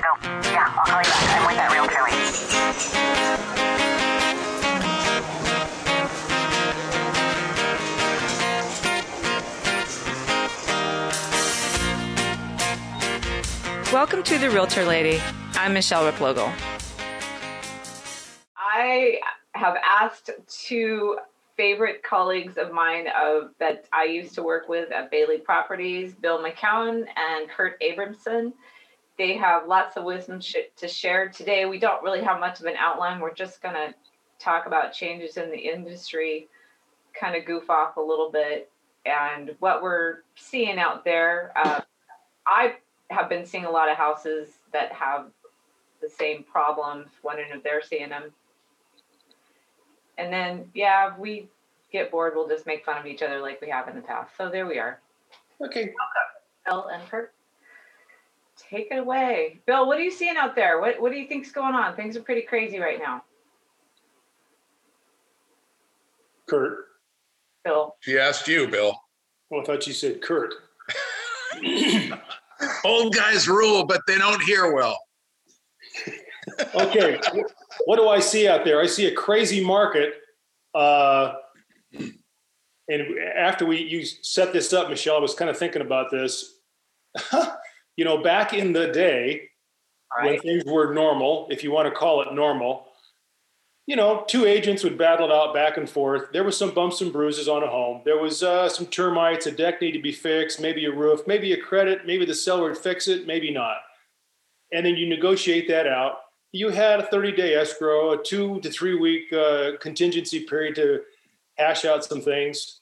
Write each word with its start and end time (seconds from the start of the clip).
gotta 0.00 0.18
go. 0.20 0.50
Yeah, 0.50 0.72
I'll 0.76 0.84
call 0.86 0.98
you 0.98 1.04
back. 1.04 1.22
I'm 1.30 1.46
with 1.46 1.56
that 1.56 1.70
real 1.72 1.86
Kelly. 1.86 2.10
Welcome 13.92 14.24
to 14.24 14.38
The 14.38 14.50
Realtor 14.50 14.84
Lady. 14.84 15.20
I'm 15.54 15.74
Michele 15.74 16.10
Replogle. 16.10 16.52
I 18.56 19.20
have 19.52 19.76
asked 19.76 20.30
two 20.48 21.18
favorite 21.56 22.02
colleagues 22.02 22.58
of 22.58 22.72
mine 22.72 23.06
of 23.22 23.50
that 23.60 23.86
I 23.92 24.06
used 24.06 24.34
to 24.34 24.42
work 24.42 24.68
with 24.68 24.90
at 24.90 25.12
Bailey 25.12 25.38
Properties, 25.38 26.14
Bill 26.14 26.42
McCown 26.42 27.06
and 27.16 27.48
Kurt 27.48 27.80
Abramson. 27.80 28.52
They 29.16 29.36
have 29.36 29.68
lots 29.68 29.96
of 29.96 30.04
wisdom 30.04 30.40
sh- 30.40 30.56
to 30.76 30.88
share 30.88 31.28
today. 31.28 31.66
We 31.66 31.78
don't 31.78 32.02
really 32.02 32.22
have 32.22 32.40
much 32.40 32.60
of 32.60 32.66
an 32.66 32.74
outline. 32.76 33.20
We're 33.20 33.34
just 33.34 33.62
going 33.62 33.74
to 33.74 33.94
talk 34.38 34.66
about 34.66 34.92
changes 34.92 35.36
in 35.36 35.50
the 35.50 35.58
industry, 35.58 36.48
kind 37.18 37.36
of 37.36 37.44
goof 37.44 37.70
off 37.70 37.96
a 37.96 38.00
little 38.00 38.30
bit, 38.30 38.70
and 39.06 39.54
what 39.60 39.82
we're 39.82 40.18
seeing 40.34 40.78
out 40.78 41.04
there. 41.04 41.52
Uh, 41.56 41.80
I 42.46 42.76
have 43.10 43.28
been 43.28 43.46
seeing 43.46 43.64
a 43.64 43.70
lot 43.70 43.88
of 43.88 43.96
houses 43.96 44.48
that 44.72 44.92
have 44.92 45.26
the 46.02 46.08
same 46.08 46.42
problems, 46.42 47.08
wondering 47.22 47.50
if 47.52 47.62
they're 47.62 47.82
seeing 47.82 48.08
them. 48.08 48.32
And 50.18 50.32
then, 50.32 50.70
yeah, 50.74 51.12
if 51.12 51.18
we 51.18 51.48
get 51.92 52.10
bored, 52.10 52.34
we'll 52.34 52.48
just 52.48 52.66
make 52.66 52.84
fun 52.84 52.98
of 52.98 53.06
each 53.06 53.22
other 53.22 53.40
like 53.40 53.60
we 53.60 53.68
have 53.70 53.88
in 53.88 53.96
the 53.96 54.02
past. 54.02 54.36
So 54.36 54.50
there 54.50 54.66
we 54.66 54.78
are. 54.78 55.00
Okay. 55.60 55.92
Bill 56.66 56.86
and 56.86 57.08
Kurt, 57.08 57.32
take 58.70 58.88
it 58.90 58.98
away. 58.98 59.60
Bill, 59.66 59.86
what 59.86 59.98
are 59.98 60.02
you 60.02 60.10
seeing 60.10 60.36
out 60.36 60.54
there? 60.54 60.80
What 60.80 61.00
What 61.00 61.12
do 61.12 61.18
you 61.18 61.26
think's 61.28 61.52
going 61.52 61.74
on? 61.74 61.96
Things 61.96 62.16
are 62.16 62.22
pretty 62.22 62.42
crazy 62.42 62.78
right 62.78 62.98
now. 62.98 63.22
Kurt. 66.48 66.86
Bill, 67.64 67.96
She 68.00 68.18
asked 68.18 68.46
you, 68.46 68.68
Bill. 68.68 69.00
Oh, 69.50 69.60
I 69.60 69.64
thought 69.64 69.86
you 69.86 69.94
said 69.94 70.20
Kurt. 70.20 70.52
Old 72.84 73.14
guys 73.14 73.48
rule, 73.48 73.86
but 73.86 74.02
they 74.06 74.18
don't 74.18 74.42
hear 74.42 74.72
well. 74.72 74.98
Okay. 76.74 77.18
what 77.86 77.96
do 77.96 78.08
I 78.08 78.20
see 78.20 78.46
out 78.48 78.64
there? 78.64 78.80
I 78.80 78.86
see 78.86 79.06
a 79.06 79.14
crazy 79.14 79.64
market. 79.64 80.14
Uh, 80.74 81.34
and 81.92 83.18
after 83.36 83.64
we 83.64 83.80
you 83.80 84.04
set 84.04 84.52
this 84.52 84.72
up, 84.72 84.90
Michele, 84.90 85.16
I 85.16 85.20
was 85.20 85.34
kind 85.34 85.50
of 85.50 85.56
thinking 85.56 85.82
about 85.82 86.10
this. 86.10 86.58
you 87.96 88.04
know, 88.04 88.22
back 88.22 88.52
in 88.52 88.72
the 88.72 88.88
day 88.88 89.48
all 90.16 90.26
when 90.26 90.40
things 90.40 90.64
were 90.66 90.92
normal, 90.92 91.48
if 91.50 91.62
you 91.62 91.70
want 91.70 91.88
to 91.88 91.94
call 91.94 92.22
it 92.22 92.32
normal, 92.32 92.88
you 93.86 93.96
know, 93.96 94.24
two 94.26 94.46
agents 94.46 94.82
would 94.82 94.96
battle 94.96 95.28
it 95.28 95.32
out 95.32 95.52
back 95.52 95.76
and 95.76 95.88
forth. 95.88 96.32
There 96.32 96.44
was 96.44 96.56
some 96.56 96.70
bumps 96.70 97.02
and 97.02 97.12
bruises 97.12 97.48
on 97.48 97.62
a 97.62 97.66
home. 97.66 98.00
There 98.04 98.18
was 98.18 98.42
uh, 98.42 98.68
some 98.68 98.86
termites, 98.86 99.46
a 99.46 99.50
deck 99.50 99.80
needed 99.80 99.98
to 99.98 100.02
be 100.02 100.12
fixed, 100.12 100.60
maybe 100.60 100.86
a 100.86 100.92
roof, 100.92 101.20
maybe 101.26 101.52
a 101.52 101.60
credit, 101.60 102.06
maybe 102.06 102.24
the 102.24 102.34
seller 102.34 102.68
would 102.68 102.78
fix 102.78 103.08
it, 103.08 103.26
maybe 103.26 103.50
not. 103.50 103.76
And 104.72 104.86
then 104.86 104.96
you 104.96 105.06
negotiate 105.06 105.68
that 105.68 105.86
out. 105.86 106.20
You 106.52 106.70
had 106.70 107.00
a 107.00 107.06
30 107.06 107.32
day 107.32 107.54
escrow, 107.54 108.12
a 108.12 108.22
two 108.22 108.60
to 108.60 108.70
three 108.70 108.94
week 108.94 109.32
uh, 109.32 109.72
contingency 109.80 110.40
period 110.40 110.76
to 110.76 111.02
hash 111.56 111.84
out 111.84 112.04
some 112.04 112.22
things, 112.22 112.80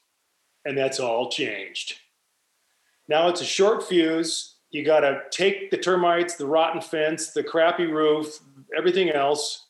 and 0.63 0.77
that's 0.77 0.99
all 0.99 1.29
changed. 1.29 1.95
Now 3.09 3.27
it's 3.27 3.41
a 3.41 3.45
short 3.45 3.83
fuse. 3.83 4.52
You 4.73 4.83
got 4.83 5.01
to 5.01 5.21
take 5.29 5.69
the 5.69 5.77
termites, 5.77 6.35
the 6.35 6.47
rotten 6.47 6.81
fence, 6.81 7.31
the 7.31 7.43
crappy 7.43 7.85
roof, 7.85 8.39
everything 8.75 9.11
else, 9.11 9.67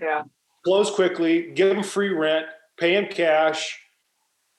Yeah. 0.00 0.24
close 0.64 0.90
quickly, 0.90 1.52
give 1.52 1.68
them 1.68 1.84
free 1.84 2.08
rent, 2.08 2.46
pay 2.76 2.94
them 2.94 3.06
cash, 3.06 3.80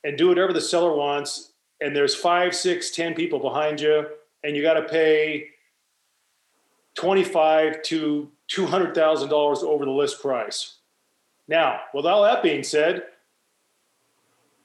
and 0.06 0.18
do 0.18 0.30
whatever 0.30 0.54
the 0.54 0.62
seller 0.62 0.96
wants. 0.96 1.52
And 1.82 1.94
there's 1.94 2.16
five, 2.16 2.56
six, 2.56 2.92
ten 2.92 3.14
people 3.14 3.40
behind 3.40 3.82
you, 3.82 4.08
and 4.46 4.56
you 4.56 4.62
got 4.64 4.76
to 4.76 4.84
pay 4.84 5.50
twenty-five 6.96 7.82
to 7.84 8.32
two 8.48 8.66
hundred 8.66 8.96
thousand 8.96 9.28
dollars 9.30 9.64
over 9.64 9.84
the 9.84 9.92
list 9.92 10.22
price. 10.22 10.78
Now, 11.50 11.82
with 11.94 12.06
all 12.06 12.24
that 12.24 12.42
being 12.42 12.64
said, 12.64 13.04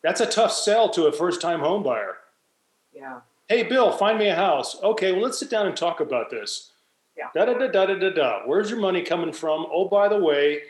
that's 0.03 0.21
a 0.21 0.27
tough 0.27 0.53
sell 0.53 0.89
to 0.91 1.07
a 1.07 1.13
first-time 1.13 1.59
home 1.59 1.83
buyer. 1.83 2.19
Yeah. 2.93 3.21
Hey, 3.49 3.63
Bill, 3.63 3.91
find 3.93 4.19
me 4.19 4.29
a 4.29 4.35
house. 4.35 4.81
Okay, 4.83 5.13
well, 5.13 5.23
let's 5.23 5.39
sit 5.39 5.49
down 5.49 5.67
and 5.67 5.75
talk 5.77 6.01
about 6.01 6.29
this. 6.29 6.73
Yeah. 7.17 7.29
Da 7.35 7.47
da 7.47 7.55
da 7.59 7.67
da 7.69 7.87
da 7.87 7.95
da 7.95 8.11
da. 8.11 8.41
Where's 8.45 8.71
your 8.71 8.79
money 8.79 9.03
coming 9.03 9.33
from? 9.33 9.67
Oh, 9.73 9.89
by 9.89 10.07
the 10.09 10.19
way, 10.19 10.61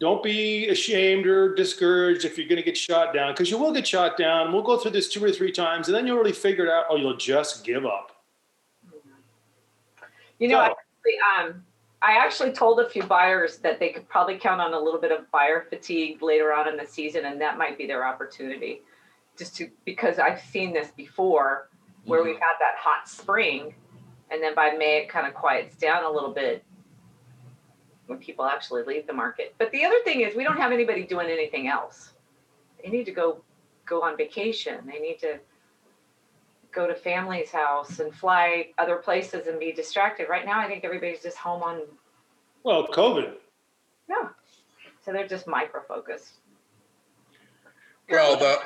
don't 0.00 0.20
be 0.20 0.68
ashamed 0.68 1.26
or 1.26 1.54
discouraged 1.54 2.24
if 2.24 2.36
you're 2.36 2.48
going 2.48 2.56
to 2.56 2.64
get 2.64 2.76
shot 2.76 3.14
down 3.14 3.32
because 3.32 3.50
you 3.50 3.56
will 3.56 3.72
get 3.72 3.86
shot 3.86 4.16
down. 4.16 4.52
We'll 4.52 4.62
go 4.62 4.76
through 4.76 4.90
this 4.90 5.08
two 5.08 5.24
or 5.24 5.30
three 5.30 5.52
times, 5.52 5.86
and 5.86 5.96
then 5.96 6.06
you'll 6.06 6.18
really 6.18 6.32
figure 6.32 6.66
it 6.66 6.70
out, 6.70 6.86
or 6.90 6.98
you'll 6.98 7.16
just 7.16 7.64
give 7.64 7.86
up. 7.86 8.10
You 10.40 10.48
know, 10.48 10.58
I 10.58 10.68
So- 10.68 10.72
actually, 10.72 11.18
um, 11.38 11.64
I 12.02 12.16
actually 12.16 12.50
told 12.52 12.80
a 12.80 12.90
few 12.90 13.04
buyers 13.04 13.58
that 13.58 13.78
they 13.78 13.90
could 13.90 14.08
probably 14.08 14.38
count 14.38 14.60
on 14.60 14.74
a 14.74 14.80
little 14.80 15.00
bit 15.00 15.12
of 15.12 15.30
buyer 15.30 15.66
fatigue 15.70 16.20
later 16.20 16.52
on 16.52 16.66
in 16.66 16.76
the 16.76 16.84
season, 16.84 17.26
and 17.26 17.40
that 17.40 17.56
might 17.56 17.78
be 17.78 17.86
their 17.86 18.04
opportunity. 18.04 18.82
Just 19.38 19.56
to 19.58 19.70
because 19.84 20.18
I've 20.18 20.40
seen 20.40 20.72
this 20.72 20.90
before, 20.90 21.68
where 22.04 22.22
we've 22.22 22.34
mm-hmm. 22.34 22.42
had 22.42 22.56
that 22.60 22.74
hot 22.78 23.08
spring, 23.08 23.74
and 24.30 24.42
then 24.42 24.54
by 24.54 24.70
May 24.70 24.98
it 24.98 25.08
kind 25.08 25.26
of 25.26 25.34
quiets 25.34 25.76
down 25.76 26.04
a 26.04 26.10
little 26.10 26.32
bit 26.32 26.64
when 28.06 28.18
people 28.18 28.44
actually 28.44 28.82
leave 28.84 29.06
the 29.06 29.12
market. 29.12 29.54
But 29.58 29.70
the 29.70 29.84
other 29.84 29.98
thing 30.04 30.20
is, 30.20 30.34
we 30.34 30.44
don't 30.44 30.56
have 30.56 30.72
anybody 30.72 31.04
doing 31.04 31.28
anything 31.28 31.68
else. 31.68 32.14
They 32.82 32.90
need 32.90 33.04
to 33.04 33.12
go 33.12 33.42
go 33.86 34.02
on 34.02 34.16
vacation. 34.16 34.78
They 34.86 34.98
need 34.98 35.18
to 35.20 35.38
go 36.72 36.86
to 36.86 36.94
family's 36.94 37.50
house 37.50 38.00
and 38.00 38.14
fly 38.14 38.68
other 38.78 38.96
places 38.96 39.46
and 39.46 39.60
be 39.60 39.72
distracted. 39.72 40.28
Right 40.28 40.46
now, 40.46 40.58
I 40.58 40.66
think 40.66 40.84
everybody's 40.84 41.22
just 41.22 41.36
home 41.36 41.62
on, 41.62 41.82
Well, 42.64 42.86
COVID. 42.88 43.34
yeah. 44.08 44.28
So 45.04 45.12
they're 45.12 45.28
just 45.28 45.46
micro 45.46 45.82
focused. 45.86 46.34
Well, 48.08 48.36
the, 48.36 48.58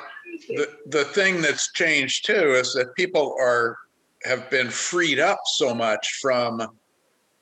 the, 0.49 0.69
the 0.87 1.05
thing 1.05 1.41
that's 1.41 1.71
changed 1.73 2.25
too 2.25 2.53
is 2.53 2.73
that 2.73 2.93
people 2.95 3.35
are, 3.39 3.77
have 4.23 4.49
been 4.49 4.69
freed 4.69 5.19
up 5.19 5.39
so 5.55 5.73
much 5.73 6.19
from, 6.21 6.61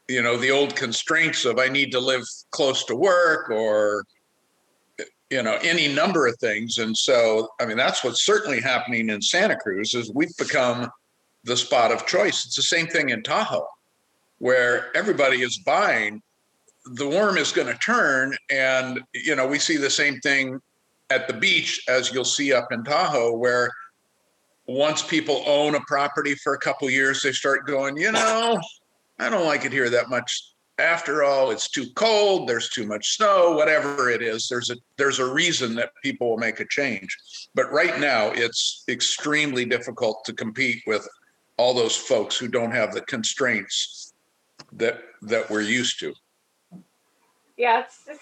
you 0.08 0.22
know, 0.22 0.38
the 0.38 0.52
old 0.52 0.76
constraints 0.76 1.46
of 1.46 1.58
I 1.58 1.68
need 1.68 1.92
to 1.92 2.00
live 2.00 2.24
close 2.52 2.84
to 2.86 2.96
work 2.96 3.50
or, 3.50 4.04
you 5.30 5.42
know, 5.42 5.58
any 5.64 5.88
number 5.88 6.28
of 6.28 6.38
things. 6.40 6.78
And 6.78 6.96
so, 6.96 7.50
I 7.60 7.66
mean, 7.66 7.78
that's 7.78 8.04
what's 8.04 8.26
certainly 8.26 8.62
happening 8.62 9.10
in 9.10 9.22
Santa 9.22 9.56
Cruz 9.56 9.96
is 9.96 10.12
we've 10.14 10.36
become 10.38 10.90
the 11.44 11.58
spot 11.58 11.92
of 11.92 12.06
choice. 12.06 12.46
It's 12.46 12.56
the 12.56 12.62
same 12.64 12.88
thing 12.88 13.10
in 13.10 13.24
Tahoe, 13.24 13.68
where 14.40 14.96
everybody 14.96 15.42
is 15.42 15.58
buying. 15.60 16.22
The 16.94 17.08
worm 17.08 17.38
is 17.38 17.52
going 17.52 17.68
to 17.68 17.80
turn, 17.80 18.36
and 18.52 19.02
you 19.14 19.36
know 19.36 19.48
we 19.48 19.58
see 19.58 19.78
the 19.78 19.90
same 19.90 20.20
thing 20.20 20.60
at 21.10 21.28
the 21.28 21.34
beach 21.34 21.84
as 21.88 22.12
you'll 22.12 22.26
see 22.26 22.54
up 22.54 22.72
in 22.72 22.84
Tahoe, 22.84 23.38
where 23.38 23.70
once 24.68 25.04
people 25.04 25.44
own 25.46 25.76
a 25.76 25.82
property 25.82 26.36
for 26.36 26.54
a 26.54 26.60
couple 26.60 26.90
years, 26.90 27.22
they 27.22 27.32
start 27.32 27.68
going, 27.68 27.98
you 27.98 28.12
know, 28.12 28.60
I 29.20 29.30
don't 29.30 29.46
like 29.46 29.66
it 29.66 29.72
here 29.72 29.90
that 29.90 30.10
much. 30.10 30.52
After 30.78 31.24
all, 31.24 31.52
it's 31.52 31.70
too 31.70 31.86
cold. 31.96 32.50
There's 32.50 32.70
too 32.70 32.86
much 32.86 33.16
snow. 33.16 33.52
Whatever 33.56 34.10
it 34.10 34.22
is, 34.22 34.50
there's 34.50 34.70
a 34.72 34.76
there's 34.98 35.20
a 35.20 35.34
reason 35.34 35.74
that 35.76 35.92
people 36.04 36.30
will 36.30 36.38
make 36.38 36.60
a 36.60 36.66
change. 36.68 37.16
But 37.54 37.72
right 37.72 37.98
now, 37.98 38.32
it's 38.32 38.84
extremely 38.90 39.64
difficult 39.64 40.26
to 40.26 40.34
compete 40.34 40.84
with 40.86 41.08
all 41.56 41.74
those 41.74 41.96
folks 41.96 42.36
who 42.36 42.50
don't 42.50 42.72
have 42.72 42.94
the 42.94 43.02
constraints 43.02 44.14
that 44.74 45.00
that 45.22 45.50
we're 45.50 45.62
used 45.62 45.98
to. 46.02 46.14
Yeah, 47.56 47.84
it's 47.86 48.04
just, 48.06 48.20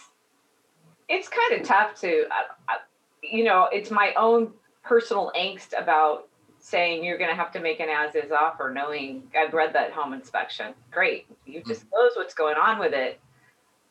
it's 1.14 1.30
kind 1.30 1.62
of 1.62 1.68
tough 1.68 2.00
to, 2.02 2.26
I, 2.32 2.74
I, 2.74 2.78
you 3.22 3.44
know, 3.44 3.70
it's 3.72 3.92
my 3.92 4.14
own 4.18 4.52
personal 4.84 5.32
angst 5.38 5.80
about 5.80 6.28
saying 6.60 7.04
you're 7.04 7.18
going 7.18 7.30
to 7.30 7.36
have 7.36 7.52
to 7.52 7.60
make 7.60 7.80
an 7.80 7.90
as-is 7.90 8.32
offer, 8.32 8.72
knowing 8.74 9.24
I've 9.38 9.54
read 9.54 9.74
that 9.74 9.92
home 9.92 10.14
inspection. 10.14 10.74
Great, 10.92 11.28
you 11.46 11.60
mm-hmm. 11.60 11.70
disclose 11.70 12.12
what's 12.16 12.34
going 12.34 12.56
on 12.56 12.80
with 12.80 12.94
it, 12.94 13.20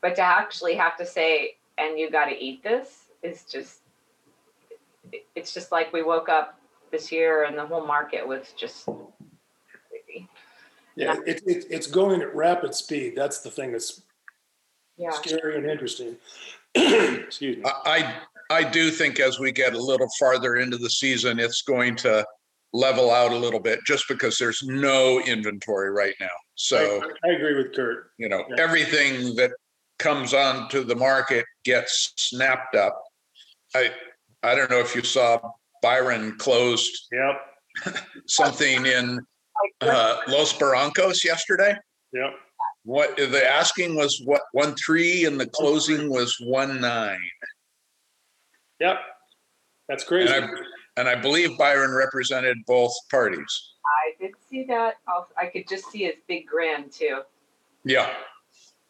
but 0.00 0.16
to 0.16 0.22
actually 0.22 0.74
have 0.74 0.96
to 0.96 1.06
say, 1.06 1.56
and 1.78 1.98
you 1.98 2.10
got 2.10 2.26
to 2.26 2.36
eat 2.36 2.62
this, 2.62 3.08
is 3.22 3.44
just, 3.44 3.80
it's 5.34 5.54
just 5.54 5.70
like 5.70 5.92
we 5.92 6.02
woke 6.02 6.28
up 6.28 6.58
this 6.90 7.12
year 7.12 7.44
and 7.44 7.56
the 7.56 7.64
whole 7.64 7.86
market 7.86 8.26
was 8.26 8.52
just 8.56 8.84
crazy. 8.86 10.28
Yeah, 10.96 11.16
it, 11.26 11.42
it, 11.46 11.66
it's 11.70 11.86
going 11.86 12.20
at 12.20 12.34
rapid 12.34 12.74
speed. 12.74 13.14
That's 13.16 13.40
the 13.40 13.50
thing 13.50 13.72
that's 13.72 14.02
Yeah. 14.96 15.10
scary 15.10 15.56
and 15.56 15.66
interesting. 15.66 16.16
Excuse 16.74 17.58
me. 17.58 17.62
I, 17.64 18.14
I 18.50 18.64
do 18.64 18.90
think 18.90 19.20
as 19.20 19.38
we 19.38 19.52
get 19.52 19.74
a 19.74 19.80
little 19.82 20.08
farther 20.18 20.56
into 20.56 20.76
the 20.76 20.90
season, 20.90 21.38
it's 21.38 21.62
going 21.62 21.96
to 21.96 22.24
level 22.72 23.10
out 23.10 23.32
a 23.32 23.36
little 23.36 23.60
bit 23.60 23.80
just 23.86 24.08
because 24.08 24.38
there's 24.38 24.62
no 24.62 25.20
inventory 25.20 25.90
right 25.90 26.14
now. 26.20 26.28
So, 26.54 27.02
I, 27.24 27.28
I 27.28 27.32
agree 27.34 27.56
with 27.56 27.74
Kurt. 27.74 28.10
you 28.18 28.28
know, 28.28 28.44
Yeah. 28.48 28.62
everything 28.62 29.34
that 29.36 29.50
comes 29.98 30.32
onto 30.34 30.82
the 30.84 30.96
market 30.96 31.44
gets 31.64 32.12
snapped 32.16 32.74
up. 32.74 32.98
I, 33.74 33.90
I 34.42 34.54
don't 34.54 34.70
know 34.70 34.80
if 34.80 34.94
you 34.94 35.02
saw 35.02 35.38
Byron 35.82 36.36
closed 36.38 37.08
Yep, 37.12 37.94
something 38.26 38.86
in 38.86 39.20
uh, 39.82 40.16
Los 40.28 40.52
Barrancos 40.54 41.24
yesterday. 41.24 41.76
yep. 42.12 42.30
What 42.84 43.16
the 43.16 43.48
asking 43.48 43.94
was 43.94 44.20
what 44.24 44.42
one 44.52 44.74
three 44.74 45.24
and 45.24 45.38
the 45.38 45.46
closing 45.46 46.10
was 46.10 46.36
one 46.40 46.80
nine. 46.80 47.20
Yep. 48.80 48.98
That's 49.88 50.04
crazy. 50.04 50.32
And 50.32 50.44
I 50.44 50.48
and 50.96 51.08
I 51.08 51.14
believe 51.14 51.56
Byron 51.56 51.94
represented 51.94 52.58
both 52.66 52.92
parties. 53.10 53.72
I 53.86 54.20
did 54.20 54.32
see 54.48 54.64
that. 54.64 54.96
Also, 55.06 55.32
I 55.38 55.46
could 55.46 55.68
just 55.68 55.90
see 55.90 56.04
his 56.04 56.16
big 56.26 56.46
grin 56.46 56.90
too. 56.90 57.20
Yeah. 57.84 58.10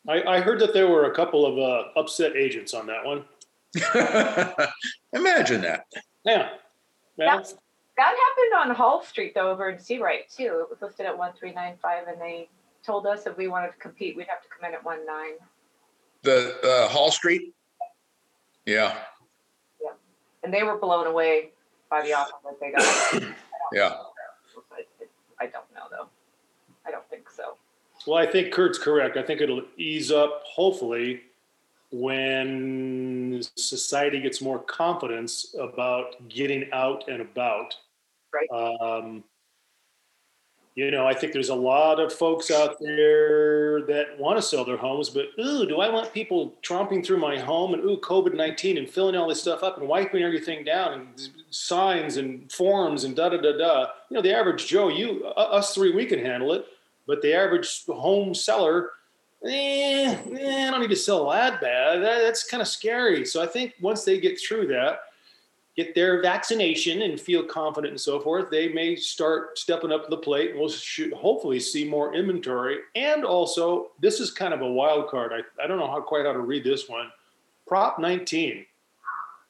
I, 0.08 0.22
I 0.24 0.40
heard 0.40 0.58
that 0.60 0.74
there 0.74 0.88
were 0.88 1.04
a 1.04 1.14
couple 1.14 1.46
of 1.46 1.58
uh, 1.58 1.88
upset 1.98 2.34
agents 2.34 2.74
on 2.74 2.86
that 2.86 3.04
one. 3.04 3.24
Imagine 5.12 5.60
that. 5.62 5.86
Yeah. 6.24 6.50
Well, 7.16 7.38
That 7.96 8.06
happened 8.06 8.70
on 8.70 8.74
Hall 8.74 9.04
Street 9.04 9.34
though, 9.34 9.50
over 9.50 9.70
in 9.70 9.78
Seabright 9.78 10.28
too. 10.30 10.64
It 10.64 10.70
was 10.70 10.78
listed 10.82 11.06
at 11.06 11.16
one 11.16 11.32
three 11.38 11.52
nine 11.52 11.76
five, 11.80 12.08
and 12.08 12.20
they 12.20 12.48
told 12.84 13.06
us 13.06 13.26
if 13.26 13.36
we 13.36 13.48
wanted 13.48 13.68
to 13.68 13.78
compete, 13.78 14.16
we'd 14.16 14.26
have 14.28 14.42
to 14.42 14.48
come 14.48 14.68
in 14.68 14.74
at 14.74 14.84
one 14.84 15.04
nine. 15.06 15.34
The 16.22 16.56
uh, 16.62 16.88
Hall 16.88 17.10
Street. 17.10 17.54
Yeah, 18.66 18.96
Yeah. 19.82 19.90
And 20.44 20.54
they 20.54 20.62
were 20.62 20.78
blown 20.78 21.06
away 21.06 21.50
by 21.90 22.02
the 22.02 22.12
offer 22.12 22.32
that 22.44 22.60
they 22.60 22.70
got. 22.70 23.34
yeah. 23.72 23.94
I 25.40 25.46
don't 25.46 25.64
know 25.74 25.82
though. 25.90 26.06
I 26.86 26.92
don't 26.92 27.08
think 27.10 27.28
so. 27.28 27.56
well, 28.06 28.18
I 28.18 28.30
think 28.30 28.52
Kurt's 28.52 28.78
correct. 28.78 29.16
I 29.16 29.22
think 29.22 29.40
it'll 29.40 29.62
ease 29.76 30.12
up, 30.12 30.42
hopefully, 30.44 31.22
when 31.90 33.42
society 33.56 34.20
gets 34.20 34.40
more 34.40 34.60
confidence 34.60 35.54
about 35.58 36.28
getting 36.28 36.68
out 36.72 37.08
and 37.08 37.20
about. 37.20 37.74
Right. 38.32 38.48
Um, 38.50 39.24
you 40.74 40.90
know, 40.90 41.06
I 41.06 41.12
think 41.12 41.34
there's 41.34 41.50
a 41.50 41.54
lot 41.54 42.00
of 42.00 42.12
folks 42.12 42.50
out 42.50 42.78
there 42.80 43.82
that 43.82 44.18
want 44.18 44.38
to 44.38 44.42
sell 44.42 44.64
their 44.64 44.78
homes, 44.78 45.10
but 45.10 45.26
ooh, 45.38 45.66
do 45.66 45.80
I 45.80 45.90
want 45.90 46.14
people 46.14 46.54
tromping 46.62 47.04
through 47.04 47.18
my 47.18 47.38
home 47.38 47.74
and 47.74 47.84
ooh, 47.84 47.98
COVID 47.98 48.34
19 48.34 48.78
and 48.78 48.88
filling 48.88 49.14
all 49.14 49.28
this 49.28 49.40
stuff 49.40 49.62
up 49.62 49.78
and 49.78 49.86
wiping 49.86 50.22
everything 50.22 50.64
down 50.64 50.94
and 50.94 51.28
signs 51.50 52.16
and 52.16 52.50
forms 52.50 53.04
and 53.04 53.14
da 53.14 53.28
da 53.28 53.36
da 53.36 53.52
da. 53.58 53.80
You 54.08 54.16
know, 54.16 54.22
the 54.22 54.34
average 54.34 54.66
Joe, 54.66 54.88
you, 54.88 55.26
us 55.26 55.74
three, 55.74 55.94
we 55.94 56.06
can 56.06 56.18
handle 56.18 56.54
it, 56.54 56.64
but 57.06 57.20
the 57.20 57.34
average 57.34 57.84
home 57.86 58.34
seller, 58.34 58.92
eh, 59.44 60.16
eh, 60.38 60.68
I 60.68 60.70
don't 60.70 60.80
need 60.80 60.88
to 60.88 60.96
sell 60.96 61.28
that 61.30 61.60
bad. 61.60 62.02
That, 62.02 62.22
that's 62.22 62.48
kind 62.48 62.62
of 62.62 62.68
scary. 62.68 63.26
So 63.26 63.42
I 63.42 63.46
think 63.46 63.74
once 63.82 64.04
they 64.04 64.18
get 64.18 64.40
through 64.40 64.68
that, 64.68 65.00
get 65.76 65.94
their 65.94 66.20
vaccination 66.20 67.02
and 67.02 67.18
feel 67.18 67.42
confident 67.42 67.92
and 67.92 68.00
so 68.00 68.20
forth, 68.20 68.50
they 68.50 68.68
may 68.68 68.94
start 68.94 69.58
stepping 69.58 69.92
up 69.92 70.08
the 70.08 70.16
plate. 70.16 70.50
and 70.50 70.60
We'll 70.60 70.68
should 70.68 71.12
hopefully 71.12 71.60
see 71.60 71.84
more 71.84 72.14
inventory. 72.14 72.78
And 72.94 73.24
also, 73.24 73.92
this 74.00 74.20
is 74.20 74.30
kind 74.30 74.52
of 74.52 74.60
a 74.60 74.70
wild 74.70 75.08
card. 75.08 75.32
I, 75.32 75.62
I 75.62 75.66
don't 75.66 75.78
know 75.78 75.90
how 75.90 76.00
quite 76.00 76.26
how 76.26 76.32
to 76.32 76.40
read 76.40 76.64
this 76.64 76.88
one. 76.88 77.10
Prop 77.66 77.98
19. 77.98 78.66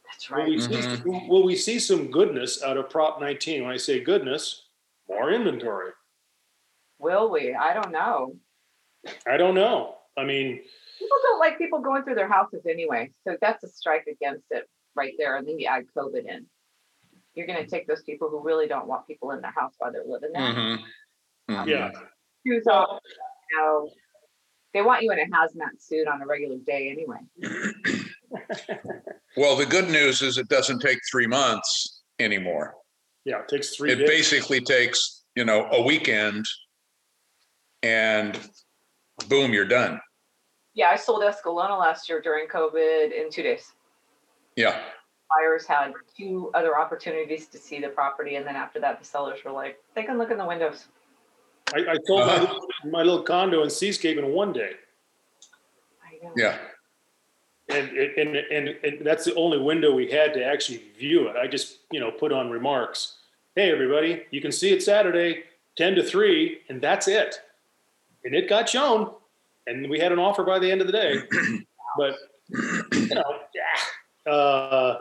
That's 0.07 0.31
Will 0.31 0.39
right. 0.39 0.49
we, 0.49 0.61
see, 0.61 0.75
mm-hmm. 0.75 1.29
will 1.29 1.43
we 1.43 1.57
see 1.57 1.79
some 1.79 2.11
goodness 2.11 2.63
out 2.63 2.77
of 2.77 2.89
Prop 2.89 3.21
19? 3.21 3.65
When 3.65 3.73
I 3.73 3.77
say 3.77 4.01
goodness, 4.01 4.67
more 5.09 5.33
inventory. 5.33 5.91
Will 7.01 7.31
we? 7.31 7.55
I 7.55 7.75
don't 7.75 7.91
know. 7.91 8.37
I 9.27 9.37
don't 9.37 9.57
know. 9.57 9.97
I 10.17 10.25
mean, 10.25 10.61
People 10.99 11.17
don't 11.23 11.41
like 11.41 11.59
people 11.59 11.81
going 11.81 12.05
through 12.05 12.15
their 12.15 12.29
houses 12.29 12.61
anyway, 12.69 13.11
so 13.27 13.37
that's 13.41 13.65
a 13.65 13.69
strike 13.69 14.07
against 14.07 14.45
it 14.51 14.69
right 14.95 15.13
there. 15.19 15.37
And 15.37 15.47
then 15.47 15.59
you 15.59 15.67
add 15.67 15.85
COVID 15.97 16.27
in. 16.27 16.47
You're 17.35 17.47
gonna 17.47 17.67
take 17.67 17.87
those 17.87 18.03
people 18.03 18.29
who 18.29 18.41
really 18.43 18.67
don't 18.69 18.87
want 18.87 19.07
people 19.07 19.31
in 19.33 19.41
their 19.41 19.53
house 19.53 19.75
while 19.79 19.93
they're 19.93 20.05
living 20.07 20.33
there. 20.33 20.43
Mhm. 20.43 20.79
Mhm. 21.51 21.67
yeah. 21.67 21.91
Who's 22.45 22.67
all, 22.67 23.01
you 23.51 23.57
know, 23.59 23.91
they 24.75 24.83
want 24.83 25.03
you 25.03 25.11
in 25.13 25.19
a 25.19 25.27
hazmat 25.27 25.81
suit 25.81 26.09
on 26.09 26.21
a 26.23 26.27
regular 26.27 26.57
day 26.59 26.91
anyway. 26.91 27.19
Well, 29.37 29.57
the 29.57 29.65
good 29.67 29.89
news 29.89 30.21
is 30.21 30.37
it 30.37 30.49
doesn't 30.49 30.81
take 30.81 30.99
three 31.11 31.27
months 31.27 32.03
anymore. 32.19 32.75
Yeah. 33.25 33.41
It 33.41 33.49
takes 33.49 33.75
three 33.77 33.91
It 33.93 33.97
days. 33.97 34.09
basically 34.09 34.61
takes, 34.61 35.25
you 35.35 35.45
know, 35.47 35.69
a 35.73 35.81
weekend 35.83 36.45
and 37.83 38.39
boom, 39.29 39.53
you're 39.55 39.65
done. 39.65 40.01
Yeah, 40.75 40.91
I 40.91 40.97
sold 40.97 41.23
Escalona 41.23 41.79
last 41.79 42.09
year 42.11 42.21
during 42.21 42.47
COVID 42.47 43.13
in 43.13 43.31
two 43.31 43.43
days. 43.43 43.73
Yeah. 44.57 44.81
Buyers 45.31 45.67
had 45.67 45.93
two 46.17 46.51
other 46.55 46.79
opportunities 46.79 47.47
to 47.49 47.59
see 47.59 47.81
the 47.81 47.89
property, 47.89 48.37
and 48.37 48.47
then 48.47 48.57
after 48.57 48.79
that, 48.81 48.99
the 48.99 49.05
sellers 49.05 49.39
were 49.45 49.51
like, 49.53 49.79
they 49.95 50.03
can 50.03 50.19
look 50.19 50.31
in 50.31 50.37
the 50.39 50.47
windows. 50.47 50.87
I, 51.75 51.79
I 51.81 51.97
sold 52.07 52.23
Uh-huh. 52.23 52.61
my, 52.85 52.91
my 52.91 53.03
little 53.03 53.23
condo 53.23 53.63
in 53.63 53.71
Seascape 53.71 54.19
in 54.19 54.29
one 54.29 54.53
day. 54.53 54.73
I 56.05 56.25
know. 56.25 56.33
Yeah. 56.37 56.59
And, 57.69 57.89
and, 57.97 58.37
and, 58.37 58.69
and 58.85 59.07
that's 59.07 59.25
the 59.25 59.35
only 59.37 59.59
window 59.59 59.95
we 59.95 60.11
had 60.11 60.35
to 60.35 60.45
actually 60.45 60.83
view 60.99 61.29
it. 61.29 61.37
I 61.37 61.47
just, 61.47 61.79
you 61.91 62.01
know, 62.01 62.11
put 62.11 62.33
on 62.33 62.51
remarks. 62.51 63.17
Hey, 63.55 63.71
everybody, 63.71 64.25
you 64.31 64.43
can 64.43 64.53
see 64.53 64.73
it 64.73 64.83
Saturday, 64.83 65.45
10 65.77 65.95
to 65.95 66.03
3, 66.03 66.59
and 66.69 66.83
that's 66.83 67.09
it. 67.09 67.37
And 68.25 68.35
it 68.35 68.49
got 68.49 68.69
shown, 68.69 69.13
and 69.67 69.89
we 69.89 69.99
had 69.99 70.13
an 70.13 70.19
offer 70.19 70.43
by 70.45 70.59
the 70.59 70.71
end 70.71 70.81
of 70.83 70.87
the 70.87 70.93
day. 70.93 71.23
but, 71.97 72.17
you 72.51 73.15
know, 73.15 73.25
yeah. 73.52 73.52
Uh, 74.27 74.99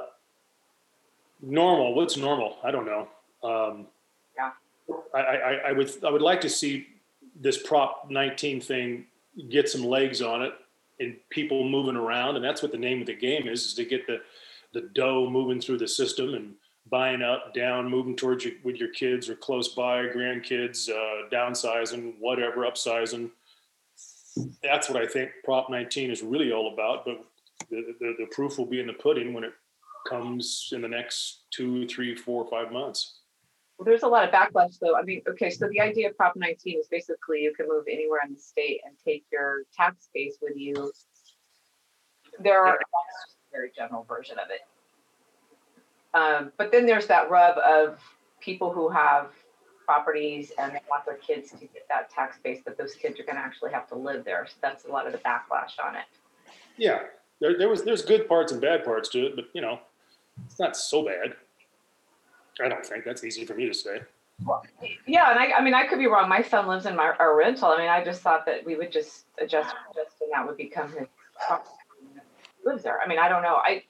normal, 1.42 1.94
what's 1.94 2.18
normal? 2.18 2.58
I 2.64 2.72
don't 2.72 2.86
know. 2.86 3.08
Um, 3.44 3.88
Yeah. 4.36 4.52
I, 5.14 5.20
I, 5.20 5.54
I 5.68 5.72
would, 5.72 5.92
I 6.04 6.10
would 6.10 6.22
like 6.22 6.42
to 6.42 6.50
see 6.50 6.88
this 7.40 7.62
Prop 7.62 8.10
19 8.10 8.62
thing 8.62 9.06
get 9.50 9.70
some 9.70 9.84
legs 9.84 10.22
on 10.22 10.42
it 10.42 10.54
and 11.00 11.16
people 11.30 11.68
moving 11.68 11.96
around. 11.96 12.36
And 12.36 12.44
that's 12.46 12.62
what 12.62 12.72
the 12.72 12.78
name 12.78 13.02
of 13.02 13.08
the 13.08 13.16
game 13.16 13.48
is, 13.48 13.66
is 13.66 13.74
to 13.76 13.86
get 13.86 14.06
the, 14.06 14.22
the 14.74 14.90
dough 14.94 15.30
moving 15.30 15.60
through 15.62 15.80
the 15.80 15.88
system 15.88 16.34
and 16.34 16.54
buying 16.90 17.22
up, 17.22 17.54
down, 17.54 17.90
moving 17.90 18.16
towards 18.16 18.46
you 18.46 18.58
with 18.64 18.76
your 18.76 18.90
kids 18.90 19.30
or 19.30 19.36
close 19.36 19.70
by, 19.70 20.06
grandkids, 20.08 20.90
uh, 20.90 21.30
downsizing, 21.32 22.14
whatever, 22.20 22.62
upsizing. 22.62 23.32
That's 24.64 24.90
what 24.90 25.02
I 25.02 25.08
think 25.08 25.32
Prop 25.44 25.70
19 25.70 26.12
is 26.12 26.22
really 26.22 26.52
all 26.52 26.74
about. 26.74 27.06
But 27.06 27.24
the, 27.70 27.96
the, 28.00 28.16
the 28.20 28.26
proof 28.32 28.58
will 28.58 28.66
be 28.66 28.80
in 28.80 28.88
the 28.88 28.94
pudding 28.94 29.34
when 29.34 29.44
it 29.44 29.54
comes 30.08 30.70
in 30.72 30.82
the 30.82 30.88
next 30.88 31.44
two, 31.52 31.88
three, 31.88 32.16
four, 32.16 32.48
five 32.50 32.72
months. 32.72 33.20
Well, 33.78 33.86
There's 33.86 34.04
a 34.04 34.08
lot 34.08 34.24
of 34.24 34.34
backlash 34.34 34.78
though. 34.80 34.96
I 34.96 35.04
mean, 35.04 35.22
okay, 35.28 35.50
so 35.50 35.68
the 35.68 35.80
idea 35.80 36.10
of 36.10 36.18
Prop 36.18 36.36
19 36.36 36.80
is 36.80 36.88
basically 36.88 37.42
you 37.42 37.54
can 37.56 37.68
move 37.68 37.86
anywhere 37.90 38.20
in 38.26 38.34
the 38.34 38.40
state 38.40 38.82
and 38.86 38.96
take 39.04 39.26
your 39.32 39.64
tax 39.76 40.10
base 40.14 40.38
with 40.42 40.56
you. 40.56 40.92
There 42.40 42.66
are, 42.66 42.78
that's 42.78 43.36
a 43.52 43.56
very 43.56 43.72
general 43.76 44.04
version 44.04 44.38
of 44.40 44.48
it. 44.50 44.62
Um, 46.14 46.52
but 46.58 46.72
then 46.72 46.86
there's 46.86 47.08
that 47.08 47.30
rub 47.30 47.58
of 47.58 48.00
people 48.40 48.72
who 48.72 48.90
have 48.90 49.32
properties 49.86 50.52
and 50.58 50.74
they 50.74 50.82
want 50.90 51.06
their 51.06 51.18
kids 51.18 51.52
to 51.52 51.58
get 51.58 51.88
that 51.90 52.10
tax 52.10 52.38
base, 52.44 52.60
but 52.64 52.78
those 52.78 52.96
kids 52.96 53.20
are 53.20 53.24
gonna 53.24 53.40
actually 53.40 53.72
have 53.72 53.88
to 53.90 53.96
live 53.96 54.24
there. 54.26 54.46
So 54.48 54.56
that's 54.62 54.86
a 54.86 54.90
lot 54.90 55.06
of 55.06 55.12
the 55.12 55.20
backlash 55.20 55.84
on 55.84 55.96
it. 55.96 56.06
Yeah, 56.78 57.02
there, 57.42 57.58
there 57.58 57.68
was 57.68 57.84
there's 57.84 58.04
good 58.04 58.30
parts 58.30 58.52
and 58.52 58.62
bad 58.62 58.86
parts 58.86 59.10
to 59.10 59.26
it, 59.26 59.36
but 59.36 59.46
you 59.54 59.62
know, 59.62 59.80
it's 60.46 60.60
not 60.60 60.78
so 60.78 61.04
bad. 61.04 61.36
I 62.64 62.70
don't 62.70 62.86
think 62.86 63.04
that's 63.04 63.24
easy 63.24 63.46
for 63.46 63.56
me 63.56 63.68
to 63.68 63.74
say. 63.74 64.02
Yeah, 65.06 65.30
and 65.32 65.40
I, 65.40 65.58
I 65.58 65.64
mean, 65.64 65.74
I 65.74 65.86
could 65.86 66.00
be 66.00 66.08
wrong. 66.08 66.28
My 66.30 66.42
son 66.42 66.68
lives 66.68 66.86
in 66.86 66.96
my, 66.96 67.14
our 67.20 67.36
rental. 67.38 67.70
I 67.70 67.78
mean, 67.78 67.90
I 67.90 68.04
just 68.04 68.22
thought 68.22 68.46
that 68.46 68.66
we 68.66 68.76
would 68.76 68.92
just 68.92 69.26
adjust, 69.40 69.76
adjust 69.92 70.22
and 70.22 70.32
that 70.34 70.48
would 70.48 70.58
become 70.58 70.92
his 70.92 71.08
property. 71.46 71.70
He 72.64 72.70
Lives 72.70 72.84
there. 72.84 73.00
I 73.02 73.08
mean, 73.08 73.20
I 73.20 73.30
don't 73.30 73.44
know. 73.44 73.56
I, 73.56 73.84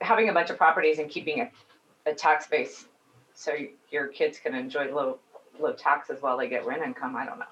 having 0.00 0.28
a 0.28 0.32
bunch 0.32 0.50
of 0.50 0.56
properties 0.56 0.98
and 0.98 1.10
keeping 1.10 1.40
a, 1.40 1.50
a 2.06 2.14
tax 2.14 2.46
base 2.46 2.86
so 3.34 3.52
your 3.90 4.08
kids 4.08 4.38
can 4.38 4.54
enjoy 4.54 4.94
low, 4.94 5.18
low 5.58 5.72
taxes 5.72 6.22
while 6.22 6.36
they 6.38 6.48
get 6.48 6.64
rent 6.66 6.82
income. 6.82 7.16
I 7.16 7.26
don't 7.26 7.38
know. 7.38 7.46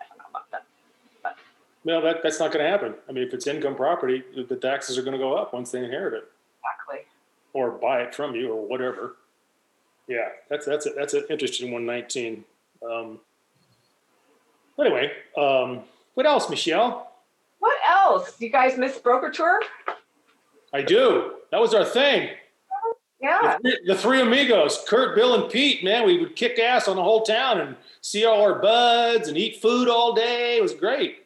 I 0.00 0.04
don't 0.08 0.18
know 0.18 0.24
about 0.30 0.50
that. 0.50 0.64
Well, 1.84 2.00
that 2.02 2.22
that's 2.22 2.38
not 2.38 2.52
going 2.52 2.64
to 2.64 2.70
happen. 2.70 2.94
I 3.08 3.12
mean, 3.12 3.26
if 3.26 3.34
it's 3.34 3.46
income 3.46 3.74
property, 3.74 4.22
the- 4.48 4.56
taxes 4.56 4.96
are 4.98 5.02
going 5.02 5.12
to 5.12 5.18
go 5.18 5.34
up 5.34 5.52
once 5.52 5.70
they 5.72 5.82
inherit 5.84 6.14
it 6.14 6.30
Exactly. 6.60 7.06
or 7.52 7.72
buy 7.72 8.02
it 8.02 8.14
from 8.14 8.34
you 8.34 8.52
or 8.52 8.64
whatever. 8.66 9.16
Yeah, 10.08 10.28
that's 10.48 10.66
that's 10.66 10.86
a, 10.86 10.90
that's 10.90 11.14
an 11.14 11.24
interesting 11.30 11.72
one. 11.72 11.84
Nineteen. 11.86 12.44
Um, 12.88 13.18
anyway, 14.78 15.12
um, 15.36 15.80
what 16.14 16.26
else, 16.26 16.48
Michele? 16.50 17.10
What 17.60 17.76
else? 17.88 18.40
You 18.40 18.50
guys 18.50 18.76
miss 18.76 18.98
broker 18.98 19.30
tour? 19.30 19.60
I 20.72 20.82
do. 20.82 21.34
That 21.50 21.60
was 21.60 21.74
our 21.74 21.84
thing. 21.84 22.30
Yeah. 23.20 23.56
The, 23.62 23.70
three- 23.70 23.86
the 23.86 23.94
three 23.96 24.20
amigos, 24.20 24.84
Kurt, 24.88 25.14
Bill, 25.14 25.40
and 25.40 25.50
Pete, 25.50 25.84
man, 25.84 26.04
we 26.04 26.18
would 26.18 26.34
kick 26.34 26.58
ass 26.58 26.88
on 26.88 26.96
the 26.96 27.02
whole 27.02 27.22
town 27.22 27.60
and 27.60 27.76
see 28.00 28.24
all 28.24 28.40
our 28.42 28.58
buds 28.58 29.28
and 29.28 29.38
eat 29.38 29.62
food 29.62 29.88
all 29.88 30.12
day. 30.12 30.56
It 30.56 30.62
was 30.62 30.74
great. 30.74 31.21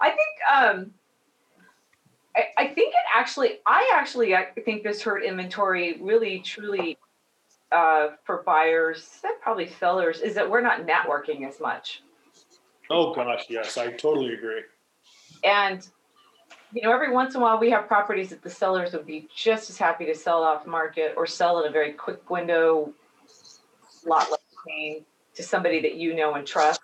I 0.00 0.08
think 0.08 0.18
um, 0.52 0.90
I, 2.36 2.44
I 2.56 2.66
think 2.68 2.94
it 2.94 3.04
actually 3.14 3.60
I 3.66 3.90
actually 3.94 4.34
I 4.34 4.46
think 4.64 4.82
this 4.82 5.02
hurt 5.02 5.24
inventory 5.24 5.98
really 6.00 6.40
truly 6.40 6.98
uh, 7.72 8.08
for 8.24 8.42
buyers 8.44 9.20
and 9.24 9.34
probably 9.40 9.68
sellers 9.68 10.20
is 10.20 10.34
that 10.34 10.48
we're 10.48 10.60
not 10.60 10.86
networking 10.86 11.46
as 11.48 11.60
much. 11.60 12.02
Oh 12.90 13.14
gosh, 13.14 13.44
yes, 13.48 13.78
I 13.78 13.92
totally 13.92 14.34
agree. 14.34 14.62
And 15.44 15.86
you 16.72 16.82
know, 16.82 16.92
every 16.92 17.12
once 17.12 17.34
in 17.34 17.40
a 17.40 17.44
while 17.44 17.58
we 17.58 17.70
have 17.70 17.86
properties 17.86 18.30
that 18.30 18.42
the 18.42 18.50
sellers 18.50 18.92
would 18.92 19.06
be 19.06 19.28
just 19.34 19.70
as 19.70 19.76
happy 19.76 20.06
to 20.06 20.14
sell 20.14 20.42
off 20.42 20.66
market 20.66 21.14
or 21.16 21.26
sell 21.26 21.60
in 21.60 21.68
a 21.68 21.72
very 21.72 21.92
quick 21.92 22.30
window, 22.30 22.92
lot 24.06 24.28
listing 24.30 25.04
to 25.34 25.42
somebody 25.42 25.80
that 25.80 25.96
you 25.96 26.14
know 26.14 26.34
and 26.34 26.46
trust. 26.46 26.80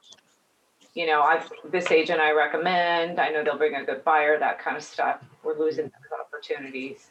You 0.96 1.04
know, 1.06 1.20
I've 1.20 1.52
this 1.70 1.90
agent 1.92 2.20
I 2.20 2.32
recommend. 2.32 3.20
I 3.20 3.28
know 3.28 3.44
they'll 3.44 3.58
bring 3.58 3.74
a 3.74 3.84
good 3.84 4.02
buyer, 4.02 4.38
that 4.38 4.58
kind 4.58 4.78
of 4.78 4.82
stuff. 4.82 5.22
We're 5.44 5.58
losing 5.58 5.84
those 5.84 6.18
opportunities. 6.18 7.10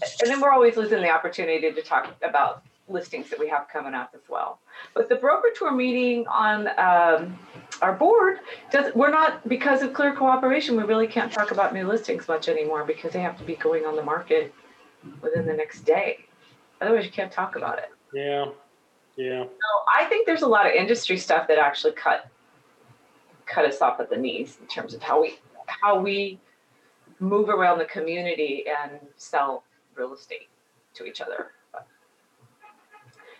And 0.00 0.30
then 0.30 0.40
we're 0.40 0.50
always 0.50 0.78
losing 0.78 1.02
the 1.02 1.10
opportunity 1.10 1.70
to 1.70 1.82
talk 1.82 2.16
about 2.22 2.62
listings 2.88 3.28
that 3.28 3.38
we 3.38 3.48
have 3.48 3.68
coming 3.68 3.92
up 3.92 4.12
as 4.14 4.22
well. 4.30 4.60
But 4.94 5.10
the 5.10 5.16
broker 5.16 5.48
tour 5.54 5.72
meeting 5.72 6.26
on 6.26 6.68
um, 6.78 7.38
our 7.82 7.92
board 7.92 8.38
does, 8.70 8.94
we're 8.94 9.10
not, 9.10 9.46
because 9.46 9.82
of 9.82 9.92
clear 9.92 10.16
cooperation, 10.16 10.74
we 10.74 10.84
really 10.84 11.06
can't 11.06 11.30
talk 11.30 11.50
about 11.50 11.74
new 11.74 11.86
listings 11.86 12.28
much 12.28 12.48
anymore 12.48 12.84
because 12.84 13.12
they 13.12 13.20
have 13.20 13.36
to 13.36 13.44
be 13.44 13.56
going 13.56 13.84
on 13.84 13.94
the 13.94 14.02
market 14.02 14.54
within 15.20 15.44
the 15.44 15.52
next 15.52 15.82
day. 15.82 16.24
Otherwise, 16.80 17.04
you 17.04 17.12
can't 17.12 17.30
talk 17.30 17.56
about 17.56 17.78
it. 17.78 17.90
Yeah, 18.14 18.46
yeah. 19.16 19.44
So 19.44 19.70
I 19.94 20.06
think 20.06 20.24
there's 20.24 20.42
a 20.42 20.48
lot 20.48 20.66
of 20.66 20.72
industry 20.72 21.18
stuff 21.18 21.46
that 21.48 21.58
actually 21.58 21.92
cut 21.92 22.26
cut 23.50 23.64
us 23.64 23.82
off 23.82 24.00
at 24.00 24.08
the 24.08 24.16
knees 24.16 24.58
in 24.60 24.66
terms 24.68 24.94
of 24.94 25.02
how 25.02 25.20
we 25.20 25.38
how 25.66 25.98
we 26.00 26.38
move 27.18 27.48
around 27.48 27.78
the 27.78 27.84
community 27.84 28.64
and 28.82 28.92
sell 29.16 29.64
real 29.94 30.14
estate 30.14 30.48
to 30.94 31.04
each 31.04 31.20
other. 31.20 31.48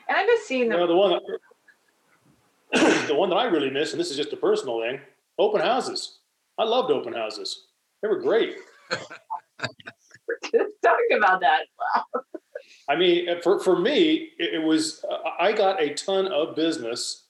And 0.09 0.17
I 0.19 0.27
miss 0.27 0.47
seeing 0.47 0.69
Well, 0.69 0.79
them. 0.81 0.89
the 0.89 0.97
one, 0.97 1.21
that, 2.73 3.07
the 3.09 3.15
one 3.15 3.31
that 3.31 3.37
I 3.37 3.45
really 3.45 3.71
miss, 3.71 3.93
and 3.93 4.01
this 4.01 4.11
is 4.11 4.17
just 4.17 4.33
a 4.33 4.37
personal 4.37 4.81
thing, 4.81 5.01
open 5.39 5.61
houses. 5.61 6.19
I 6.59 6.65
loved 6.65 6.91
open 6.91 7.13
houses. 7.13 7.67
They 8.03 8.09
were 8.09 8.21
great. 8.21 8.57
talking 10.83 11.17
about 11.17 11.41
that. 11.41 11.61
I 12.89 12.97
mean, 12.97 13.29
for, 13.43 13.61
for 13.61 13.79
me, 13.79 14.31
it, 14.39 14.55
it 14.55 14.63
was, 14.63 15.05
uh, 15.11 15.19
I 15.39 15.53
got 15.53 15.81
a 15.81 15.95
ton 15.95 16.27
of 16.29 16.55
business 16.55 17.25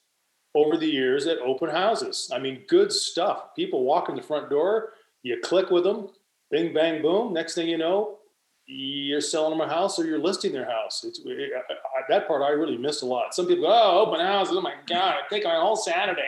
over 0.55 0.77
the 0.77 0.87
years 0.87 1.27
at 1.27 1.37
open 1.39 1.69
houses. 1.69 2.29
I 2.33 2.39
mean, 2.39 2.63
good 2.67 2.91
stuff. 2.91 3.55
People 3.55 3.83
walk 3.83 4.09
in 4.09 4.15
the 4.15 4.21
front 4.21 4.49
door, 4.49 4.93
you 5.23 5.39
click 5.41 5.69
with 5.69 5.83
them, 5.83 6.09
bing, 6.49 6.73
bang, 6.73 7.01
boom. 7.01 7.33
Next 7.33 7.55
thing 7.55 7.67
you 7.67 7.77
know, 7.77 8.17
you're 8.65 9.21
selling 9.21 9.57
them 9.57 9.67
a 9.67 9.71
house 9.71 9.97
or 9.99 10.05
you're 10.05 10.19
listing 10.19 10.51
their 10.51 10.69
house. 10.69 11.03
It's, 11.03 11.19
it, 11.25 11.51
I, 11.55 11.73
I, 11.73 12.01
that 12.09 12.27
part 12.27 12.41
I 12.41 12.49
really 12.49 12.77
miss 12.77 13.01
a 13.01 13.05
lot. 13.05 13.33
Some 13.33 13.47
people 13.47 13.65
go, 13.65 13.71
oh, 13.71 14.05
open 14.07 14.19
houses. 14.19 14.55
Oh 14.57 14.61
my 14.61 14.75
God, 14.87 15.15
I 15.15 15.27
take 15.29 15.43
my 15.43 15.55
whole 15.55 15.75
Saturday. 15.75 16.21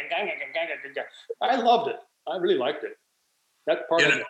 I 1.42 1.56
loved 1.58 1.90
it. 1.90 1.98
I 2.28 2.38
really 2.38 2.58
liked 2.58 2.84
it. 2.84 2.98
That 3.68 3.88
part 3.90 4.02
You 4.02 4.08
of 4.08 4.14
know- 4.16 4.20
it. 4.22 4.26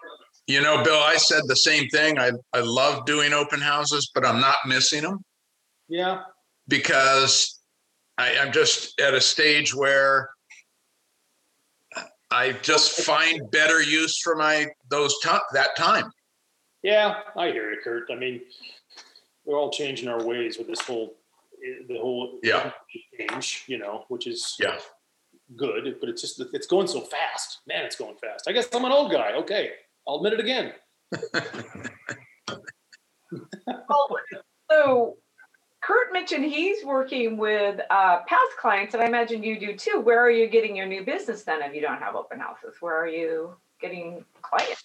You 0.45 0.61
know, 0.61 0.83
Bill, 0.83 0.99
I 0.99 1.15
said 1.15 1.43
the 1.47 1.55
same 1.55 1.87
thing. 1.87 2.19
I, 2.19 2.31
I 2.51 2.59
love 2.59 3.05
doing 3.05 3.31
open 3.31 3.61
houses, 3.61 4.11
but 4.13 4.25
I'm 4.25 4.41
not 4.41 4.57
missing 4.65 5.03
them 5.03 5.23
Yeah. 5.87 6.23
because 6.67 7.61
I, 8.17 8.37
I'm 8.37 8.51
just 8.51 8.99
at 8.99 9.13
a 9.13 9.21
stage 9.21 9.73
where 9.73 10.29
I 12.31 12.53
just 12.61 13.01
find 13.01 13.49
better 13.51 13.81
use 13.81 14.19
for 14.19 14.35
my, 14.35 14.67
those, 14.89 15.15
ti- 15.23 15.29
that 15.53 15.75
time. 15.75 16.11
Yeah, 16.81 17.21
I 17.37 17.51
hear 17.51 17.71
you, 17.71 17.79
Kurt. 17.83 18.09
I 18.11 18.15
mean, 18.15 18.41
we're 19.45 19.57
all 19.57 19.71
changing 19.71 20.07
our 20.09 20.23
ways 20.23 20.57
with 20.57 20.67
this 20.67 20.81
whole, 20.81 21.15
the 21.87 21.97
whole 21.97 22.39
Yeah. 22.43 22.71
change, 23.17 23.63
you 23.67 23.77
know, 23.77 24.05
which 24.09 24.27
is 24.27 24.55
Yeah. 24.59 24.79
good, 25.55 25.97
but 25.99 26.09
it's 26.09 26.21
just 26.21 26.41
it's 26.53 26.67
going 26.67 26.87
so 26.87 27.01
fast. 27.01 27.59
Man, 27.67 27.85
it's 27.85 27.95
going 27.95 28.15
fast. 28.17 28.47
I 28.47 28.51
guess 28.51 28.67
I'm 28.73 28.83
an 28.85 28.91
old 28.91 29.11
guy. 29.11 29.33
Okay, 29.33 29.71
I'll 30.07 30.15
admit 30.17 30.33
it 30.33 30.39
again. 30.39 30.73
Well, 31.11 31.43
oh, 33.89 34.17
so 34.69 35.17
Kurt 35.83 36.13
mentioned 36.13 36.45
he's 36.45 36.85
working 36.85 37.37
with 37.37 37.79
uh, 37.89 38.21
past 38.25 38.57
clients, 38.59 38.93
and 38.93 39.03
I 39.03 39.07
imagine 39.07 39.43
you 39.43 39.59
do 39.59 39.75
too. 39.75 39.99
Where 39.99 40.21
are 40.21 40.31
you 40.31 40.47
getting 40.47 40.75
your 40.75 40.85
new 40.85 41.03
business 41.03 41.43
then 41.43 41.61
if 41.61 41.75
you 41.75 41.81
don't 41.81 41.99
have 41.99 42.15
open 42.15 42.39
houses? 42.39 42.75
Where 42.79 42.95
are 42.95 43.07
you 43.07 43.55
getting 43.81 44.23
clients? 44.41 44.83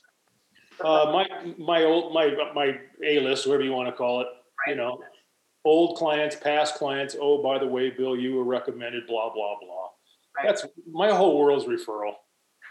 Uh, 0.82 1.10
my 1.12 1.54
my 1.56 1.84
old 1.84 2.12
my 2.12 2.34
my 2.54 2.78
A 3.04 3.20
list, 3.20 3.46
whatever 3.46 3.62
you 3.62 3.72
want 3.72 3.88
to 3.88 3.94
call 3.94 4.22
it, 4.22 4.26
you 4.66 4.74
know, 4.74 5.00
old 5.64 5.96
clients, 5.96 6.34
past 6.34 6.74
clients. 6.74 7.16
Oh, 7.20 7.42
by 7.42 7.58
the 7.58 7.66
way, 7.66 7.90
Bill, 7.90 8.16
you 8.16 8.34
were 8.34 8.44
recommended. 8.44 9.06
Blah 9.06 9.32
blah 9.32 9.54
blah. 9.60 9.88
Right. 10.36 10.46
That's 10.46 10.66
my 10.90 11.10
whole 11.10 11.38
world's 11.38 11.66
referral. 11.66 12.14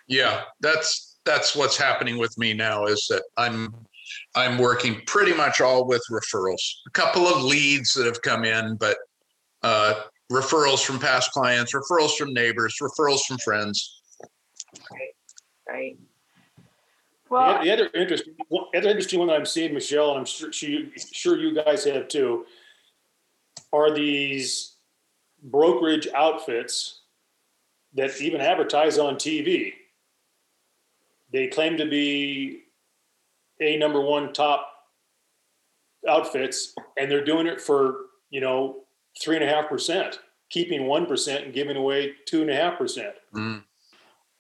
Yeah, 0.07 0.43
that's, 0.61 1.19
that's 1.25 1.53
what's 1.53 1.75
happening 1.75 2.17
with 2.17 2.37
me 2.37 2.53
now 2.53 2.85
is 2.85 3.05
that 3.09 3.23
I'm, 3.35 3.75
I'm 4.37 4.59
working 4.59 5.01
pretty 5.07 5.33
much 5.33 5.61
all 5.61 5.87
with 5.87 6.03
referrals. 6.11 6.61
A 6.85 6.91
couple 6.91 7.27
of 7.27 7.43
leads 7.43 7.95
that 7.95 8.05
have 8.05 8.21
come 8.21 8.45
in, 8.45 8.75
but 8.75 8.95
uh, 9.63 9.95
referrals 10.31 10.85
from 10.85 10.99
past 10.99 11.31
clients, 11.31 11.73
referrals 11.73 12.15
from 12.15 12.33
neighbors, 12.33 12.77
referrals 12.79 13.21
from 13.27 13.39
friends. 13.39 13.99
Right. 14.91 15.15
right. 15.67 15.97
Well, 17.31 17.63
the 17.63 17.71
other 17.71 17.89
interesting, 17.95 18.35
one- 18.49 18.65
other 18.75 18.89
interesting 18.89 19.17
one 19.17 19.29
that 19.29 19.37
I'm 19.37 19.45
seeing, 19.45 19.73
Michele, 19.73 20.11
and 20.11 20.19
I'm 20.19 20.25
sure, 20.25 20.53
she, 20.53 20.91
sure 21.11 21.39
you 21.39 21.55
guys 21.55 21.83
have 21.85 22.07
too, 22.07 22.45
are 23.73 23.91
these 23.91 24.75
brokerage 25.41 26.07
outfits 26.15 27.01
that 27.95 28.21
even 28.21 28.39
advertise 28.39 28.99
on 28.99 29.15
TV. 29.15 29.73
They 31.31 31.47
claim 31.47 31.77
to 31.77 31.87
be 31.87 32.66
a 33.61 33.77
number 33.77 34.01
one 34.01 34.33
top 34.33 34.71
outfits, 36.07 36.73
and 36.97 37.09
they're 37.11 37.25
doing 37.25 37.47
it 37.47 37.59
for 37.61 37.97
you 38.29 38.41
know 38.41 38.83
three 39.21 39.35
and 39.35 39.43
a 39.43 39.47
half 39.47 39.67
percent, 39.69 40.19
keeping 40.49 40.87
one 40.87 41.05
percent 41.05 41.45
and 41.45 41.53
giving 41.53 41.77
away 41.77 42.13
two 42.25 42.41
and 42.41 42.49
a 42.49 42.55
half 42.55 42.77
percent 42.77 43.15
Mm, 43.33 43.63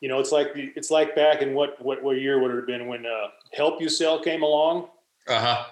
you 0.01 0.09
know, 0.09 0.19
it's 0.19 0.31
like 0.31 0.53
the, 0.53 0.71
it's 0.75 0.91
like 0.91 1.15
back 1.15 1.41
in 1.41 1.53
what 1.53 1.83
what 1.83 2.03
what 2.03 2.17
year 2.17 2.39
would 2.41 2.51
it 2.51 2.57
have 2.57 2.67
been 2.67 2.87
when 2.87 3.05
uh, 3.05 3.27
Help-U-Sell 3.53 4.21
came 4.21 4.43
along. 4.43 4.87
Uh-huh. 5.27 5.65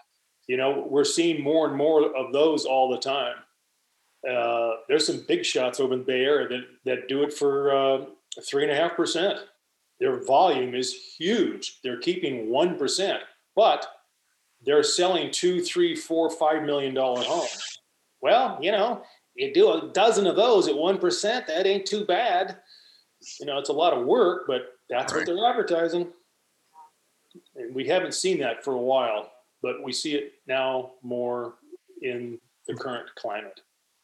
You 0.47 0.57
know, 0.57 0.85
we're 0.89 1.03
seeing 1.03 1.41
more 1.41 1.67
and 1.67 1.75
more 1.75 2.15
of 2.15 2.33
those 2.33 2.65
all 2.65 2.89
the 2.89 2.99
time. 2.99 3.35
Uh, 4.29 4.77
there's 4.87 5.05
some 5.05 5.23
big 5.27 5.45
shots 5.45 5.79
over 5.79 5.93
in 5.93 5.99
the 5.99 6.05
Bay 6.05 6.23
Area 6.23 6.47
that 6.47 6.63
that 6.85 7.07
do 7.07 7.23
it 7.23 7.33
for 7.33 7.75
uh, 7.75 8.05
three 8.47 8.63
and 8.63 8.71
a 8.71 8.75
half 8.75 8.95
percent. 8.95 9.39
Their 9.99 10.23
volume 10.25 10.75
is 10.75 10.93
huge. 11.17 11.79
They're 11.83 11.99
keeping 11.99 12.49
one 12.49 12.77
percent, 12.77 13.21
but 13.55 13.87
they're 14.65 14.83
selling 14.83 15.31
two, 15.31 15.61
three, 15.61 15.95
four, 15.95 16.29
five 16.29 16.63
million 16.63 16.93
dollar 16.93 17.23
homes. 17.23 17.79
Well, 18.21 18.57
you 18.61 18.71
know, 18.71 19.03
you 19.35 19.53
do 19.53 19.71
a 19.71 19.91
dozen 19.93 20.27
of 20.27 20.35
those 20.35 20.67
at 20.67 20.75
one 20.75 20.97
percent, 20.97 21.47
that 21.47 21.65
ain't 21.67 21.85
too 21.85 22.05
bad. 22.05 22.57
You 23.39 23.45
know, 23.45 23.57
it's 23.57 23.69
a 23.69 23.73
lot 23.73 23.93
of 23.93 24.05
work, 24.05 24.45
but 24.47 24.73
that's 24.89 25.13
Right. 25.13 25.19
what 25.19 25.25
they're 25.25 25.49
advertising. 25.49 26.11
And 27.55 27.75
we 27.75 27.85
haven't 27.85 28.13
seen 28.13 28.39
that 28.39 28.63
for 28.63 28.73
a 28.73 28.81
while, 28.81 29.31
but 29.61 29.83
we 29.83 29.91
see 29.91 30.15
it 30.15 30.33
now 30.47 30.93
more 31.01 31.55
in 32.01 32.39
the 32.67 32.75
current 32.75 33.09
climate. 33.15 33.59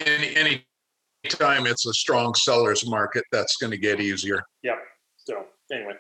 Any, 0.05 0.35
any 0.35 0.65
time 1.29 1.65
it's 1.65 1.85
a 1.85 1.93
strong 1.93 2.33
seller's 2.35 2.85
market, 2.87 3.23
that's 3.31 3.57
going 3.57 3.71
to 3.71 3.77
get 3.77 3.99
easier. 4.01 4.43
Yep. 4.63 4.79
So 5.17 5.45
anyway, 5.71 5.93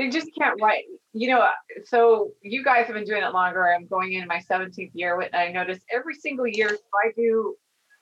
they 0.00 0.08
just 0.08 0.30
can't 0.36 0.58
write. 0.62 0.84
You 1.12 1.28
know, 1.28 1.40
uh, 1.40 1.50
so 1.84 2.30
you 2.40 2.64
guys 2.64 2.86
have 2.86 2.94
been 2.94 3.04
doing 3.04 3.22
it 3.22 3.34
longer. 3.34 3.68
I'm 3.68 3.86
going 3.86 4.14
in 4.14 4.26
my 4.26 4.40
17th 4.50 4.92
year, 4.94 5.20
and 5.20 5.34
I 5.34 5.52
notice 5.52 5.80
every 5.92 6.14
single 6.14 6.46
year 6.46 6.78
I 7.04 7.12
do 7.14 7.54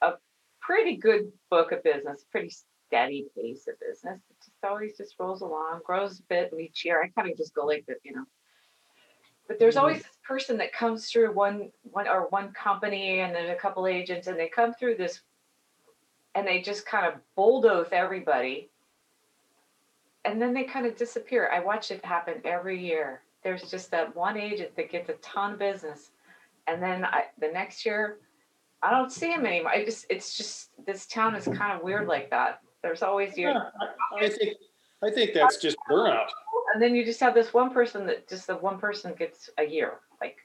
a 0.02 0.12
pretty 0.60 0.96
good 0.96 1.32
book 1.50 1.72
of 1.72 1.82
business, 1.82 2.24
pretty 2.30 2.50
steady 2.86 3.26
pace 3.36 3.66
of 3.66 3.80
business. 3.80 4.20
It 4.30 4.36
just 4.38 4.64
always 4.64 4.96
just 4.96 5.16
rolls 5.18 5.40
along, 5.40 5.80
grows 5.84 6.20
a 6.20 6.22
bit 6.28 6.52
each 6.56 6.84
year. 6.84 7.02
I 7.02 7.08
kind 7.20 7.28
of 7.28 7.36
just 7.36 7.52
go 7.52 7.66
like 7.66 7.84
that, 7.88 7.96
you 8.04 8.12
know. 8.12 8.24
But 9.48 9.58
there's 9.58 9.74
mm-hmm. 9.74 9.80
always 9.80 10.02
this 10.02 10.18
person 10.24 10.56
that 10.58 10.72
comes 10.72 11.10
through 11.10 11.32
one 11.32 11.70
one 11.82 12.06
or 12.06 12.28
one 12.28 12.52
company 12.52 13.20
and 13.20 13.34
then 13.34 13.50
a 13.50 13.56
couple 13.56 13.88
agents 13.88 14.28
and 14.28 14.38
they 14.38 14.48
come 14.48 14.72
through 14.74 14.96
this 14.96 15.22
and 16.36 16.46
they 16.46 16.60
just 16.60 16.86
kind 16.86 17.06
of 17.06 17.14
bulldoze 17.34 17.88
everybody 17.90 18.70
and 20.30 20.40
then 20.40 20.54
they 20.54 20.64
kind 20.64 20.86
of 20.86 20.96
disappear. 20.96 21.50
I 21.52 21.60
watch 21.60 21.90
it 21.90 22.04
happen 22.04 22.34
every 22.44 22.80
year. 22.82 23.22
There's 23.42 23.70
just 23.70 23.90
that 23.90 24.14
one 24.16 24.36
agent 24.36 24.74
that 24.76 24.90
gets 24.90 25.08
a 25.08 25.14
ton 25.14 25.54
of 25.54 25.58
business 25.58 26.10
And 26.68 26.82
then 26.82 27.04
I, 27.04 27.24
the 27.40 27.48
next 27.48 27.86
year, 27.86 28.18
I 28.82 28.90
don't 28.90 29.10
see 29.10 29.32
him 29.32 29.46
anymore. 29.46 29.72
I 29.72 29.84
just, 29.84 30.06
it's 30.10 30.36
just, 30.36 30.70
this 30.86 31.06
town 31.06 31.34
is 31.34 31.44
kind 31.44 31.72
of 31.76 31.82
weird 31.82 32.06
like 32.06 32.30
that. 32.30 32.60
There's 32.82 33.02
always 33.02 33.36
you, 33.36 33.48
Yeah, 33.48 33.70
I, 34.20 34.26
I 34.26 34.28
think, 34.28 34.56
I 35.02 35.10
think 35.10 35.32
that's 35.32 35.56
just 35.56 35.76
burnout. 35.90 36.26
and 36.74 36.82
then 36.82 36.94
you 36.94 37.04
just 37.04 37.20
have 37.20 37.34
this 37.34 37.54
one 37.54 37.70
person 37.70 38.06
that 38.06 38.28
just 38.28 38.46
the 38.46 38.56
one 38.56 38.78
person 38.78 39.14
gets 39.14 39.50
a 39.58 39.64
year. 39.64 39.94
Like, 40.20 40.36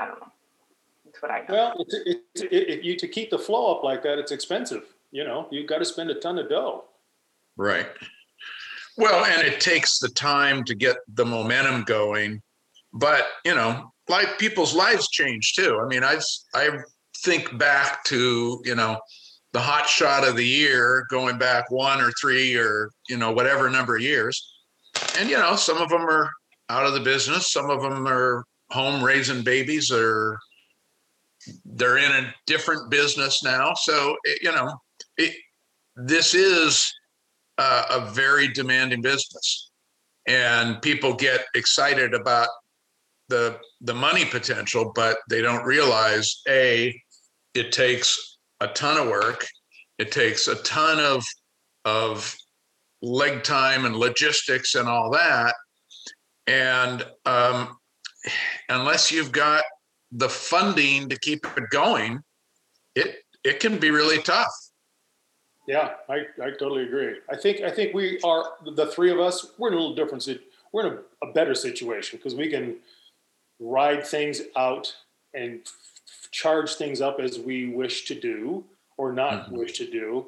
I 0.00 0.06
don't 0.06 0.20
know. 0.20 0.32
That's 1.04 1.22
what 1.22 1.30
I 1.30 1.40
know. 1.40 1.46
Well, 1.50 1.74
it's, 1.78 1.94
it's, 2.04 2.42
it, 2.42 2.52
it, 2.52 2.84
you, 2.84 2.96
to 2.96 3.08
keep 3.08 3.30
the 3.30 3.38
flow 3.38 3.74
up 3.74 3.84
like 3.84 4.02
that, 4.02 4.18
it's 4.18 4.32
expensive. 4.32 4.84
You 5.12 5.24
know, 5.24 5.46
you've 5.50 5.68
got 5.68 5.78
to 5.78 5.84
spend 5.84 6.10
a 6.10 6.14
ton 6.14 6.38
of 6.38 6.48
dough. 6.48 6.84
Right. 7.56 7.86
Well, 9.00 9.24
and 9.24 9.40
it 9.40 9.62
takes 9.62 9.98
the 9.98 10.10
time 10.10 10.62
to 10.64 10.74
get 10.74 10.98
the 11.14 11.24
momentum 11.24 11.84
going. 11.84 12.42
But, 12.92 13.26
you 13.46 13.54
know, 13.54 13.90
like 14.10 14.38
people's 14.38 14.74
lives 14.74 15.08
change 15.08 15.54
too. 15.54 15.80
I 15.82 15.88
mean, 15.88 16.04
I've, 16.04 16.22
I 16.54 16.68
think 17.24 17.56
back 17.56 18.04
to, 18.04 18.60
you 18.62 18.74
know, 18.74 19.00
the 19.54 19.60
hot 19.60 19.88
shot 19.88 20.28
of 20.28 20.36
the 20.36 20.46
year 20.46 21.06
going 21.08 21.38
back 21.38 21.70
one 21.70 21.98
or 22.02 22.12
three 22.20 22.54
or, 22.54 22.90
you 23.08 23.16
know, 23.16 23.32
whatever 23.32 23.70
number 23.70 23.96
of 23.96 24.02
years. 24.02 24.52
And, 25.18 25.30
you 25.30 25.38
know, 25.38 25.56
some 25.56 25.78
of 25.78 25.88
them 25.88 26.02
are 26.02 26.30
out 26.68 26.84
of 26.84 26.92
the 26.92 27.00
business, 27.00 27.50
some 27.50 27.70
of 27.70 27.80
them 27.80 28.06
are 28.06 28.44
home 28.70 29.02
raising 29.02 29.42
babies 29.42 29.90
or 29.90 30.38
they're 31.64 31.96
in 31.96 32.12
a 32.12 32.34
different 32.46 32.90
business 32.90 33.42
now. 33.42 33.72
So, 33.72 34.14
it, 34.24 34.42
you 34.42 34.52
know, 34.52 34.74
it, 35.16 35.34
this 35.96 36.34
is 36.34 36.92
uh, 37.60 37.84
a 37.90 38.10
very 38.10 38.48
demanding 38.48 39.02
business. 39.02 39.70
And 40.26 40.80
people 40.80 41.14
get 41.14 41.44
excited 41.54 42.14
about 42.14 42.48
the 43.28 43.58
the 43.82 43.94
money 43.94 44.24
potential 44.24 44.90
but 44.92 45.18
they 45.28 45.40
don't 45.40 45.64
realize 45.64 46.42
a 46.48 46.92
it 47.54 47.70
takes 47.70 48.38
a 48.60 48.66
ton 48.68 48.96
of 48.96 49.08
work. 49.08 49.46
It 49.98 50.10
takes 50.10 50.48
a 50.48 50.56
ton 50.56 50.98
of 50.98 51.22
of 51.84 52.34
leg 53.02 53.42
time 53.42 53.84
and 53.84 53.96
logistics 53.96 54.74
and 54.74 54.88
all 54.88 55.10
that. 55.10 55.54
And 56.46 57.04
um, 57.26 57.76
unless 58.68 59.12
you've 59.12 59.32
got 59.32 59.64
the 60.12 60.28
funding 60.28 61.08
to 61.08 61.18
keep 61.18 61.46
it 61.56 61.70
going 61.70 62.20
it 62.94 63.16
it 63.44 63.60
can 63.60 63.78
be 63.78 63.90
really 63.90 64.20
tough 64.22 64.69
Yeah, 65.70 65.90
I, 66.08 66.22
I 66.42 66.50
totally 66.50 66.82
agree. 66.82 67.14
I 67.30 67.36
think 67.36 67.60
I 67.60 67.70
think 67.70 67.94
we 67.94 68.18
are 68.24 68.54
the 68.74 68.86
three 68.86 69.12
of 69.12 69.20
us. 69.20 69.52
We're 69.56 69.68
in 69.68 69.74
a 69.74 69.76
little 69.76 69.94
different. 69.94 70.26
We're 70.72 70.86
in 70.88 70.98
a, 71.22 71.28
a 71.28 71.32
better 71.32 71.54
situation 71.54 72.18
because 72.18 72.34
we 72.34 72.50
can 72.50 72.78
ride 73.60 74.04
things 74.04 74.42
out 74.56 74.92
and 75.32 75.60
f- 75.64 76.28
charge 76.32 76.74
things 76.74 77.00
up 77.00 77.20
as 77.20 77.38
we 77.38 77.68
wish 77.68 78.04
to 78.06 78.16
do 78.18 78.64
or 78.96 79.12
not 79.12 79.46
Mhm. 79.48 79.58
wish 79.58 79.78
to 79.78 79.88
do. 79.88 80.26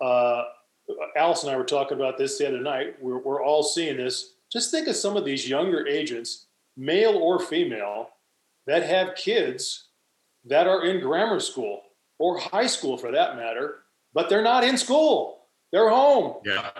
Uh, 0.00 0.42
Alice 1.14 1.44
and 1.44 1.52
I 1.52 1.56
were 1.56 1.62
talking 1.64 1.96
about 1.96 2.18
this 2.18 2.36
the 2.38 2.48
other 2.48 2.58
night. 2.60 3.00
We're 3.00 3.18
we're 3.18 3.44
all 3.44 3.62
seeing 3.62 3.96
this. 3.96 4.32
Just 4.50 4.72
think 4.72 4.88
of 4.88 4.96
some 4.96 5.16
of 5.16 5.24
these 5.24 5.48
younger 5.48 5.86
agents, 5.86 6.46
male 6.76 7.16
or 7.16 7.38
female, 7.38 8.10
that 8.66 8.82
have 8.82 9.14
kids 9.14 9.84
that 10.46 10.66
are 10.66 10.84
in 10.84 10.98
grammar 11.00 11.38
school 11.38 11.82
or 12.18 12.38
high 12.40 12.66
school 12.66 12.96
for 12.98 13.12
that 13.12 13.36
matter 13.36 13.82
but 14.12 14.28
they're 14.28 14.42
not 14.42 14.64
in 14.64 14.76
school. 14.76 15.46
They're 15.72 15.88
home. 15.88 16.40
yeah 16.44 16.70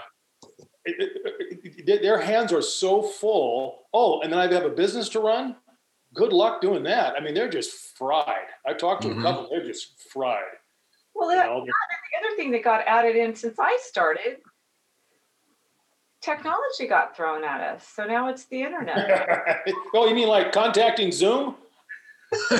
It- 0.85 0.97
it- 0.99 1.89
it- 1.89 2.03
their 2.03 2.19
hands 2.19 2.53
are 2.53 2.63
so 2.63 3.03
full. 3.03 3.87
Oh, 3.93 4.21
and 4.23 4.33
then 4.33 4.39
I 4.41 4.51
have 4.53 4.65
a 4.65 4.71
business 4.71 5.09
to 5.11 5.21
run. 5.21 5.57
Good 6.15 6.33
luck 6.33 6.61
doing 6.63 6.83
that. 6.85 7.15
I 7.15 7.21
mean, 7.21 7.35
they're 7.35 7.51
just 7.51 7.97
fried. 7.97 8.47
I 8.67 8.73
talked 8.73 9.03
to 9.03 9.09
Mhm. 9.09 9.21
a 9.21 9.23
couple. 9.23 9.49
They're 9.51 9.65
just 9.65 10.01
fried. 10.11 10.43
Well, 11.15 11.31
you 11.31 11.37
that, 11.37 11.47
know? 11.47 11.65
the 11.65 11.73
other 12.27 12.37
thing 12.37 12.51
that 12.53 12.65
got 12.65 12.81
added 12.87 13.15
in 13.15 13.35
since 13.37 13.59
I 13.59 13.77
started, 13.83 14.39
technology 16.23 16.87
got 16.89 17.15
thrown 17.17 17.45
at 17.45 17.61
us. 17.61 17.87
So 17.87 18.05
now 18.07 18.29
it's 18.29 18.47
the 18.47 18.63
internet. 18.63 18.97
oh, 19.95 20.07
you 20.09 20.15
mean 20.15 20.29
like 20.29 20.51
contacting 20.53 21.13
Zoom? 21.13 21.57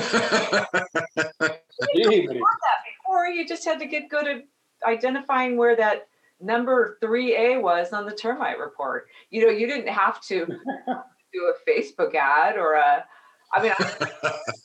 Gee, 1.95 2.27
Before 2.27 3.27
you 3.27 3.47
just 3.47 3.65
had 3.65 3.79
to 3.79 3.85
get 3.85 4.09
good 4.09 4.27
at 4.27 4.43
identifying 4.85 5.57
where 5.57 5.75
that 5.75 6.07
number 6.39 6.97
3A 7.01 7.61
was 7.61 7.93
on 7.93 8.05
the 8.05 8.11
termite 8.11 8.59
report. 8.59 9.07
You 9.29 9.45
know, 9.45 9.51
you 9.51 9.67
didn't 9.67 9.89
have 9.89 10.21
to 10.21 10.45
do 10.45 11.53
a 11.53 11.69
Facebook 11.69 12.15
ad 12.15 12.57
or 12.57 12.73
a, 12.73 13.05
I 13.53 13.61
mean, 13.61 13.71
I 13.77 14.07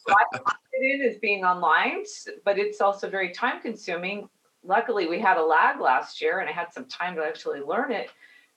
I 0.08 0.24
it 0.72 1.00
in 1.00 1.08
as 1.08 1.18
being 1.18 1.44
online, 1.44 2.04
but 2.44 2.58
it's 2.58 2.80
also 2.80 3.08
very 3.08 3.30
time 3.30 3.60
consuming. 3.60 4.28
Luckily, 4.64 5.06
we 5.06 5.20
had 5.20 5.36
a 5.36 5.44
lag 5.44 5.80
last 5.80 6.20
year 6.20 6.40
and 6.40 6.48
I 6.48 6.52
had 6.52 6.72
some 6.72 6.86
time 6.86 7.16
to 7.16 7.22
actually 7.22 7.60
learn 7.60 7.92
it, 7.92 8.10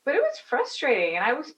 but 0.06 0.16
it 0.16 0.22
was 0.22 0.40
frustrating 0.40 1.16
and 1.16 1.26
I 1.26 1.34
was 1.34 1.54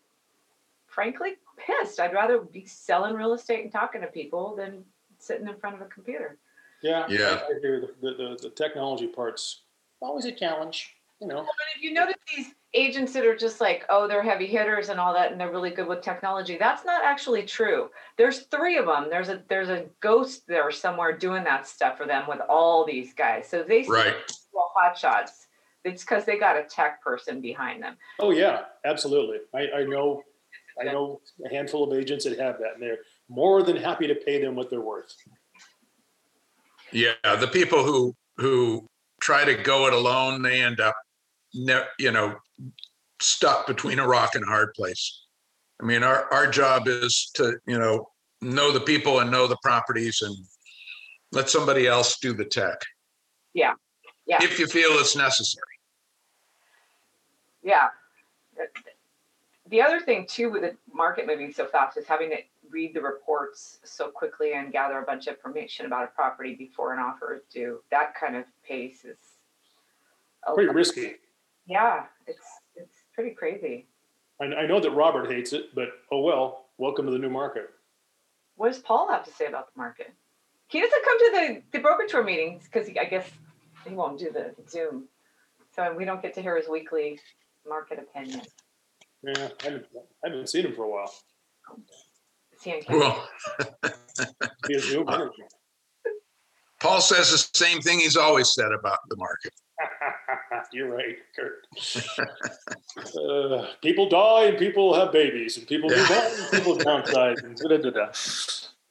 frankly 0.87 1.35
pissed. 1.57 1.99
I'd 1.99 2.13
rather 2.13 2.39
be 2.41 2.65
selling 2.65 3.15
real 3.15 3.33
estate 3.33 3.63
and 3.63 3.71
talking 3.71 4.01
to 4.01 4.07
people 4.07 4.55
than 4.55 4.83
sitting 5.19 5.47
in 5.47 5.55
front 5.57 5.75
of 5.75 5.81
a 5.81 5.85
computer. 5.85 6.37
Yeah, 6.81 7.05
Yeah. 7.07 7.41
I 7.47 7.57
agree. 7.57 7.79
The, 7.79 7.93
the, 8.01 8.13
the, 8.15 8.39
the 8.41 8.49
technology 8.49 9.07
part's 9.07 9.61
always 10.01 10.25
a 10.25 10.31
challenge. 10.31 10.95
You 11.19 11.27
know. 11.27 11.41
But 11.41 11.47
if 11.75 11.83
you 11.83 11.93
notice 11.93 12.15
these 12.35 12.47
agents 12.73 13.13
that 13.13 13.25
are 13.25 13.35
just 13.35 13.61
like, 13.61 13.85
oh, 13.89 14.07
they're 14.07 14.23
heavy 14.23 14.47
hitters 14.47 14.89
and 14.89 14.99
all 14.99 15.13
that, 15.13 15.31
and 15.31 15.39
they're 15.39 15.51
really 15.51 15.69
good 15.69 15.87
with 15.87 16.01
technology, 16.01 16.57
that's 16.57 16.83
not 16.83 17.03
actually 17.03 17.43
true. 17.43 17.89
There's 18.17 18.39
three 18.47 18.77
of 18.77 18.87
them. 18.87 19.07
There's 19.09 19.29
a 19.29 19.43
there's 19.47 19.69
a 19.69 19.85
ghost 19.99 20.47
there 20.47 20.71
somewhere 20.71 21.15
doing 21.15 21.43
that 21.43 21.67
stuff 21.67 21.97
for 21.97 22.07
them 22.07 22.23
with 22.27 22.39
all 22.49 22.85
these 22.85 23.13
guys. 23.13 23.47
So 23.47 23.63
they 23.63 23.83
right 23.83 24.15
well, 24.51 24.71
hot 24.75 24.97
shots. 24.97 25.47
It's 25.83 26.03
because 26.03 26.25
they 26.25 26.37
got 26.37 26.57
a 26.57 26.63
tech 26.63 27.03
person 27.03 27.41
behind 27.41 27.83
them. 27.83 27.97
Oh 28.19 28.31
yeah, 28.31 28.63
absolutely. 28.85 29.37
I, 29.53 29.81
I 29.81 29.83
know, 29.83 30.23
I 30.79 30.85
know 30.85 31.21
a 31.45 31.49
handful 31.49 31.91
of 31.91 31.97
agents 31.97 32.25
that 32.25 32.37
have 32.39 32.59
that, 32.59 32.73
and 32.75 32.83
they're 32.83 32.99
more 33.29 33.63
than 33.63 33.77
happy 33.77 34.07
to 34.07 34.15
pay 34.15 34.41
them 34.41 34.55
what 34.55 34.69
they're 34.69 34.81
worth. 34.81 35.15
Yeah, 36.91 37.13
the 37.39 37.47
people 37.47 37.83
who 37.83 38.15
who 38.37 38.87
try 39.21 39.45
to 39.45 39.55
go 39.55 39.87
it 39.87 39.93
alone, 39.93 40.41
they 40.41 40.61
end 40.61 40.79
up, 40.79 40.95
ne- 41.53 41.85
you 41.97 42.11
know, 42.11 42.35
stuck 43.21 43.67
between 43.67 43.99
a 43.99 44.07
rock 44.07 44.35
and 44.35 44.43
a 44.43 44.47
hard 44.47 44.73
place. 44.73 45.25
I 45.81 45.85
mean, 45.85 46.03
our 46.03 46.31
our 46.33 46.47
job 46.47 46.87
is 46.87 47.31
to 47.35 47.57
you 47.65 47.79
know 47.79 48.09
know 48.41 48.71
the 48.71 48.81
people 48.81 49.19
and 49.19 49.31
know 49.31 49.47
the 49.47 49.57
properties 49.63 50.21
and 50.21 50.35
let 51.31 51.49
somebody 51.49 51.87
else 51.87 52.19
do 52.19 52.33
the 52.33 52.45
tech. 52.45 52.79
Yeah, 53.53 53.73
yeah. 54.25 54.43
If 54.43 54.59
you 54.59 54.67
feel 54.67 54.91
it's 54.93 55.15
necessary. 55.15 55.65
Yeah. 57.63 57.87
The 59.69 59.81
other 59.81 60.01
thing 60.01 60.25
too 60.27 60.49
with 60.49 60.61
the 60.61 60.75
market 60.93 61.25
moving 61.25 61.53
so 61.53 61.65
fast 61.65 61.97
is 61.97 62.05
having 62.05 62.29
to 62.31 62.37
read 62.71 62.93
the 62.93 63.01
reports 63.01 63.79
so 63.83 64.09
quickly 64.09 64.53
and 64.53 64.71
gather 64.71 64.99
a 64.99 65.03
bunch 65.03 65.27
of 65.27 65.35
information 65.35 65.85
about 65.85 66.03
a 66.05 66.07
property 66.07 66.55
before 66.55 66.93
an 66.93 66.99
offer 66.99 67.35
is 67.35 67.43
due. 67.51 67.81
That 67.91 68.15
kind 68.15 68.35
of 68.35 68.45
pace 68.63 69.03
is 69.05 69.17
a 70.47 70.53
Pretty 70.53 70.67
lot- 70.67 70.75
risky. 70.75 71.15
Yeah, 71.67 72.05
it's 72.27 72.45
it's 72.75 72.97
pretty 73.13 73.31
crazy. 73.35 73.87
I, 74.41 74.45
I 74.45 74.65
know 74.65 74.79
that 74.79 74.91
Robert 74.91 75.29
hates 75.31 75.53
it, 75.53 75.73
but 75.75 75.89
oh 76.11 76.21
well. 76.21 76.65
Welcome 76.77 77.05
to 77.05 77.11
the 77.11 77.19
new 77.19 77.29
market. 77.29 77.69
What 78.55 78.69
does 78.73 78.79
Paul 78.81 79.07
have 79.11 79.23
to 79.25 79.31
say 79.31 79.45
about 79.45 79.71
the 79.73 79.77
market? 79.79 80.11
He 80.67 80.81
doesn't 80.81 81.03
come 81.05 81.19
to 81.19 81.31
the, 81.33 81.61
the 81.73 81.79
broker 81.79 82.05
tour 82.07 82.23
meetings 82.23 82.63
because 82.63 82.89
I 82.99 83.05
guess 83.05 83.29
he 83.87 83.93
won't 83.93 84.17
do 84.17 84.31
the 84.31 84.55
Zoom. 84.67 85.03
So 85.75 85.93
we 85.93 86.05
don't 86.05 86.21
get 86.23 86.33
to 86.35 86.41
hear 86.41 86.57
his 86.57 86.67
weekly 86.67 87.19
market 87.67 87.99
opinion. 87.99 88.41
Yeah, 89.23 89.49
I 89.61 89.63
haven't, 89.63 89.85
I 90.25 90.29
haven't 90.29 90.49
seen 90.49 90.65
him 90.65 90.73
for 90.73 90.85
a 90.85 90.89
while. 90.89 91.13
Oh. 91.69 91.75
Is 92.61 92.65
he 92.65 92.73
on 92.73 92.81
camera? 92.83 92.99
Well, 92.99 93.29
He 94.67 94.73
has 94.75 94.83
Zoom. 94.85 95.07
Paul 96.79 97.01
says 97.01 97.31
the 97.31 97.57
same 97.57 97.81
thing 97.81 97.99
he's 97.99 98.17
always 98.17 98.53
said 98.53 98.71
about 98.71 98.99
the 99.09 99.15
market. 99.15 99.53
You're 100.73 100.95
right, 100.95 101.17
Kurt. 101.35 101.65
uh, 103.15 103.67
people 103.81 104.09
die 104.09 104.45
and 104.45 104.57
people 104.57 104.93
have 104.93 105.11
babies, 105.11 105.57
and 105.57 105.67
people 105.67 105.89
move 105.89 106.09
on 106.11 106.39
and 106.39 106.51
people 106.51 106.75
downsize. 106.85 107.43
And 107.43 107.55
da, 107.57 107.67
da, 107.69 107.77
da, 107.77 107.89
da. 107.89 108.11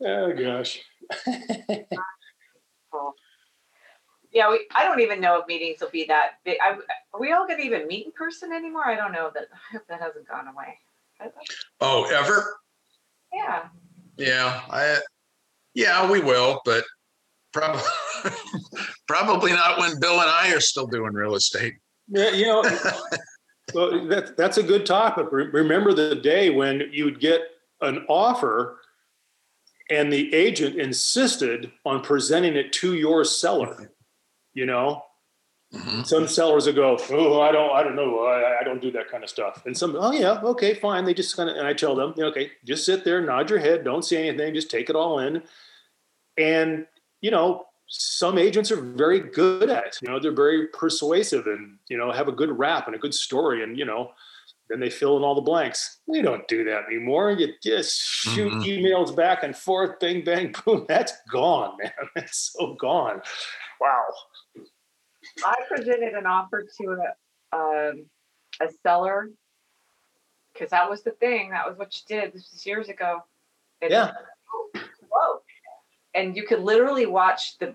Oh 0.04 0.32
gosh. 0.32 0.80
Cool. 2.92 3.14
Yeah, 4.32 4.48
we, 4.48 4.64
I 4.76 4.84
don't 4.84 5.00
even 5.00 5.20
know 5.20 5.40
if 5.40 5.48
meetings 5.48 5.80
will 5.80 5.90
be 5.90 6.04
that 6.04 6.34
big. 6.44 6.56
I, 6.62 6.76
are 7.12 7.18
we 7.20 7.32
all 7.32 7.48
gonna 7.48 7.64
even 7.64 7.88
meet 7.88 8.06
in 8.06 8.12
person 8.12 8.52
anymore? 8.52 8.86
I 8.86 8.94
don't 8.94 9.10
know 9.10 9.28
that, 9.34 9.46
I 9.52 9.72
hope 9.72 9.82
that 9.88 10.00
hasn't 10.00 10.28
gone 10.28 10.46
away. 10.46 10.78
I- 11.20 11.30
Oh, 11.80 12.04
ever? 12.04 12.54
Yeah, 13.32 13.68
Yeah, 14.16 14.60
I, 14.70 14.98
yeah, 15.74 16.10
we 16.10 16.20
will, 16.20 16.60
but 16.64 16.84
probably, 17.52 17.82
probably 19.08 19.52
not 19.52 19.78
when 19.78 20.00
Bill 20.00 20.20
and 20.20 20.30
I 20.30 20.52
are 20.54 20.60
still 20.60 20.86
doing 20.86 21.12
real 21.12 21.34
estate. 21.34 21.74
Yeah, 22.08 22.30
you 22.30 22.46
know, 22.46 22.62
well, 23.74 24.06
that, 24.08 24.36
that's 24.36 24.58
a 24.58 24.62
good 24.62 24.84
topic. 24.84 25.26
Remember 25.30 25.92
the 25.92 26.16
day 26.16 26.50
when 26.50 26.88
you'd 26.92 27.20
get 27.20 27.42
an 27.80 28.04
offer 28.08 28.80
and 29.90 30.12
the 30.12 30.32
agent 30.34 30.76
insisted 30.78 31.70
on 31.84 32.00
presenting 32.02 32.56
it 32.56 32.72
to 32.74 32.94
your 32.94 33.24
seller. 33.24 33.92
You 34.54 34.66
know, 34.66 35.02
Mhm. 35.72 36.04
some 36.04 36.26
sellers 36.26 36.66
will 36.66 36.72
go, 36.72 36.98
"Oh, 37.10 37.40
I 37.40 37.52
don't, 37.52 37.70
I 37.70 37.82
don't 37.84 37.94
know, 37.94 38.24
I, 38.24 38.60
I 38.60 38.64
don't 38.64 38.80
do 38.82 38.90
that 38.90 39.08
kind 39.08 39.22
of 39.22 39.30
stuff." 39.30 39.64
And 39.66 39.76
some, 39.76 39.94
"Oh 39.96 40.10
yeah, 40.10 40.40
okay, 40.42 40.74
fine." 40.74 41.04
They 41.04 41.14
just 41.14 41.36
kind 41.36 41.48
of, 41.48 41.56
and 41.56 41.66
I 41.66 41.72
tell 41.74 41.94
them, 41.94 42.12
"Okay, 42.18 42.50
just 42.64 42.84
sit 42.84 43.04
there, 43.04 43.20
nod 43.20 43.48
your 43.50 43.60
head, 43.60 43.84
don't 43.84 44.04
say 44.04 44.26
anything, 44.28 44.52
just 44.54 44.70
take 44.70 44.90
it 44.90 44.96
all 44.96 45.20
in." 45.20 45.42
And 46.38 46.86
you 47.20 47.30
know, 47.30 47.66
some 47.86 48.36
agents 48.38 48.72
are 48.72 48.80
very 48.80 49.20
good 49.20 49.70
at 49.70 49.86
it. 49.86 49.98
You 50.02 50.08
know, 50.08 50.18
they're 50.18 50.32
very 50.32 50.66
persuasive 50.68 51.46
and 51.46 51.78
you 51.88 51.96
know 51.96 52.10
have 52.10 52.26
a 52.28 52.32
good 52.32 52.50
rap 52.58 52.86
and 52.88 52.96
a 52.96 52.98
good 52.98 53.14
story, 53.14 53.62
and 53.62 53.78
you 53.78 53.84
know, 53.84 54.10
then 54.70 54.80
they 54.80 54.90
fill 54.90 55.16
in 55.18 55.22
all 55.22 55.36
the 55.36 55.40
blanks. 55.40 55.98
We 56.08 56.20
don't 56.20 56.48
do 56.48 56.64
that 56.64 56.86
anymore. 56.86 57.30
You 57.30 57.52
just 57.62 57.96
shoot 57.96 58.52
Mhm. 58.52 58.64
emails 58.64 59.14
back 59.14 59.44
and 59.44 59.56
forth, 59.56 60.00
bing 60.00 60.24
bang 60.24 60.52
boom. 60.64 60.84
That's 60.88 61.12
gone, 61.30 61.76
man. 61.80 61.92
That's 62.16 62.52
so 62.58 62.74
gone. 62.74 63.22
Wow. 63.80 64.04
I 65.44 65.54
presented 65.68 66.14
an 66.14 66.26
offer 66.26 66.66
to 66.80 66.96
a, 67.52 67.56
um, 67.56 68.06
a 68.60 68.68
seller. 68.82 69.30
Cause 70.58 70.70
that 70.70 70.90
was 70.90 71.02
the 71.02 71.12
thing. 71.12 71.50
That 71.50 71.66
was 71.68 71.78
what 71.78 71.94
you 71.94 72.16
did. 72.16 72.32
This 72.32 72.50
was 72.52 72.66
years 72.66 72.88
ago. 72.88 73.22
And- 73.80 73.90
Yeah. 73.90 74.12
Whoa. 75.10 75.42
And 76.14 76.36
you 76.36 76.44
could 76.44 76.60
literally 76.60 77.06
watch 77.06 77.56
the, 77.58 77.74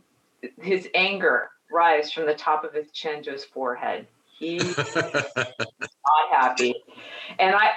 his 0.62 0.88
anger 0.93 1.49
rise 1.71 2.12
from 2.12 2.25
the 2.25 2.36
top 2.36 2.63
of 2.63 2.73
his 2.73 2.91
chin 2.91 3.23
to 3.23 3.32
his 3.32 3.45
forehead. 3.45 4.08
He 4.38 4.58
not 4.95 6.30
happy. 6.30 6.75
And 7.39 7.56
I 7.56 7.69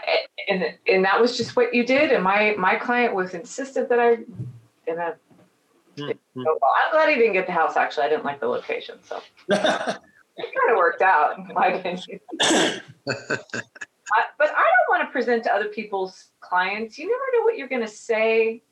and 0.48 0.64
and 0.88 1.05
that 1.05 1.20
was 1.20 1.37
just 1.37 1.55
what 1.55 1.72
you 1.72 1.87
did. 1.87 2.11
And 2.11 2.22
my 2.22 2.55
my 2.59 2.74
client 2.74 3.14
was 3.14 3.33
insistent 3.35 3.88
that 3.90 4.01
I 4.01 4.18
and 4.88 5.01
I, 5.01 5.12
Hmm, 5.99 6.11
hmm. 6.35 6.45
well, 6.45 6.59
I'm 6.87 6.93
glad 6.93 7.09
he 7.09 7.17
didn't 7.17 7.33
get 7.33 7.47
the 7.47 7.53
house 7.53 7.77
actually. 7.77 8.05
I 8.05 8.09
didn't 8.11 8.25
like 8.25 8.41
the 8.41 8.47
location. 8.49 8.99
So 9.03 9.21
it 9.49 9.59
kind 9.59 10.71
of 10.71 10.77
worked 10.77 11.03
out 11.03 11.39
in 11.39 11.49
my 11.55 11.69
opinion. 11.69 12.21
I, 12.41 12.81
but 14.39 14.49
I 14.49 14.65
don't 14.65 14.89
want 14.89 15.03
to 15.03 15.13
present 15.13 15.45
to 15.45 15.55
other 15.55 15.69
people's 15.69 16.27
clients. 16.41 16.99
You 16.99 17.07
never 17.07 17.39
know 17.39 17.45
what 17.45 17.57
you're 17.57 17.69
going 17.69 17.83
to 17.83 17.89
say, 17.89 18.63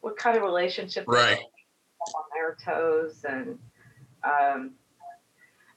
what 0.00 0.16
kind 0.16 0.36
of 0.36 0.42
relationship 0.42 1.04
Right. 1.08 1.38
on 1.38 2.22
their 2.34 2.56
toes. 2.64 3.24
And 3.28 3.58
um, 4.24 4.72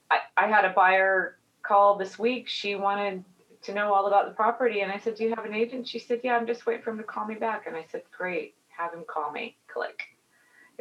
I, 0.10 0.20
I 0.38 0.48
had 0.48 0.66
a 0.66 0.70
buyer 0.70 1.38
call 1.64 1.98
this 1.98 2.20
week. 2.20 2.48
She 2.48 2.76
wanted 2.76 3.24
to 3.64 3.74
know 3.74 3.94
all 3.94 4.08
about 4.08 4.28
the 4.28 4.34
property. 4.34 4.82
And 4.82 4.92
I 4.92 4.98
said, 5.00 5.16
Do 5.16 5.24
you 5.24 5.34
have 5.36 5.46
an 5.46 5.54
agent? 5.54 5.88
She 5.88 6.00
said, 6.00 6.22
Yeah, 6.24 6.36
I'm 6.36 6.48
just 6.48 6.66
waiting 6.66 6.84
for 6.84 6.92
him 6.92 6.98
to 6.98 7.04
call 7.04 7.26
me 7.26 7.36
back. 7.36 7.68
And 7.68 7.76
I 7.76 7.86
said, 7.92 8.04
Great, 8.16 8.56
have 8.76 8.94
him 8.94 9.04
call 9.08 9.32
me. 9.32 9.58
Click. 9.72 10.00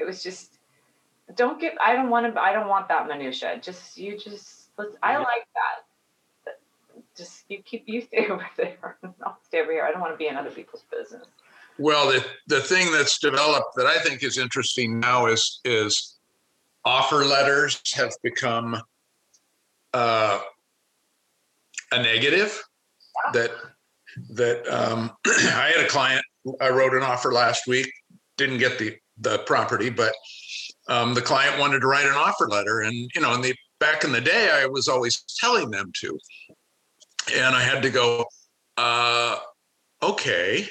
It 0.00 0.06
was 0.06 0.22
just, 0.22 0.58
don't 1.34 1.60
get, 1.60 1.74
I 1.78 1.94
don't 1.94 2.08
want 2.08 2.32
to, 2.32 2.40
I 2.40 2.52
don't 2.54 2.68
want 2.68 2.88
that 2.88 3.06
minutia. 3.06 3.60
Just, 3.62 3.98
you 3.98 4.16
just, 4.16 4.70
let's, 4.78 4.96
I 5.02 5.18
like 5.18 5.46
that. 5.54 6.54
Just, 7.14 7.44
you 7.48 7.62
keep, 7.62 7.84
you 7.86 8.00
stay 8.00 8.26
over 8.30 8.46
there. 8.56 8.96
I'll 9.22 9.38
stay 9.46 9.60
over 9.60 9.70
here. 9.70 9.84
I 9.84 9.90
don't 9.90 10.00
want 10.00 10.14
to 10.14 10.16
be 10.16 10.28
in 10.28 10.36
other 10.36 10.50
people's 10.50 10.84
business. 10.90 11.26
Well, 11.78 12.10
the, 12.10 12.24
the 12.46 12.60
thing 12.60 12.90
that's 12.92 13.18
developed 13.18 13.74
that 13.76 13.86
I 13.86 13.98
think 13.98 14.22
is 14.22 14.38
interesting 14.38 15.00
now 15.00 15.26
is, 15.26 15.60
is 15.64 16.18
offer 16.84 17.24
letters 17.24 17.80
have 17.94 18.12
become 18.22 18.80
uh, 19.92 20.40
a 21.92 22.02
negative 22.02 22.62
that, 23.34 23.50
that, 24.30 24.66
um, 24.68 25.10
I 25.26 25.72
had 25.76 25.84
a 25.84 25.88
client, 25.88 26.24
I 26.60 26.70
wrote 26.70 26.94
an 26.94 27.02
offer 27.02 27.32
last 27.32 27.66
week, 27.66 27.92
didn't 28.38 28.58
get 28.58 28.78
the, 28.78 28.96
the 29.20 29.38
property, 29.40 29.90
but 29.90 30.12
um, 30.88 31.14
the 31.14 31.22
client 31.22 31.58
wanted 31.58 31.80
to 31.80 31.86
write 31.86 32.06
an 32.06 32.14
offer 32.14 32.48
letter 32.48 32.80
and, 32.80 33.10
you 33.14 33.20
know, 33.20 33.34
in 33.34 33.40
the, 33.40 33.54
back 33.78 34.04
in 34.04 34.12
the 34.12 34.20
day, 34.20 34.50
I 34.52 34.66
was 34.66 34.88
always 34.88 35.22
telling 35.38 35.70
them 35.70 35.92
to. 36.00 36.18
And 37.34 37.54
I 37.54 37.62
had 37.62 37.82
to 37.82 37.90
go, 37.90 38.24
uh, 38.76 39.36
okay, 40.02 40.68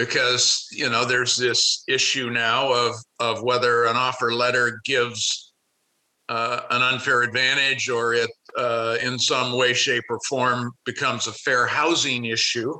because 0.00 0.66
you 0.72 0.88
know 0.88 1.04
there's 1.04 1.36
this 1.36 1.84
issue 1.86 2.30
now 2.30 2.72
of 2.72 2.94
of 3.18 3.42
whether 3.42 3.84
an 3.84 3.96
offer 3.96 4.32
letter 4.32 4.80
gives 4.84 5.52
uh, 6.30 6.62
an 6.70 6.80
unfair 6.80 7.22
advantage 7.22 7.88
or 7.90 8.14
it 8.14 8.30
uh, 8.56 8.96
in 9.02 9.18
some 9.18 9.56
way 9.56 9.74
shape 9.74 10.04
or 10.08 10.18
form 10.28 10.72
becomes 10.86 11.26
a 11.26 11.32
fair 11.32 11.66
housing 11.66 12.24
issue 12.24 12.72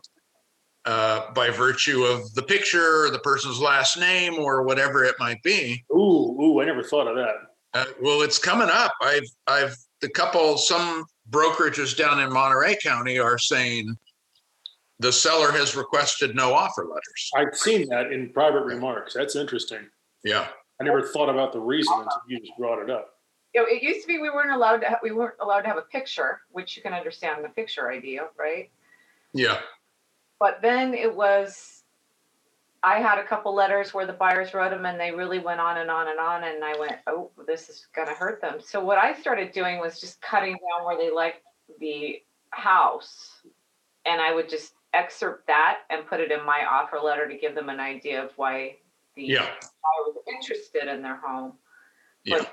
uh, 0.86 1.32
by 1.34 1.50
virtue 1.50 2.04
of 2.04 2.32
the 2.34 2.42
picture 2.42 3.04
or 3.06 3.10
the 3.10 3.18
person's 3.20 3.60
last 3.60 3.98
name 3.98 4.34
or 4.34 4.62
whatever 4.62 5.04
it 5.04 5.14
might 5.18 5.42
be 5.42 5.84
Ooh, 5.92 6.36
ooh, 6.40 6.60
I 6.60 6.64
never 6.64 6.82
thought 6.82 7.06
of 7.06 7.16
that. 7.16 7.34
uh, 7.74 7.84
well 8.00 8.22
it's 8.22 8.38
coming 8.38 8.68
up 8.72 8.92
i've 9.02 9.28
i've 9.46 9.76
the 10.00 10.08
couple 10.08 10.56
some 10.56 11.04
brokerages 11.30 11.96
down 11.96 12.18
in 12.20 12.32
monterey 12.32 12.76
county 12.82 13.18
are 13.18 13.38
saying 13.38 13.94
the 15.00 15.12
seller 15.12 15.52
has 15.52 15.76
requested 15.76 16.34
no 16.34 16.52
offer 16.54 16.84
letters 16.86 17.30
I've 17.36 17.56
seen 17.56 17.88
that 17.90 18.12
in 18.12 18.30
private 18.32 18.64
remarks. 18.64 19.14
That's 19.14 19.36
interesting. 19.36 19.86
yeah 20.24 20.48
I 20.80 20.84
never 20.84 21.02
thought 21.02 21.28
about 21.28 21.52
the 21.52 21.60
reason 21.60 21.92
until 21.98 22.22
you 22.28 22.40
just 22.40 22.52
brought 22.58 22.82
it 22.82 22.88
up. 22.88 23.10
You 23.54 23.60
know, 23.62 23.66
it 23.68 23.82
used 23.82 24.00
to 24.02 24.06
be 24.06 24.18
we 24.18 24.30
weren't 24.30 24.50
allowed 24.52 24.78
to, 24.78 24.88
ha- 24.88 24.98
we 25.02 25.10
weren't 25.12 25.34
allowed 25.40 25.60
to 25.62 25.68
have 25.68 25.76
a 25.76 25.82
picture, 25.82 26.40
which 26.50 26.74
you 26.76 26.82
can 26.82 26.94
understand 26.94 27.44
the 27.44 27.48
picture 27.50 27.90
idea, 27.90 28.28
right? 28.38 28.70
yeah 29.34 29.58
But 30.40 30.60
then 30.62 30.94
it 30.94 31.14
was, 31.14 31.84
I 32.82 32.98
had 32.98 33.18
a 33.18 33.24
couple 33.24 33.54
letters 33.54 33.92
where 33.92 34.06
the 34.06 34.14
buyers 34.14 34.54
wrote 34.54 34.70
them 34.70 34.86
and 34.86 34.98
they 34.98 35.12
really 35.12 35.38
went 35.38 35.60
on 35.60 35.76
and 35.76 35.90
on 35.90 36.08
and 36.08 36.18
on. 36.18 36.44
And 36.44 36.64
I 36.64 36.78
went, 36.80 36.94
oh, 37.06 37.30
this 37.46 37.68
is 37.68 37.86
going 37.94 38.08
to 38.08 38.14
hurt 38.14 38.40
them. 38.40 38.58
So 38.58 38.82
what 38.82 38.98
I 38.98 39.14
started 39.14 39.52
doing 39.52 39.78
was 39.78 40.00
just 40.00 40.20
cutting 40.22 40.54
down 40.54 40.86
where 40.86 40.96
they 40.96 41.10
liked 41.10 41.42
the 41.78 42.22
house. 42.50 43.42
And 44.06 44.20
I 44.20 44.34
would 44.34 44.48
just 44.48 44.72
excerpt 44.94 45.46
that 45.46 45.80
and 45.90 46.06
put 46.06 46.20
it 46.20 46.32
in 46.32 46.44
my 46.44 46.64
offer 46.68 46.98
letter 46.98 47.28
to 47.28 47.36
give 47.36 47.54
them 47.54 47.68
an 47.68 47.78
idea 47.78 48.24
of 48.24 48.32
why 48.36 48.76
the 49.14 49.22
yeah 49.22 49.44
buyer 49.44 50.06
was 50.06 50.16
interested 50.34 50.88
in 50.88 51.02
their 51.02 51.16
home. 51.16 51.52
Yeah. 52.24 52.38
but 52.38 52.50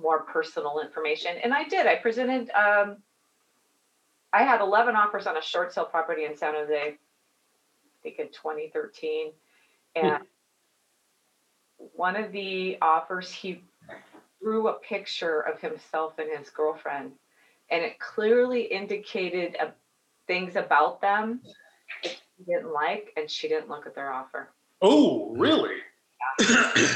More 0.00 0.22
personal 0.22 0.80
information. 0.80 1.36
And 1.42 1.52
I 1.52 1.64
did, 1.64 1.86
I 1.86 1.96
presented, 1.96 2.50
um, 2.50 2.96
I 4.32 4.42
had 4.42 4.60
11 4.60 4.96
offers 4.96 5.26
on 5.26 5.36
a 5.36 5.42
short 5.42 5.72
sale 5.72 5.84
property 5.84 6.24
in 6.24 6.36
San 6.36 6.54
Jose, 6.54 6.96
think 8.06 8.20
in 8.20 8.28
2013. 8.28 9.32
And 9.96 10.18
one 11.78 12.16
of 12.16 12.30
the 12.32 12.78
offers, 12.80 13.32
he 13.32 13.62
drew 14.40 14.68
a 14.68 14.74
picture 14.74 15.40
of 15.40 15.60
himself 15.60 16.18
and 16.18 16.38
his 16.38 16.50
girlfriend, 16.50 17.12
and 17.70 17.82
it 17.82 17.98
clearly 17.98 18.62
indicated 18.62 19.56
uh, 19.60 19.68
things 20.26 20.56
about 20.56 21.00
them 21.00 21.40
that 22.04 22.12
she 22.12 22.44
didn't 22.44 22.72
like, 22.72 23.12
and 23.16 23.30
she 23.30 23.48
didn't 23.48 23.68
look 23.68 23.86
at 23.86 23.94
their 23.94 24.12
offer. 24.12 24.50
Oh, 24.82 25.34
really? 25.36 25.76
Yeah. 26.48 26.94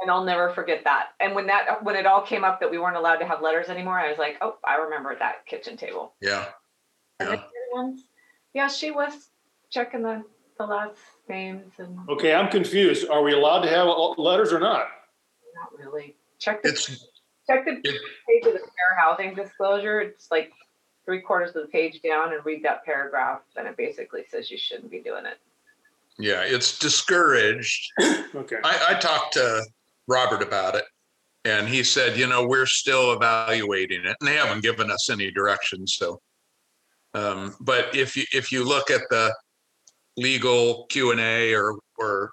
And 0.00 0.10
I'll 0.10 0.24
never 0.24 0.50
forget 0.50 0.84
that. 0.84 1.10
And 1.20 1.34
when 1.34 1.46
that 1.46 1.82
when 1.82 1.96
it 1.96 2.04
all 2.04 2.20
came 2.20 2.44
up 2.44 2.60
that 2.60 2.70
we 2.70 2.78
weren't 2.78 2.96
allowed 2.96 3.16
to 3.16 3.26
have 3.26 3.40
letters 3.40 3.68
anymore, 3.68 3.98
I 3.98 4.10
was 4.10 4.18
like, 4.18 4.36
oh, 4.42 4.58
I 4.62 4.74
remember 4.76 5.16
that 5.18 5.46
kitchen 5.46 5.76
table. 5.78 6.14
yeah 6.20 6.46
And 7.20 7.30
the 7.30 7.32
Yeah. 7.34 7.42
ones, 7.72 8.02
yeah, 8.52 8.68
she 8.68 8.90
was 8.90 9.30
checking 9.70 10.02
the 10.02 10.24
the 10.58 10.66
last 10.66 10.96
names 11.28 11.72
and 11.78 11.98
Okay, 12.08 12.34
I'm 12.34 12.50
confused. 12.50 13.08
Are 13.08 13.22
we 13.22 13.32
allowed 13.32 13.60
to 13.60 13.68
have 13.68 13.88
letters 14.18 14.52
or 14.52 14.60
not? 14.60 14.86
not 15.54 15.78
really 15.78 16.16
check 16.40 16.62
the 16.62 16.70
it's 16.70 16.86
check 17.48 17.64
the 17.64 17.74
page 17.76 18.44
of 18.46 18.52
the 18.54 18.58
fair 18.58 18.98
housing 18.98 19.34
disclosure. 19.34 20.00
It's 20.00 20.30
like 20.30 20.52
three 21.04 21.20
quarters 21.20 21.54
of 21.54 21.62
the 21.62 21.68
page 21.68 22.00
down 22.02 22.32
and 22.32 22.44
read 22.44 22.62
that 22.64 22.84
paragraph, 22.84 23.40
and 23.56 23.68
it 23.68 23.76
basically 23.76 24.22
says 24.28 24.50
you 24.50 24.58
shouldn't 24.58 24.90
be 24.90 25.00
doing 25.00 25.26
it. 25.26 25.38
yeah 26.18 26.42
it's 26.42 26.78
discouraged 26.78 27.92
Okay. 28.34 28.56
I, 28.64 28.86
I 28.90 28.94
talked 28.94 29.34
to 29.34 29.64
robert 30.08 30.42
about 30.42 30.74
it 30.74 30.84
and 31.44 31.66
he 31.68 31.82
said 31.82 32.16
you 32.16 32.26
know 32.26 32.46
we're 32.46 32.66
still 32.66 33.12
evaluating 33.12 34.00
it 34.04 34.16
and 34.20 34.28
they 34.28 34.34
haven't 34.34 34.62
given 34.62 34.90
us 34.90 35.08
any 35.10 35.30
direction 35.30 35.86
so 35.86 36.20
um, 37.14 37.54
but 37.60 37.94
if 37.94 38.16
you 38.16 38.24
if 38.32 38.50
you 38.52 38.64
look 38.64 38.90
at 38.90 39.02
the 39.10 39.32
legal 40.16 40.86
q 40.86 41.10
and 41.10 41.20
a 41.20 41.54
or 41.54 41.78
or 41.98 42.30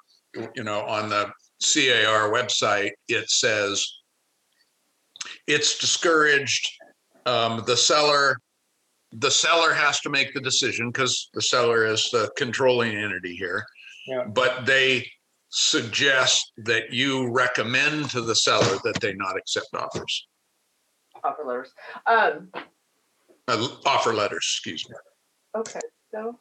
you 0.56 0.64
know 0.64 0.82
on 0.82 1.10
the 1.10 1.26
car 1.26 2.32
website 2.32 2.92
it 3.08 3.30
says 3.30 3.86
it's 5.48 5.78
discouraged 5.78 6.68
um, 7.26 7.64
the 7.68 7.78
seller 7.78 8.38
the 9.14 9.30
seller 9.30 9.74
has 9.74 10.00
to 10.00 10.10
make 10.10 10.34
the 10.34 10.40
decision 10.42 10.90
because 10.90 11.30
the 11.34 11.42
seller 11.42 11.86
is 11.86 12.10
the 12.12 12.30
controlling 12.38 12.96
entity 12.96 13.36
here 13.36 13.64
Yeah. 14.08 14.24
but 14.26 14.66
they 14.66 15.06
suggest 15.50 16.54
that 16.66 16.92
you 16.94 17.30
recommend 17.30 18.10
to 18.12 18.22
the 18.22 18.36
seller 18.36 18.78
that 18.84 19.00
they 19.02 19.14
not 19.14 19.38
accept 19.38 19.68
offers 19.76 20.28
Offer 21.24 21.44
letters. 21.46 21.72
Um, 22.08 22.50
uh, 23.48 23.68
offer 23.86 24.14
letters 24.14 24.38
excuse 24.38 24.88
me 24.90 24.96
okay, 25.56 25.80
so 26.12 26.20
okay. 26.30 26.38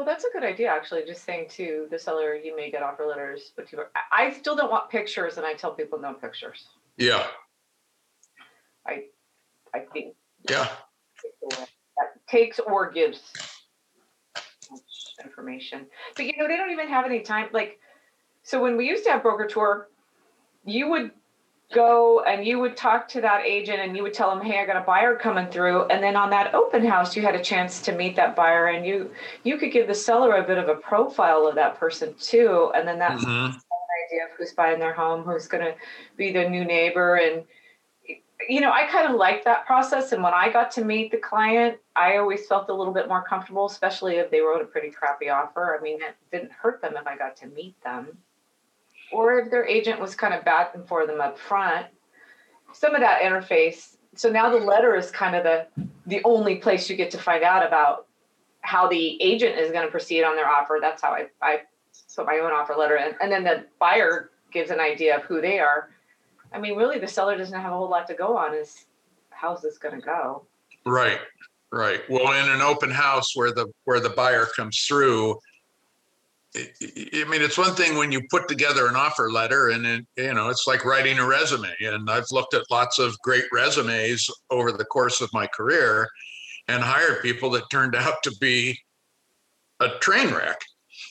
Well, 0.00 0.06
that's 0.06 0.24
a 0.24 0.30
good 0.32 0.44
idea, 0.44 0.70
actually. 0.70 1.04
Just 1.04 1.26
saying 1.26 1.50
to 1.50 1.86
the 1.90 1.98
seller, 1.98 2.34
you 2.34 2.56
may 2.56 2.70
get 2.70 2.82
offer 2.82 3.04
letters, 3.04 3.52
but 3.54 3.70
you, 3.70 3.80
I 4.10 4.32
still 4.32 4.56
don't 4.56 4.70
want 4.70 4.88
pictures, 4.88 5.36
and 5.36 5.44
I 5.44 5.52
tell 5.52 5.72
people 5.74 6.00
no 6.00 6.14
pictures. 6.14 6.68
Yeah, 6.96 7.26
I 8.86 9.08
I 9.74 9.80
think 9.92 10.14
yeah. 10.48 10.68
that 11.50 12.26
takes 12.26 12.58
or 12.60 12.90
gives 12.90 13.20
information. 15.22 15.84
But 16.16 16.24
you 16.24 16.32
know, 16.38 16.48
they 16.48 16.56
don't 16.56 16.70
even 16.70 16.88
have 16.88 17.04
any 17.04 17.20
time. 17.20 17.50
Like, 17.52 17.78
so 18.42 18.62
when 18.62 18.78
we 18.78 18.88
used 18.88 19.04
to 19.04 19.10
have 19.10 19.22
broker 19.22 19.46
tour, 19.46 19.88
you 20.64 20.88
would 20.88 21.10
go 21.72 22.20
and 22.24 22.44
you 22.44 22.58
would 22.58 22.76
talk 22.76 23.08
to 23.08 23.20
that 23.20 23.44
agent 23.46 23.80
and 23.80 23.96
you 23.96 24.02
would 24.02 24.14
tell 24.14 24.30
them, 24.34 24.44
"Hey, 24.44 24.60
I 24.60 24.66
got 24.66 24.76
a 24.76 24.80
buyer 24.80 25.16
coming 25.16 25.46
through." 25.46 25.84
And 25.84 26.02
then 26.02 26.16
on 26.16 26.30
that 26.30 26.54
open 26.54 26.84
house, 26.84 27.16
you 27.16 27.22
had 27.22 27.34
a 27.34 27.42
chance 27.42 27.80
to 27.82 27.92
meet 27.92 28.16
that 28.16 28.34
buyer, 28.36 28.66
and 28.66 28.86
you 28.86 29.10
you 29.44 29.56
could 29.58 29.72
give 29.72 29.86
the 29.86 29.94
seller 29.94 30.36
a 30.36 30.42
bit 30.42 30.58
of 30.58 30.68
a 30.68 30.76
profile 30.76 31.46
of 31.46 31.54
that 31.56 31.78
person 31.78 32.14
too, 32.14 32.72
and 32.74 32.86
then 32.86 32.98
that 32.98 33.12
Mhm. 33.12 33.60
idea 34.06 34.24
of 34.24 34.30
who's 34.36 34.52
buying 34.52 34.78
their 34.78 34.92
home, 34.92 35.22
who's 35.22 35.46
going 35.46 35.64
to 35.64 35.74
be 36.16 36.32
their 36.32 36.48
new 36.48 36.64
neighbor. 36.64 37.16
And, 37.16 37.44
you 38.48 38.60
know, 38.60 38.72
I 38.72 38.86
kind 38.86 39.08
of 39.08 39.16
liked 39.16 39.44
that 39.44 39.66
process. 39.66 40.12
And 40.12 40.22
when 40.22 40.34
I 40.34 40.50
got 40.50 40.70
to 40.72 40.84
meet 40.84 41.10
the 41.10 41.18
client, 41.18 41.78
I 41.96 42.16
always 42.16 42.46
felt 42.46 42.68
a 42.68 42.74
little 42.74 42.92
bit 42.94 43.08
more 43.08 43.22
comfortable, 43.22 43.66
especially 43.66 44.16
if 44.16 44.30
they 44.30 44.40
wrote 44.40 44.62
a 44.62 44.64
pretty 44.64 44.90
crappy 44.90 45.28
offer. 45.28 45.76
I 45.78 45.82
mean, 45.82 46.00
it 46.02 46.16
didn't 46.32 46.52
hurt 46.52 46.80
them 46.82 46.96
if 46.96 47.06
I 47.06 47.16
got 47.16 47.36
to 47.36 47.46
meet 47.48 47.80
them. 47.82 48.18
Or 49.12 49.38
if 49.38 49.50
their 49.50 49.66
agent 49.66 50.00
was 50.00 50.14
kind 50.14 50.34
of 50.34 50.44
backing 50.44 50.84
for 50.86 51.06
them 51.06 51.20
up 51.20 51.38
front. 51.38 51.86
Some 52.72 52.94
of 52.94 53.00
that 53.00 53.22
interface. 53.22 53.96
So 54.14 54.30
now 54.30 54.50
the 54.50 54.64
letter 54.64 54.94
is 54.94 55.10
kind 55.10 55.34
of 55.34 55.44
the 55.44 55.66
the 56.06 56.20
only 56.24 56.56
place 56.56 56.90
you 56.90 56.96
get 56.96 57.10
to 57.12 57.18
find 57.18 57.44
out 57.44 57.66
about 57.66 58.06
how 58.62 58.88
the 58.88 59.22
agent 59.22 59.58
is 59.58 59.70
going 59.70 59.84
to 59.84 59.90
proceed 59.90 60.24
on 60.24 60.36
their 60.36 60.48
offer. 60.48 60.78
That's 60.80 61.02
how 61.02 61.12
I, 61.12 61.26
I 61.40 61.60
put 62.14 62.26
my 62.26 62.38
own 62.38 62.52
offer 62.52 62.74
letter 62.74 62.96
in, 62.96 63.14
and 63.20 63.30
then 63.30 63.44
the 63.44 63.64
buyer 63.78 64.30
gives 64.52 64.70
an 64.70 64.80
idea 64.80 65.16
of 65.16 65.22
who 65.22 65.40
they 65.40 65.58
are. 65.58 65.90
I 66.52 66.58
mean, 66.58 66.76
really, 66.76 66.98
the 66.98 67.06
seller 67.06 67.36
doesn't 67.36 67.58
have 67.58 67.72
a 67.72 67.76
whole 67.76 67.88
lot 67.88 68.06
to 68.08 68.14
go 68.14 68.36
on. 68.36 68.54
Is 68.54 68.86
how's 69.30 69.62
this 69.62 69.78
going 69.78 69.94
to 69.94 70.04
go? 70.04 70.46
Right, 70.84 71.20
right. 71.72 72.00
Well, 72.08 72.32
in 72.32 72.50
an 72.50 72.60
open 72.60 72.90
house 72.90 73.36
where 73.36 73.52
the, 73.52 73.66
where 73.84 74.00
the 74.00 74.10
buyer 74.10 74.46
comes 74.56 74.78
through, 74.86 75.38
I 76.56 77.24
mean, 77.28 77.42
it's 77.42 77.58
one 77.58 77.76
thing 77.76 77.96
when 77.96 78.10
you 78.10 78.22
put 78.28 78.48
together 78.48 78.88
an 78.88 78.96
offer 78.96 79.30
letter 79.30 79.68
and 79.68 79.86
it, 79.86 80.06
you 80.16 80.34
know, 80.34 80.48
it's 80.48 80.66
like 80.66 80.84
writing 80.84 81.18
a 81.18 81.26
resume. 81.26 81.72
And 81.80 82.10
I've 82.10 82.26
looked 82.32 82.54
at 82.54 82.64
lots 82.70 82.98
of 82.98 83.16
great 83.20 83.44
resumes 83.52 84.28
over 84.50 84.72
the 84.72 84.84
course 84.84 85.20
of 85.20 85.32
my 85.32 85.46
career 85.46 86.08
and 86.66 86.82
hired 86.82 87.22
people 87.22 87.50
that 87.50 87.70
turned 87.70 87.94
out 87.94 88.22
to 88.24 88.34
be 88.40 88.76
a 89.78 89.90
train 90.00 90.32
wreck. 90.34 90.60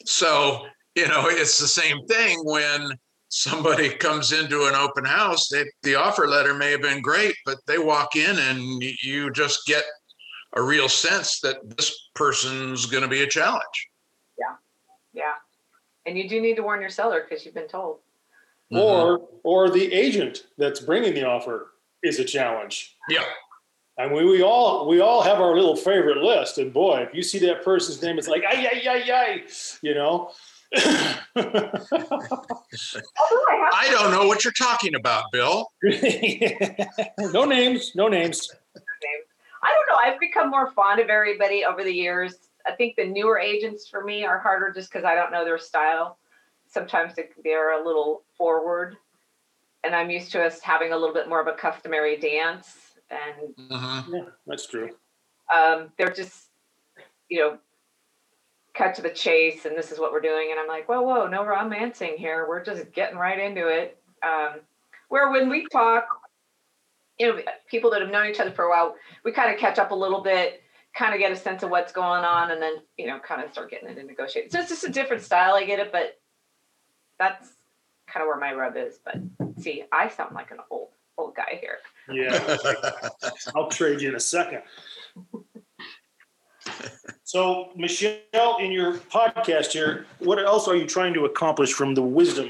So, 0.06 0.65
you 0.95 1.08
know, 1.08 1.28
it's 1.28 1.58
the 1.58 1.67
same 1.67 2.06
thing 2.08 2.39
when 2.43 2.91
somebody 3.30 3.89
comes 3.95 4.34
into 4.34 4.65
an 4.65 4.75
open 4.75 5.06
house, 5.06 5.47
they, 5.47 5.63
the 5.84 5.95
offer 5.95 6.28
letter 6.28 6.54
may 6.54 6.71
have 6.71 6.82
been 6.82 7.02
great, 7.02 7.36
but 7.45 7.60
they 7.65 7.78
walk 7.78 8.15
in 8.15 8.38
and 8.38 8.84
you 9.02 9.32
just 9.32 9.65
get 9.65 9.84
a 10.56 10.62
real 10.62 10.89
sense 10.89 11.39
that 11.41 11.58
this 11.78 12.10
person's 12.15 12.86
going 12.86 13.04
to 13.04 13.10
be 13.10 13.23
a 13.23 13.28
challenge. 13.28 13.88
Yeah, 15.19 15.34
and 16.05 16.17
you 16.17 16.27
do 16.27 16.41
need 16.41 16.55
to 16.55 16.63
warn 16.63 16.82
your 16.82 16.89
seller 16.89 17.25
because 17.27 17.45
you've 17.45 17.53
been 17.53 17.67
told. 17.67 17.99
Or 18.71 19.19
mm-hmm. 19.19 19.25
or 19.43 19.69
the 19.69 19.91
agent 19.91 20.45
that's 20.58 20.79
bringing 20.79 21.13
the 21.13 21.25
offer 21.25 21.71
is 22.03 22.19
a 22.19 22.25
challenge. 22.25 22.95
Yeah. 23.10 23.23
And 23.97 24.13
we, 24.13 24.23
we 24.23 24.41
all 24.41 24.88
we 24.88 25.01
all 25.01 25.21
have 25.21 25.41
our 25.41 25.55
little 25.55 25.75
favorite 25.75 26.17
list. 26.17 26.58
And 26.58 26.71
boy, 26.71 27.05
if 27.08 27.13
you 27.13 27.21
see 27.21 27.39
that 27.39 27.65
person's 27.65 28.01
name, 28.01 28.17
it's 28.17 28.27
like 28.27 28.43
ay 28.43 28.69
ay 28.71 28.89
ay 28.89 29.12
ay, 29.12 29.43
you 29.82 29.93
know. 29.93 30.32
Oh, 33.21 33.45
I 33.49 33.88
I 33.88 33.91
don't 33.91 34.12
know 34.12 34.27
what 34.27 34.43
you're 34.43 34.53
talking 34.53 34.95
about, 34.95 35.25
Bill. 35.32 35.67
no 35.84 37.45
names, 37.45 37.93
no 37.95 38.08
names. 38.08 38.49
names. 38.75 39.25
I 39.63 39.73
don't 39.73 39.89
know. 39.89 39.97
I've 40.01 40.19
become 40.19 40.49
more 40.49 40.71
fond 40.71 40.99
of 40.99 41.10
everybody 41.10 41.65
over 41.65 41.84
the 41.84 41.91
years. 41.91 42.36
I 42.65 42.74
think 42.74 42.95
the 42.95 43.06
newer 43.06 43.39
agents 43.39 43.88
for 43.88 44.04
me 44.04 44.26
are 44.26 44.39
harder 44.39 44.72
just 44.72 44.91
because 44.91 45.06
I 45.06 45.15
don't 45.15 45.32
know 45.32 45.45
their 45.45 45.58
style. 45.58 46.17
Sometimes 46.67 47.15
they- 47.15 47.32
they're 47.43 47.72
a 47.82 47.84
little 47.84 48.24
forward, 48.38 48.98
and 49.84 49.95
I'm 49.95 50.10
used 50.10 50.32
to 50.34 50.43
us 50.43 50.62
having 50.62 50.91
a 50.91 50.98
little 50.98 51.13
bit 51.15 51.30
more 51.30 51.39
of 51.39 51.48
a 51.48 51.54
customary 51.54 52.17
dance, 52.17 52.98
and 53.10 53.56
Mhm. 53.56 54.13
Yeah, 54.13 54.30
that's 54.45 54.67
true. 54.67 54.98
um, 55.52 55.91
they're 55.98 56.12
just, 56.12 56.52
you 57.28 57.39
know, 57.39 57.58
cut 58.76 58.93
to 58.95 59.02
the 59.02 59.10
chase, 59.10 59.65
and 59.65 59.76
this 59.76 59.91
is 59.91 60.00
what 60.00 60.12
we're 60.12 60.22
doing. 60.22 60.52
And 60.52 60.60
I'm 60.60 60.67
like, 60.67 60.88
whoa, 60.88 61.02
whoa, 61.02 61.26
no 61.26 61.43
romancing 61.43 62.17
here. 62.17 62.48
We're 62.48 62.63
just 62.63 62.91
getting 62.91 63.17
right 63.17 63.39
into 63.39 63.67
it. 63.67 63.98
Um, 64.22 64.62
where 65.08 65.32
when 65.32 65.50
we 65.50 65.65
talk, 65.69 66.22
you 67.17 67.28
know, 67.28 67.41
people 67.65 67.89
that 67.89 68.02
have 68.02 68.12
known 68.12 68.28
each 68.28 68.39
other 68.39 68.52
for 68.52 68.65
a 68.65 68.69
while, 68.69 68.95
we 69.24 69.32
kind 69.32 69.52
of 69.52 69.60
catch 69.60 69.80
up 69.80 69.89
a 69.89 69.95
little 69.95 70.22
bit, 70.22 70.62
kind 70.95 71.13
of 71.13 71.19
get 71.19 71.32
a 71.32 71.36
sense 71.36 71.63
of 71.63 71.69
what's 71.69 71.91
going 71.91 72.23
on, 72.23 72.52
and 72.52 72.62
then, 72.62 72.75
you 72.97 73.08
know, 73.08 73.19
kind 73.19 73.43
of 73.43 73.52
start 73.52 73.71
getting 73.71 73.89
into 73.89 74.04
negotiating. 74.04 74.52
So 74.52 74.60
it's 74.60 74.69
just 74.69 74.84
a 74.84 74.89
different 74.89 75.21
style. 75.21 75.56
I 75.56 75.65
get 75.65 75.80
it, 75.80 75.91
but 75.91 76.19
that's 77.17 77.49
kind 78.08 78.23
of 78.23 78.28
where 78.28 78.39
my 78.39 78.54
rub 78.54 78.75
is. 78.75 78.99
But 79.04 79.15
see, 79.60 79.84
I 79.91 80.10
sound 80.10 80.36
like 80.36 80.52
an 80.52 80.58
old, 80.69 80.89
old 81.17 81.36
guy 81.36 81.60
here. 81.62 81.78
Yeah, 82.12 82.58
I'll 83.56 83.69
trade 83.69 84.02
you 84.02 84.10
in 84.10 84.15
a 84.15 84.19
second. 84.19 84.63
So, 87.23 87.69
Michele, 87.75 88.58
in 88.60 88.71
your 88.71 88.95
podcast 88.95 89.71
here, 89.71 90.08
what 90.17 90.39
else 90.39 90.67
are 90.67 90.75
you 90.75 90.88
trying 90.88 91.13
to 91.13 91.25
accomplish 91.25 91.73
from 91.73 91.93
the 91.93 92.02
wisdom 92.02 92.49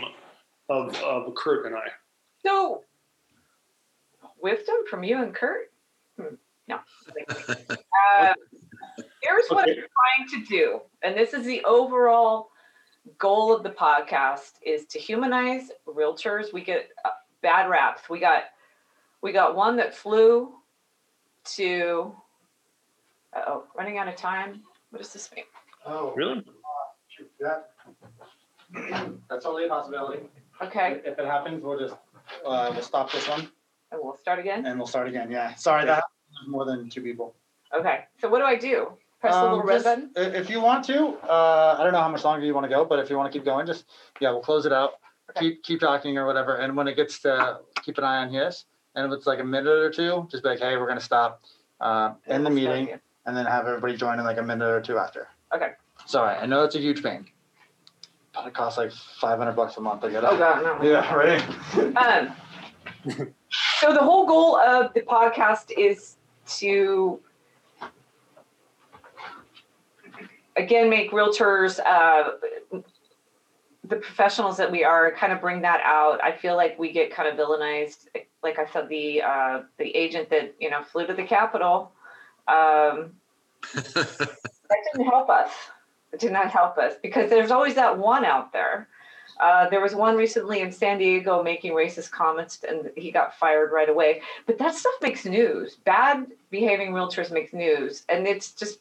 of, 0.70 0.96
of 1.02 1.36
Kurt 1.36 1.66
and 1.66 1.76
I? 1.76 1.88
So, 2.46 2.86
wisdom 4.42 4.76
from 4.90 5.04
you 5.04 5.22
and 5.22 5.34
Kurt? 5.36 5.72
Hmm, 6.18 6.36
no. 6.70 6.80
uh, 8.20 8.34
here's 9.22 9.48
what 9.50 9.68
I'm 9.68 9.76
trying 9.76 10.28
to 10.30 10.46
do, 10.48 10.82
and 11.02 11.18
this 11.18 11.34
is 11.34 11.46
the 11.46 11.64
overall 11.66 12.50
goal 13.18 13.54
of 13.54 13.64
the 13.64 13.72
podcast: 13.72 14.54
is 14.66 14.86
to 14.86 15.00
humanize 15.00 15.72
realtors. 15.88 16.54
We 16.54 16.64
get 16.64 16.90
uh, 17.04 17.10
bad 17.42 17.70
raps. 17.70 18.10
We 18.10 18.20
got 18.20 18.44
we 19.22 19.32
got 19.34 19.56
one 19.56 19.76
that 19.78 19.94
flew 19.94 20.54
to. 21.56 22.16
Oh, 23.36 23.66
running 23.78 24.00
out 24.00 24.08
of 24.08 24.16
time. 24.16 24.64
What 24.90 25.04
does 25.04 25.14
this 25.14 25.30
mean? 25.36 25.46
Oh, 25.86 26.14
Really? 26.16 26.44
that, 27.40 27.70
that's 29.30 29.46
only 29.46 29.66
a 29.66 29.70
possibility. 29.70 30.24
Okay, 30.64 31.02
If 31.06 31.20
it 31.20 31.26
happens, 31.26 31.64
we'll 31.64 31.78
just, 31.78 31.94
uh, 32.46 32.72
we'll 32.74 32.82
stop 32.82 33.12
this 33.12 33.28
one 33.30 33.42
and 33.92 34.02
we'll 34.02 34.18
start 34.18 34.40
again. 34.40 34.66
and 34.66 34.80
we'll 34.80 34.88
start 34.88 35.08
again, 35.08 35.30
yeah. 35.32 35.54
Sorry, 35.56 35.86
that 35.86 35.94
happened 35.96 36.04
with 36.12 36.19
more 36.48 36.66
than 36.66 36.90
two 36.90 37.02
people. 37.02 37.36
Okay, 37.74 38.06
so 38.20 38.30
what 38.30 38.40
do 38.40 38.46
I 38.46 38.56
do? 38.56 38.94
Press 39.22 39.34
the 39.34 39.40
Um, 39.42 39.50
little 39.52 39.64
red 39.66 39.74
just- 39.76 39.86
button. 39.86 40.12
i- 40.16 40.20
If 40.38 40.50
you 40.50 40.62
want 40.62 40.84
to, 40.86 41.18
uh, 41.30 41.76
I 41.78 41.84
don't 41.84 41.92
know 41.94 42.00
how 42.02 42.08
much 42.10 42.24
longer 42.24 42.46
you 42.46 42.54
want 42.54 42.64
to 42.66 42.70
go, 42.70 42.86
but 42.86 43.00
if 43.00 43.10
you 43.10 43.18
want 43.18 43.32
to 43.32 43.38
keep 43.38 43.46
going, 43.46 43.66
just, 43.66 43.86
yeah, 44.20 44.32
we'll 44.32 44.42
close 44.42 44.66
it 44.66 44.72
out. 44.74 44.94
Okay. 45.32 45.40
Keep, 45.52 45.64
keep 45.64 45.80
talking 45.80 46.18
or 46.18 46.26
whatever, 46.26 46.56
and 46.56 46.76
when 46.76 46.88
it 46.88 46.96
gets 46.96 47.20
to, 47.20 47.60
keep 47.84 47.98
an 47.98 48.04
eye 48.04 48.18
on 48.24 48.30
his, 48.34 48.66
and 48.96 49.06
if 49.06 49.16
it's 49.18 49.28
like 49.28 49.40
a 49.40 49.44
minute 49.44 49.68
or 49.68 49.90
two, 49.92 50.28
just 50.32 50.42
be 50.44 50.50
like, 50.50 50.60
hey, 50.60 50.78
we're 50.78 50.88
gonna 50.88 51.00
stop, 51.00 51.42
uh, 51.82 52.14
in 52.28 52.44
the 52.44 52.50
start 52.50 52.54
meeting, 52.56 52.84
again. 52.86 53.02
and 53.26 53.38
then 53.38 53.46
have 53.46 53.68
everybody 53.68 53.96
join 53.96 54.18
in 54.20 54.26
like 54.26 54.38
a 54.38 54.42
minute 54.44 54.68
or 54.68 54.82
two 54.82 54.98
after. 54.98 55.28
Okay. 55.54 55.74
Sorry, 56.06 56.36
I 56.36 56.46
know 56.46 56.64
it's 56.64 56.76
a 56.76 56.80
huge 56.80 57.04
pain. 57.04 57.28
But 58.34 58.48
it 58.48 58.54
costs 58.54 58.78
like 58.78 58.92
five 58.92 59.38
hundred 59.38 59.54
bucks 59.56 59.76
a 59.78 59.82
month 59.82 60.02
to 60.02 60.10
get 60.10 60.24
up. 60.24 60.32
Oh 60.32 60.36
it. 60.36 60.40
God, 60.40 60.64
no. 60.64 60.90
Yeah, 60.90 61.14
right. 61.14 61.44
Um, 61.98 62.36
so 63.82 63.94
the 63.94 64.00
whole 64.02 64.26
goal 64.26 64.58
of 64.58 64.94
the 64.94 65.02
podcast 65.02 65.72
is 65.78 66.16
to 66.58 67.20
again 70.56 70.90
make 70.90 71.12
realtors 71.12 71.80
uh, 71.86 72.32
the 73.84 73.96
professionals 73.96 74.58
that 74.58 74.72
we 74.72 74.84
are 74.84 75.12
kind 75.12 75.32
of 75.32 75.40
bring 75.42 75.62
that 75.62 75.82
out 75.84 76.24
i 76.24 76.32
feel 76.32 76.56
like 76.56 76.78
we 76.78 76.92
get 76.92 77.12
kind 77.12 77.28
of 77.28 77.36
villainized 77.36 78.08
like 78.44 78.60
i 78.60 78.66
said 78.72 78.90
the 78.90 79.22
uh, 79.22 79.62
the 79.78 79.96
agent 79.96 80.30
that 80.30 80.56
you 80.60 80.70
know 80.70 80.84
flew 80.84 81.06
to 81.08 81.14
the 81.14 81.24
capitol 81.24 81.92
um, 82.50 83.12
that 83.74 84.80
didn't 84.94 85.08
help 85.08 85.30
us. 85.30 85.52
It 86.12 86.20
did 86.20 86.32
not 86.32 86.50
help 86.50 86.78
us 86.78 86.96
because 87.02 87.30
there's 87.30 87.52
always 87.52 87.76
that 87.76 87.98
one 87.98 88.26
out 88.26 88.52
there. 88.52 88.88
Uh, 89.40 89.70
there 89.70 89.82
was 89.82 89.96
one 89.96 90.16
recently 90.16 90.62
in 90.62 90.72
San 90.72 90.98
Diego 90.98 91.42
making 91.42 91.72
racist 91.72 92.12
comments 92.12 92.60
and 92.68 92.92
he 92.96 93.12
got 93.12 93.38
fired 93.38 93.72
right 93.72 93.90
away. 93.90 94.22
But 94.46 94.58
that 94.58 94.76
stuff 94.76 94.94
makes 95.02 95.26
news. 95.26 95.78
Bad 95.86 96.28
behaving 96.50 96.92
realtors 96.92 97.32
makes 97.32 97.54
news. 97.54 98.04
And 98.10 98.28
it's 98.28 98.52
just 98.52 98.80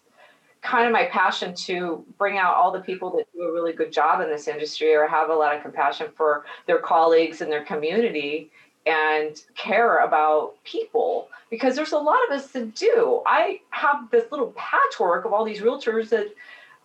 kind 0.60 0.86
of 0.86 0.92
my 0.92 1.04
passion 1.06 1.54
to 1.54 2.04
bring 2.18 2.38
out 2.38 2.54
all 2.54 2.72
the 2.72 2.80
people 2.80 3.10
that 3.16 3.26
do 3.32 3.42
a 3.42 3.52
really 3.52 3.72
good 3.72 3.92
job 3.92 4.20
in 4.20 4.28
this 4.28 4.48
industry 4.48 4.94
or 4.94 5.06
have 5.06 5.30
a 5.30 5.34
lot 5.34 5.54
of 5.54 5.62
compassion 5.62 6.08
for 6.16 6.44
their 6.66 6.78
colleagues 6.78 7.40
and 7.40 7.50
their 7.50 7.64
community 7.64 8.50
and 8.86 9.42
care 9.54 9.98
about 9.98 10.54
people 10.64 11.28
because 11.50 11.76
there's 11.76 11.92
a 11.92 11.98
lot 11.98 12.18
of 12.28 12.36
us 12.36 12.48
that 12.48 12.74
do. 12.74 13.22
I 13.26 13.60
have 13.70 14.10
this 14.10 14.30
little 14.30 14.52
patchwork 14.56 15.24
of 15.24 15.32
all 15.32 15.44
these 15.44 15.60
realtors 15.60 16.08
that, 16.08 16.26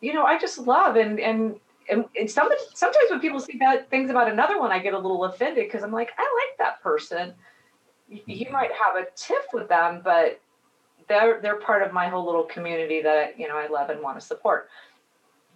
you 0.01 0.13
know, 0.13 0.25
I 0.25 0.37
just 0.37 0.59
love 0.59 0.95
and 0.95 1.19
and 1.19 1.55
and, 1.89 2.05
and 2.17 2.29
some, 2.29 2.49
sometimes 2.73 3.09
when 3.09 3.19
people 3.19 3.39
say 3.39 3.53
bad 3.57 3.89
things 3.89 4.09
about 4.09 4.31
another 4.31 4.59
one, 4.59 4.71
I 4.71 4.79
get 4.79 4.93
a 4.93 4.97
little 4.97 5.25
offended 5.25 5.65
because 5.65 5.83
I'm 5.83 5.91
like, 5.91 6.11
I 6.17 6.21
like 6.21 6.57
that 6.59 6.81
person. 6.81 7.33
You, 8.09 8.21
you 8.25 8.51
might 8.51 8.71
have 8.71 8.95
a 8.95 9.07
tiff 9.15 9.45
with 9.53 9.69
them, 9.69 10.01
but 10.03 10.39
they're 11.07 11.41
they're 11.41 11.57
part 11.57 11.83
of 11.83 11.91
my 11.91 12.07
whole 12.07 12.25
little 12.25 12.43
community 12.43 13.01
that 13.01 13.37
you 13.39 13.47
know 13.47 13.57
I 13.57 13.67
love 13.67 13.89
and 13.89 14.01
want 14.01 14.19
to 14.19 14.25
support. 14.25 14.69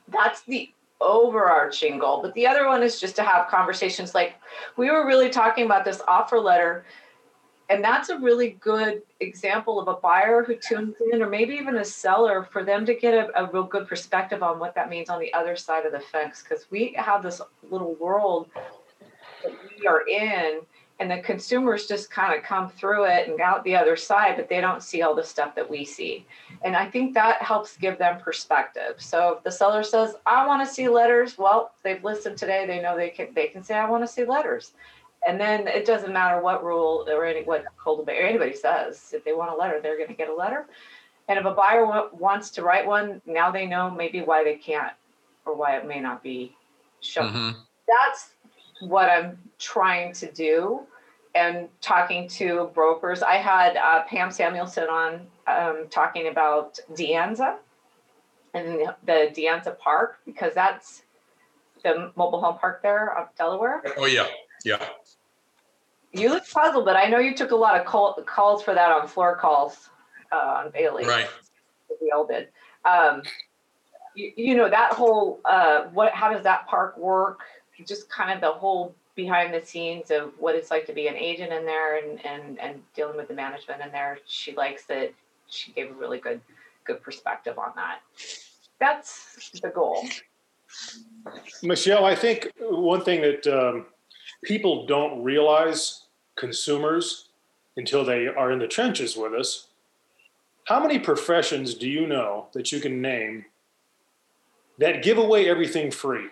That's 0.09 0.41
the 0.43 0.69
overarching 0.99 1.99
goal. 1.99 2.21
But 2.21 2.33
the 2.33 2.47
other 2.47 2.67
one 2.67 2.83
is 2.83 2.99
just 2.99 3.15
to 3.17 3.23
have 3.23 3.47
conversations 3.47 4.15
like 4.15 4.35
we 4.77 4.89
were 4.89 5.05
really 5.05 5.29
talking 5.29 5.65
about 5.65 5.85
this 5.85 6.01
offer 6.07 6.39
letter. 6.39 6.85
And 7.69 7.83
that's 7.83 8.09
a 8.09 8.17
really 8.17 8.51
good 8.61 9.01
example 9.19 9.79
of 9.79 9.87
a 9.89 9.95
buyer 9.95 10.43
who 10.43 10.55
tunes 10.55 10.95
in, 11.11 11.21
or 11.21 11.29
maybe 11.29 11.55
even 11.55 11.77
a 11.77 11.85
seller, 11.85 12.47
for 12.49 12.63
them 12.63 12.85
to 12.85 12.93
get 12.93 13.13
a, 13.13 13.43
a 13.43 13.51
real 13.51 13.63
good 13.63 13.87
perspective 13.87 14.41
on 14.41 14.57
what 14.57 14.73
that 14.75 14.89
means 14.89 15.09
on 15.09 15.19
the 15.19 15.33
other 15.33 15.55
side 15.55 15.85
of 15.85 15.91
the 15.91 15.99
fence. 15.99 16.41
Because 16.41 16.65
we 16.71 16.93
have 16.97 17.23
this 17.23 17.41
little 17.69 17.95
world 17.95 18.49
that 19.43 19.51
we 19.79 19.85
are 19.85 20.07
in, 20.07 20.61
and 20.99 21.11
the 21.11 21.19
consumers 21.19 21.85
just 21.85 22.09
kind 22.09 22.35
of 22.35 22.43
come 22.43 22.69
through 22.69 23.05
it 23.05 23.27
and 23.27 23.39
out 23.39 23.63
the 23.63 23.75
other 23.75 23.95
side, 23.95 24.35
but 24.35 24.49
they 24.49 24.61
don't 24.61 24.81
see 24.81 25.03
all 25.03 25.13
the 25.13 25.23
stuff 25.23 25.53
that 25.53 25.69
we 25.69 25.85
see. 25.85 26.25
And 26.63 26.75
I 26.75 26.89
think 26.89 27.13
that 27.13 27.41
helps 27.41 27.77
give 27.77 27.99
them 27.99 28.19
perspective. 28.19 28.95
So 28.97 29.35
if 29.37 29.43
the 29.43 29.51
seller 29.51 29.83
says, 29.83 30.15
I 30.25 30.47
want 30.47 30.67
to 30.67 30.73
see 30.73 30.87
letters, 30.87 31.37
well, 31.37 31.73
they've 31.83 32.03
listened 32.03 32.37
today, 32.37 32.65
they 32.65 32.81
know 32.81 32.95
they 32.97 33.09
can 33.09 33.27
they 33.35 33.47
can 33.47 33.63
say, 33.63 33.75
I 33.75 33.89
want 33.89 34.03
to 34.03 34.07
see 34.07 34.25
letters. 34.25 34.71
And 35.25 35.39
then 35.39 35.67
it 35.67 35.85
doesn't 35.85 36.13
matter 36.13 36.41
what 36.41 36.63
rule 36.63 37.05
or 37.09 37.25
any 37.25 37.43
what 37.43 37.65
Coldwell 37.77 38.15
or 38.15 38.19
anybody 38.19 38.55
says. 38.55 39.13
If 39.13 39.23
they 39.23 39.33
want 39.33 39.51
a 39.51 39.55
letter, 39.55 39.79
they're 39.81 39.97
going 39.97 40.09
to 40.09 40.15
get 40.15 40.29
a 40.29 40.35
letter. 40.35 40.67
And 41.27 41.37
if 41.37 41.45
a 41.45 41.51
buyer 41.53 41.85
wa- 41.85 42.09
wants 42.13 42.49
to 42.51 42.63
write 42.63 42.85
one, 42.85 43.21
now 43.25 43.51
they 43.51 43.65
know 43.65 43.89
maybe 43.89 44.21
why 44.21 44.43
they 44.43 44.55
can't 44.55 44.93
or 45.45 45.55
why 45.55 45.77
it 45.77 45.85
may 45.87 45.99
not 45.99 46.23
be 46.23 46.55
shown. 47.01 47.33
Mhm. 47.33 47.55
That's 47.87 48.31
what 48.79 49.09
I'm 49.09 49.37
trying 49.59 50.13
to 50.13 50.31
do. 50.31 50.85
And 51.35 51.69
talking 51.81 52.27
to 52.29 52.71
brokers, 52.73 53.21
I 53.21 53.35
had 53.35 53.77
uh, 53.77 54.03
Pam 54.03 54.31
Samuelson 54.31 54.87
on 54.89 55.27
um, 55.47 55.87
talking 55.89 56.27
about 56.27 56.79
De 56.95 57.13
Anza 57.13 57.57
and 58.53 58.93
the 59.05 59.31
De 59.33 59.45
Anza 59.45 59.77
Park 59.77 60.19
because 60.25 60.53
that's 60.53 61.03
the 61.83 62.11
mobile 62.15 62.41
home 62.41 62.57
park 62.57 62.81
there 62.81 63.15
of 63.17 63.27
Delaware. 63.37 63.83
Oh, 63.97 64.05
yeah, 64.05 64.27
yeah. 64.65 64.83
You 66.13 66.29
look 66.29 66.49
puzzled, 66.49 66.85
but 66.85 66.95
I 66.95 67.05
know 67.05 67.19
you 67.19 67.35
took 67.35 67.51
a 67.51 67.55
lot 67.55 67.79
of 67.79 67.85
call, 67.85 68.13
calls 68.25 68.63
for 68.63 68.73
that 68.73 68.91
on 68.91 69.07
floor 69.07 69.35
calls 69.35 69.89
uh, 70.31 70.63
on 70.63 70.71
Bailey. 70.71 71.05
Right. 71.05 71.27
We 72.01 72.11
all 72.11 72.25
did. 72.25 72.49
Um, 72.85 73.21
you, 74.15 74.31
you 74.35 74.55
know 74.55 74.69
that 74.69 74.93
whole 74.93 75.39
uh, 75.45 75.85
what? 75.93 76.13
How 76.13 76.31
does 76.31 76.43
that 76.43 76.67
park 76.67 76.97
work? 76.97 77.41
Just 77.85 78.09
kind 78.09 78.31
of 78.31 78.41
the 78.41 78.51
whole 78.51 78.95
behind 79.15 79.53
the 79.53 79.65
scenes 79.65 80.11
of 80.11 80.31
what 80.39 80.55
it's 80.55 80.71
like 80.71 80.85
to 80.85 80.93
be 80.93 81.07
an 81.07 81.15
agent 81.15 81.51
in 81.51 81.65
there 81.65 81.97
and 81.97 82.25
and 82.25 82.59
and 82.59 82.81
dealing 82.95 83.17
with 83.17 83.27
the 83.27 83.33
management 83.33 83.81
in 83.81 83.91
there. 83.91 84.19
She 84.25 84.55
likes 84.55 84.83
it. 84.89 85.13
She 85.49 85.71
gave 85.73 85.91
a 85.91 85.93
really 85.93 86.19
good 86.19 86.41
good 86.85 87.01
perspective 87.03 87.59
on 87.59 87.71
that. 87.75 87.99
That's 88.79 89.51
the 89.61 89.69
goal. 89.69 90.07
Michele, 91.63 92.05
I 92.05 92.15
think 92.15 92.51
one 92.59 93.03
thing 93.03 93.21
that 93.21 93.47
um, 93.47 93.85
people 94.43 94.85
don't 94.85 95.23
realize, 95.23 96.03
consumers, 96.35 97.29
until 97.75 98.03
they 98.03 98.27
are 98.27 98.51
in 98.51 98.59
the 98.59 98.67
trenches 98.67 99.15
with 99.15 99.33
us, 99.33 99.67
how 100.65 100.81
many 100.81 100.99
professions 100.99 101.75
do 101.75 101.87
you 101.87 102.07
know 102.07 102.47
that 102.53 102.71
you 102.71 102.79
can 102.79 103.01
name 103.01 103.45
that 104.79 105.03
give 105.03 105.17
away 105.17 105.49
everything 105.49 105.91
free? 105.91 106.27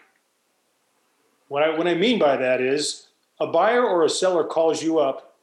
What 1.48 1.64
I, 1.64 1.78
what 1.78 1.88
I 1.88 1.94
mean 1.94 2.20
by 2.20 2.36
that 2.38 2.62
is 2.62 3.08
a 3.40 3.48
buyer 3.48 3.86
or 3.86 4.04
a 4.04 4.10
seller 4.10 4.44
calls 4.44 4.84
you 4.84 5.00
up 5.00 5.36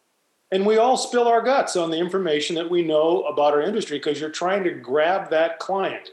and 0.52 0.66
we 0.66 0.76
all 0.76 0.98
spill 0.98 1.26
our 1.26 1.40
guts 1.40 1.76
on 1.76 1.90
the 1.90 1.96
information 1.96 2.54
that 2.56 2.70
we 2.70 2.82
know 2.82 3.22
about 3.22 3.54
our 3.54 3.62
industry 3.62 3.98
because 3.98 4.20
you're 4.20 4.28
trying 4.28 4.62
to 4.64 4.70
grab 4.70 5.30
that 5.30 5.58
client. 5.58 6.10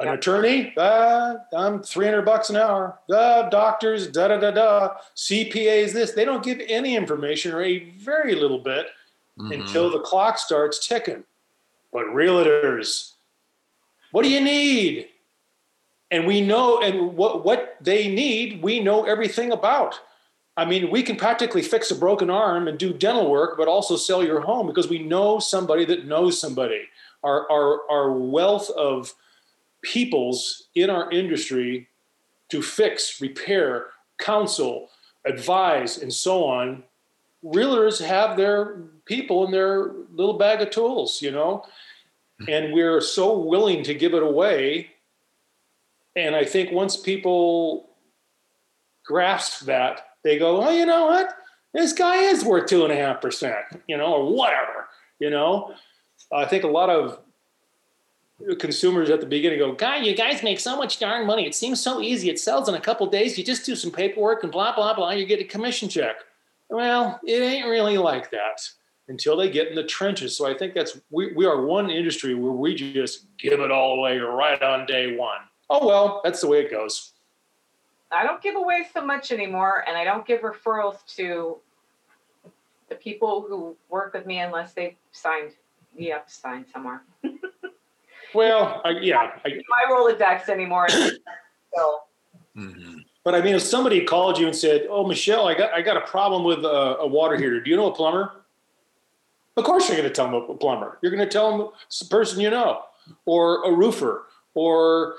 An 0.00 0.06
Yeah. 0.06 0.14
attorney, 0.14 0.72
uh, 0.78 1.34
I'm 1.54 1.82
300 1.82 2.22
bucks 2.22 2.48
an 2.48 2.56
hour. 2.56 2.98
Uh, 3.12 3.50
doctors, 3.50 4.06
da 4.06 4.28
da 4.28 4.38
da 4.38 4.50
da. 4.50 4.94
CPAs, 5.14 5.92
this. 5.92 6.12
They 6.12 6.24
don't 6.24 6.42
give 6.42 6.58
any 6.66 6.96
information 6.96 7.52
or 7.52 7.60
a 7.62 7.80
very 7.98 8.34
little 8.34 8.58
bit 8.60 8.86
Mhm. 9.38 9.60
until 9.60 9.90
the 9.90 9.98
clock 10.00 10.38
starts 10.38 10.86
ticking. 10.88 11.24
But 11.92 12.06
realtors, 12.06 13.12
what 14.10 14.22
do 14.22 14.30
you 14.30 14.40
need? 14.40 15.08
And 16.10 16.26
we 16.26 16.40
know, 16.40 16.80
and 16.80 17.14
what, 17.16 17.44
what 17.44 17.76
they 17.80 18.08
need, 18.08 18.62
we 18.62 18.80
know 18.80 19.04
everything 19.04 19.52
about. 19.52 20.00
I 20.56 20.64
mean, 20.64 20.90
we 20.90 21.02
can 21.02 21.16
practically 21.16 21.62
fix 21.62 21.90
a 21.90 21.94
broken 21.94 22.30
arm 22.30 22.68
and 22.68 22.78
do 22.78 22.92
dental 22.94 23.30
work, 23.30 23.56
but 23.58 23.68
also 23.68 23.96
sell 23.96 24.24
your 24.24 24.40
home 24.40 24.66
because 24.66 24.88
we 24.88 24.98
know 24.98 25.38
somebody 25.38 25.84
that 25.84 26.06
knows 26.06 26.40
somebody. 26.40 26.88
Our, 27.22 27.50
our, 27.50 27.90
our 27.90 28.12
wealth 28.12 28.70
of 28.70 29.14
peoples 29.82 30.68
in 30.74 30.90
our 30.90 31.10
industry 31.10 31.88
to 32.50 32.62
fix, 32.62 33.20
repair, 33.20 33.86
counsel, 34.18 34.88
advise, 35.24 35.98
and 35.98 36.12
so 36.12 36.44
on. 36.44 36.82
Realtors 37.44 38.04
have 38.04 38.36
their 38.36 38.82
people 39.06 39.44
in 39.46 39.50
their 39.50 39.92
little 40.12 40.36
bag 40.36 40.60
of 40.60 40.70
tools, 40.70 41.22
you 41.22 41.30
know, 41.30 41.64
hmm. 42.38 42.50
and 42.50 42.72
we're 42.72 43.00
so 43.00 43.38
willing 43.38 43.82
to 43.84 43.94
give 43.94 44.14
it 44.14 44.22
away. 44.22 44.90
And 46.16 46.34
I 46.34 46.44
think 46.44 46.72
once 46.72 46.96
people 46.96 47.90
grasp 49.04 49.64
that, 49.66 50.08
they 50.22 50.38
go, 50.38 50.62
oh, 50.62 50.70
you 50.70 50.84
know 50.84 51.06
what? 51.06 51.34
This 51.72 51.92
guy 51.92 52.16
is 52.16 52.44
worth 52.44 52.68
two 52.68 52.84
and 52.84 52.92
a 52.92 52.96
half 52.96 53.20
percent, 53.20 53.64
you 53.86 53.96
know, 53.96 54.14
or 54.14 54.32
whatever, 54.34 54.88
you 55.18 55.30
know. 55.30 55.74
I 56.32 56.44
think 56.44 56.64
a 56.64 56.68
lot 56.68 56.90
of 56.90 57.20
consumers 58.58 59.10
at 59.10 59.20
the 59.20 59.26
beginning 59.26 59.58
go, 59.58 59.72
God, 59.72 60.04
you 60.04 60.14
guys 60.14 60.42
make 60.42 60.60
so 60.60 60.76
much 60.76 60.98
darn 60.98 61.26
money. 61.26 61.46
It 61.46 61.54
seems 61.54 61.80
so 61.80 62.00
easy. 62.00 62.30
It 62.30 62.38
sells 62.38 62.68
in 62.68 62.74
a 62.74 62.80
couple 62.80 63.06
days. 63.06 63.36
You 63.36 63.44
just 63.44 63.66
do 63.66 63.76
some 63.76 63.90
paperwork 63.90 64.42
and 64.42 64.52
blah, 64.52 64.74
blah, 64.74 64.94
blah. 64.94 65.10
You 65.10 65.26
get 65.26 65.40
a 65.40 65.44
commission 65.44 65.88
check. 65.88 66.16
Well, 66.68 67.20
it 67.24 67.42
ain't 67.42 67.66
really 67.66 67.98
like 67.98 68.30
that 68.30 68.68
until 69.08 69.36
they 69.36 69.50
get 69.50 69.68
in 69.68 69.74
the 69.74 69.84
trenches. 69.84 70.36
So 70.36 70.46
I 70.46 70.56
think 70.56 70.72
that's, 70.72 70.98
we, 71.10 71.32
we 71.32 71.44
are 71.44 71.64
one 71.64 71.90
industry 71.90 72.34
where 72.34 72.52
we 72.52 72.74
just 72.74 73.26
give 73.38 73.60
it 73.60 73.70
all 73.70 73.98
away 73.98 74.18
right 74.18 74.62
on 74.62 74.86
day 74.86 75.16
one. 75.16 75.40
Oh, 75.68 75.86
well, 75.86 76.20
that's 76.24 76.40
the 76.40 76.48
way 76.48 76.60
it 76.60 76.70
goes. 76.70 77.12
I 78.12 78.24
don't 78.24 78.42
give 78.42 78.56
away 78.56 78.86
so 78.92 79.04
much 79.04 79.30
anymore, 79.30 79.84
and 79.86 79.96
I 79.96 80.02
don't 80.02 80.26
give 80.26 80.40
referrals 80.40 81.04
to 81.16 81.58
the 82.88 82.96
people 82.96 83.44
who 83.48 83.76
work 83.88 84.14
with 84.14 84.26
me 84.26 84.40
unless 84.40 84.72
they've 84.72 84.96
signed. 85.12 85.52
You 85.96 86.12
have 86.12 86.26
to 86.26 86.32
sign 86.32 86.64
somewhere. 86.72 87.02
Well, 88.34 88.80
I, 88.84 88.90
yeah, 88.90 89.32
I, 89.44 89.48
My 89.68 89.84
Rolodex 89.90 90.48
anymore. 90.48 90.88
so 90.88 91.10
Mhm. 92.56 93.04
but 93.24 93.34
I 93.34 93.40
mean, 93.40 93.54
if 93.54 93.62
somebody 93.62 94.04
called 94.04 94.38
you 94.38 94.46
and 94.46 94.54
said, 94.56 94.86
"Oh, 94.90 95.06
Michele, 95.06 95.46
I 95.46 95.54
got 95.54 95.72
I 95.72 95.82
got 95.82 95.96
a 95.96 96.00
problem 96.02 96.42
with 96.44 96.64
a, 96.64 96.96
a 96.98 97.06
water 97.06 97.36
heater. 97.36 97.60
Do 97.60 97.70
you 97.70 97.76
know 97.76 97.86
a 97.90 97.94
plumber?" 97.94 98.32
Of 99.56 99.64
course, 99.64 99.88
you're 99.88 99.96
going 99.96 100.08
to 100.08 100.14
tell 100.14 100.26
them 100.26 100.34
a 100.34 100.54
plumber. 100.54 100.98
You're 101.02 101.12
going 101.12 101.26
to 101.26 101.30
tell 101.32 101.56
them 101.56 101.68
it's 101.86 102.00
a 102.00 102.06
person 102.06 102.40
you 102.40 102.50
know, 102.50 102.82
or 103.26 103.64
a 103.64 103.72
roofer, 103.72 104.26
or 104.54 105.16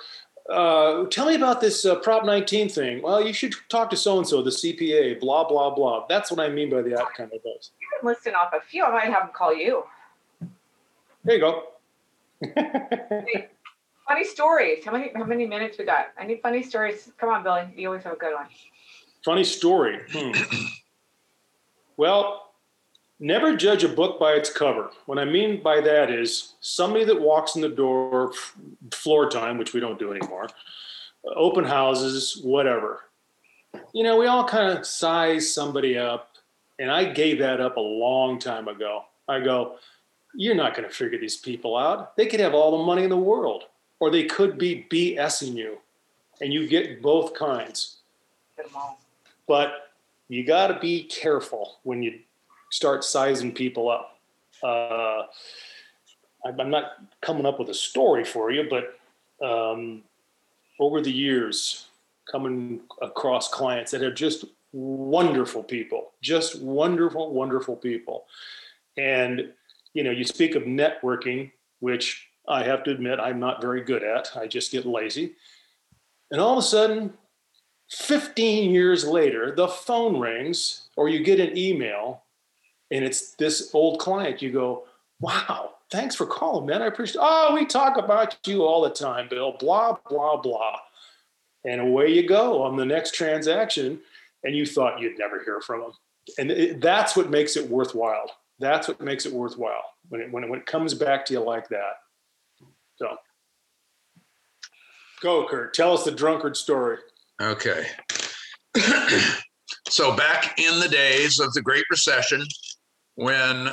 uh, 0.50 1.06
tell 1.06 1.28
me 1.28 1.36
about 1.36 1.62
this 1.62 1.86
uh, 1.86 1.96
Prop 1.96 2.26
19 2.26 2.68
thing. 2.70 3.02
Well, 3.02 3.26
you 3.26 3.34
should 3.34 3.54
talk 3.70 3.90
to 3.92 3.98
so 3.98 4.18
and 4.18 4.28
so, 4.28 4.42
the 4.42 4.50
CPA. 4.50 5.20
Blah 5.20 5.48
blah 5.48 5.70
blah. 5.74 6.06
That's 6.10 6.32
what 6.32 6.40
I 6.40 6.50
mean 6.50 6.70
by 6.70 6.82
that 6.82 7.06
kind 7.16 7.32
of 7.34 7.42
buzz. 7.44 7.72
you 7.80 7.88
can 8.00 8.08
listen 8.10 8.34
off 8.36 8.52
a 8.54 8.62
few. 8.62 8.84
I 8.84 8.92
might 8.92 9.06
have 9.14 9.24
them 9.24 9.32
call 9.34 9.54
you. 9.56 9.84
There 11.24 11.36
you 11.36 11.42
go. 11.42 11.64
Funny 14.08 14.26
stories. 14.26 14.84
How 14.84 14.92
many 14.92 15.12
how 15.16 15.24
many 15.24 15.46
minutes 15.46 15.78
we 15.78 15.86
got? 15.86 16.08
I 16.18 16.26
need 16.26 16.42
funny 16.42 16.64
stories. 16.64 17.12
Come 17.18 17.30
on, 17.30 17.44
Billy. 17.44 17.64
You 17.78 17.88
always 17.88 18.04
have 18.04 18.14
a 18.14 18.18
good 18.18 18.34
one. 18.34 18.48
Funny 19.24 19.46
story. 19.46 20.00
Hmm. 20.12 20.32
well, 21.96 22.52
never 23.22 23.56
judge 23.56 23.86
a 23.86 23.88
book 23.88 24.20
by 24.20 24.34
its 24.34 24.52
cover. 24.52 24.90
What 25.06 25.18
I 25.18 25.24
mean 25.24 25.64
by 25.64 25.80
that 25.80 26.12
is 26.12 26.56
somebody 26.60 27.06
that 27.06 27.22
walks 27.22 27.56
in 27.56 27.62
the 27.62 27.70
door, 27.70 28.34
floor 28.92 29.30
time, 29.30 29.58
which 29.58 29.74
we 29.74 29.80
don't 29.80 29.98
do 29.98 30.12
anymore, 30.12 30.48
open 31.36 31.64
houses, 31.64 32.42
whatever. 32.44 33.04
You 33.94 34.04
know, 34.04 34.18
we 34.18 34.28
all 34.28 34.46
kind 34.46 34.78
of 34.78 34.86
size 34.86 35.54
somebody 35.54 35.98
up, 35.98 36.36
and 36.80 36.92
I 36.92 37.06
gave 37.06 37.40
that 37.40 37.62
up 37.62 37.78
a 37.78 37.82
long 37.82 38.40
time 38.40 38.68
ago. 38.68 39.06
I 39.30 39.40
go, 39.40 39.78
you're 40.36 40.56
not 40.56 40.76
going 40.76 40.88
to 40.88 40.94
figure 40.94 41.20
these 41.20 41.38
people 41.38 41.76
out. 41.78 42.16
They 42.18 42.26
could 42.26 42.40
have 42.40 42.54
all 42.54 42.78
the 42.78 42.84
money 42.86 43.04
in 43.04 43.10
the 43.10 43.18
world, 43.18 43.64
or 44.00 44.10
they 44.10 44.24
could 44.26 44.58
be 44.58 44.88
BSing 44.90 45.56
you, 45.56 45.78
and 46.42 46.54
you 46.54 46.68
get 46.68 47.02
both 47.02 47.34
kinds 47.34 47.98
Get 48.58 48.66
'em 48.68 48.72
all. 48.76 49.00
but 49.48 49.92
you 50.28 50.46
got 50.46 50.68
to 50.68 50.80
be 50.80 51.04
careful 51.04 51.80
when 51.84 52.02
you 52.02 52.20
start 52.72 53.04
sizing 53.04 53.52
people 53.54 53.90
up. 53.90 54.20
Uh, 54.64 55.24
I'm 56.46 56.60
I'm 56.60 56.70
not 56.70 56.94
coming 57.22 57.46
up 57.46 57.60
with 57.60 57.70
a 57.70 57.74
story 57.74 58.24
for 58.24 58.52
you, 58.52 58.68
but 58.70 58.98
um, 59.46 60.04
over 60.80 61.02
the 61.02 61.12
years 61.12 61.88
coming 62.32 62.82
across 63.02 63.50
clients 63.50 63.92
that 63.92 64.02
are 64.02 64.14
just 64.14 64.46
wonderful 64.72 65.64
people, 65.64 66.12
just 66.22 66.62
wonderful, 66.62 67.34
wonderful 67.34 67.76
people. 67.76 68.26
And, 68.98 69.52
you 69.94 70.04
know, 70.04 70.12
you 70.12 70.24
speak 70.24 70.56
of 70.56 70.64
networking, 70.64 71.52
which 71.80 72.28
I 72.48 72.64
have 72.64 72.84
to 72.84 72.92
admit 72.92 73.20
I'm 73.20 73.40
not 73.40 73.62
very 73.62 73.82
good 73.82 74.04
at. 74.04 74.32
I 74.36 74.48
just 74.48 74.72
get 74.72 74.86
lazy. 74.86 75.34
And 76.32 76.40
all 76.40 76.54
of 76.54 76.60
a 76.60 76.68
sudden, 76.68 77.14
15 77.90 78.72
years 78.72 79.06
later, 79.06 79.54
the 79.56 79.68
phone 79.68 80.20
rings 80.20 80.88
or 80.96 81.10
you 81.10 81.24
get 81.24 81.40
an 81.40 81.58
email 81.58 82.24
and 82.90 83.04
it's 83.04 83.36
this 83.36 83.72
old 83.74 84.00
client. 84.00 84.42
You 84.42 84.52
go, 84.52 84.86
wow, 85.20 85.72
thanks 85.92 86.16
for 86.16 86.26
calling, 86.26 86.66
man. 86.66 86.82
I 86.82 86.88
appreciate 86.88 87.22
Oh, 87.22 87.54
we 87.54 87.66
talk 87.66 87.98
about 87.98 88.38
you 88.46 88.64
all 88.64 88.82
the 88.82 88.90
time, 88.90 89.28
Bill, 89.30 89.56
blah, 89.60 89.98
blah, 90.10 90.38
blah. 90.38 90.78
And 91.66 91.82
away 91.82 92.10
you 92.10 92.28
go 92.28 92.64
on 92.64 92.76
the 92.76 92.86
next 92.86 93.14
transaction. 93.14 94.00
And 94.44 94.56
you 94.56 94.66
thought 94.66 95.00
you'd 95.00 95.20
never 95.20 95.44
hear 95.44 95.62
from 95.62 95.82
them. 95.82 95.92
And 96.40 96.50
it, 96.50 96.82
that's 96.82 97.16
what 97.16 97.30
makes 97.30 97.56
it 97.56 97.70
worthwhile. 97.70 98.32
That's 98.62 98.88
what 98.88 99.02
makes 99.02 99.26
it 99.26 99.34
worthwhile 99.34 99.84
when 100.10 100.22
it, 100.22 100.32
when 100.32 100.44
it, 100.44 100.50
when 100.50 100.60
it 100.60 100.66
comes 100.66 100.94
back 100.94 101.26
to 101.26 101.34
you 101.34 101.40
like 101.40 101.68
that. 101.70 101.94
So 102.96 103.18
go, 105.22 105.48
Kurt. 105.48 105.74
Tell 105.74 105.94
us 105.94 106.04
the 106.04 106.12
drunkard 106.12 106.56
story. 106.56 106.98
Okay. 107.42 107.88
so 109.90 110.16
back 110.16 110.60
in 110.60 110.80
the 110.80 110.88
days 110.88 111.40
of 111.40 111.52
the 111.54 111.62
Great 111.62 111.86
Recession, 111.90 112.44
when 113.16 113.72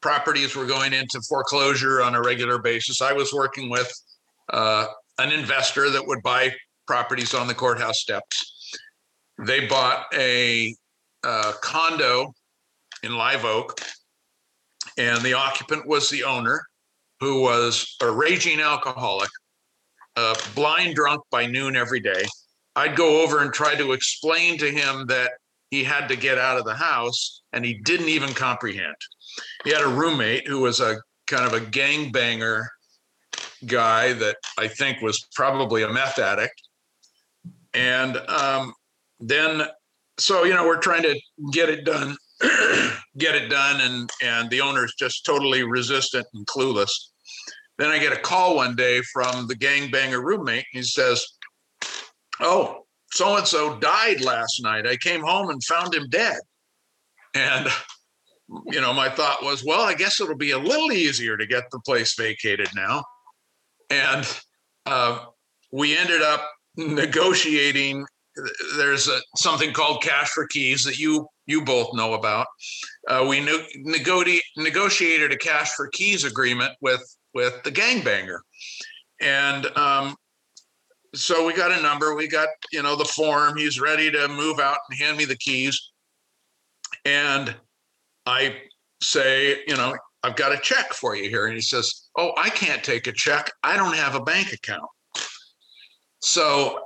properties 0.00 0.54
were 0.54 0.66
going 0.66 0.92
into 0.92 1.20
foreclosure 1.28 2.00
on 2.00 2.14
a 2.14 2.22
regular 2.22 2.58
basis, 2.58 3.02
I 3.02 3.12
was 3.12 3.32
working 3.32 3.68
with 3.68 3.92
uh, 4.52 4.86
an 5.18 5.32
investor 5.32 5.90
that 5.90 6.06
would 6.06 6.22
buy 6.22 6.54
properties 6.86 7.34
on 7.34 7.48
the 7.48 7.54
courthouse 7.54 8.00
steps. 8.00 8.70
They 9.44 9.66
bought 9.66 10.06
a 10.14 10.74
uh, 11.24 11.52
condo 11.60 12.32
in 13.06 13.16
Live 13.16 13.44
Oak, 13.44 13.80
and 14.98 15.22
the 15.22 15.32
occupant 15.32 15.86
was 15.86 16.10
the 16.10 16.24
owner, 16.24 16.62
who 17.20 17.40
was 17.40 17.96
a 18.02 18.10
raging 18.10 18.60
alcoholic, 18.60 19.30
uh, 20.16 20.34
blind 20.54 20.94
drunk 20.94 21.22
by 21.30 21.46
noon 21.46 21.76
every 21.76 22.00
day. 22.00 22.24
I'd 22.74 22.96
go 22.96 23.22
over 23.22 23.40
and 23.40 23.52
try 23.52 23.74
to 23.76 23.92
explain 23.92 24.58
to 24.58 24.70
him 24.70 25.06
that 25.06 25.32
he 25.70 25.82
had 25.82 26.08
to 26.08 26.16
get 26.16 26.36
out 26.36 26.58
of 26.58 26.64
the 26.64 26.74
house, 26.74 27.42
and 27.52 27.64
he 27.64 27.80
didn't 27.84 28.08
even 28.08 28.34
comprehend. 28.34 28.96
He 29.64 29.70
had 29.70 29.82
a 29.82 29.88
roommate 29.88 30.46
who 30.46 30.60
was 30.60 30.80
a 30.80 30.98
kind 31.26 31.46
of 31.46 31.54
a 31.54 31.64
gangbanger 31.64 32.66
guy 33.66 34.12
that 34.12 34.36
I 34.58 34.68
think 34.68 35.00
was 35.00 35.26
probably 35.34 35.82
a 35.82 35.88
meth 35.88 36.18
addict. 36.18 36.60
And 37.74 38.16
um, 38.28 38.74
then, 39.20 39.62
so 40.18 40.44
you 40.44 40.54
know, 40.54 40.66
we're 40.66 40.78
trying 40.78 41.02
to 41.02 41.18
get 41.52 41.68
it 41.68 41.84
done, 41.84 42.16
get 43.18 43.34
it 43.34 43.48
done, 43.48 43.80
and 43.80 44.10
and 44.22 44.50
the 44.50 44.60
owner's 44.60 44.94
just 44.98 45.24
totally 45.24 45.62
resistant 45.62 46.26
and 46.34 46.46
clueless. 46.46 46.92
Then 47.78 47.90
I 47.90 47.98
get 47.98 48.12
a 48.12 48.20
call 48.20 48.56
one 48.56 48.76
day 48.76 49.00
from 49.12 49.46
the 49.46 49.54
gangbanger 49.54 50.22
roommate. 50.22 50.66
He 50.72 50.82
says, 50.82 51.24
"Oh, 52.40 52.86
so 53.12 53.36
and 53.36 53.46
so 53.46 53.78
died 53.78 54.20
last 54.20 54.62
night. 54.62 54.86
I 54.86 54.96
came 54.96 55.22
home 55.22 55.50
and 55.50 55.62
found 55.64 55.94
him 55.94 56.08
dead." 56.08 56.38
And 57.34 57.68
you 58.66 58.80
know, 58.80 58.92
my 58.92 59.08
thought 59.08 59.42
was, 59.42 59.64
well, 59.64 59.82
I 59.82 59.94
guess 59.94 60.20
it'll 60.20 60.36
be 60.36 60.52
a 60.52 60.58
little 60.58 60.92
easier 60.92 61.36
to 61.36 61.46
get 61.46 61.64
the 61.70 61.80
place 61.80 62.14
vacated 62.14 62.68
now. 62.74 63.02
And 63.90 64.40
uh, 64.86 65.24
we 65.72 65.96
ended 65.96 66.22
up 66.22 66.48
negotiating. 66.76 68.06
There's 68.76 69.08
a, 69.08 69.20
something 69.36 69.72
called 69.72 70.02
cash 70.02 70.30
for 70.30 70.46
keys 70.46 70.84
that 70.84 70.98
you 70.98 71.26
you 71.46 71.62
both 71.62 71.94
know 71.94 72.14
about. 72.14 72.46
Uh, 73.08 73.26
we 73.28 73.40
ne- 73.40 73.68
negoti- 73.78 74.40
negotiated 74.56 75.32
a 75.32 75.36
cash 75.36 75.70
for 75.72 75.88
keys 75.88 76.24
agreement 76.24 76.72
with 76.80 77.02
with 77.34 77.62
the 77.64 77.70
gangbanger, 77.70 78.38
and 79.20 79.66
um, 79.76 80.16
so 81.14 81.46
we 81.46 81.54
got 81.54 81.70
a 81.70 81.82
number. 81.82 82.14
We 82.14 82.28
got 82.28 82.48
you 82.72 82.82
know 82.82 82.96
the 82.96 83.04
form. 83.04 83.56
He's 83.56 83.80
ready 83.80 84.10
to 84.10 84.28
move 84.28 84.58
out 84.58 84.78
and 84.88 84.98
hand 84.98 85.16
me 85.16 85.24
the 85.24 85.36
keys, 85.36 85.92
and 87.04 87.54
I 88.26 88.56
say, 89.00 89.60
you 89.66 89.76
know, 89.76 89.94
I've 90.22 90.36
got 90.36 90.52
a 90.52 90.58
check 90.58 90.92
for 90.92 91.14
you 91.14 91.28
here. 91.28 91.46
And 91.46 91.54
he 91.54 91.60
says, 91.60 92.08
Oh, 92.16 92.32
I 92.36 92.50
can't 92.50 92.82
take 92.82 93.06
a 93.06 93.12
check. 93.12 93.52
I 93.62 93.76
don't 93.76 93.94
have 93.94 94.14
a 94.14 94.20
bank 94.20 94.52
account. 94.52 94.88
So 96.20 96.80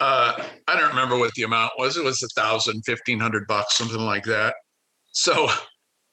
uh, 0.00 0.42
I 0.66 0.78
don't 0.78 0.88
remember 0.88 1.18
what 1.18 1.32
the 1.34 1.42
amount 1.42 1.72
was. 1.78 1.96
It 1.96 2.04
was 2.04 2.22
a 2.22 2.28
thousand, 2.28 2.82
fifteen 2.82 3.20
hundred 3.20 3.46
bucks, 3.46 3.76
something 3.76 4.00
like 4.00 4.24
that. 4.24 4.54
So 5.12 5.48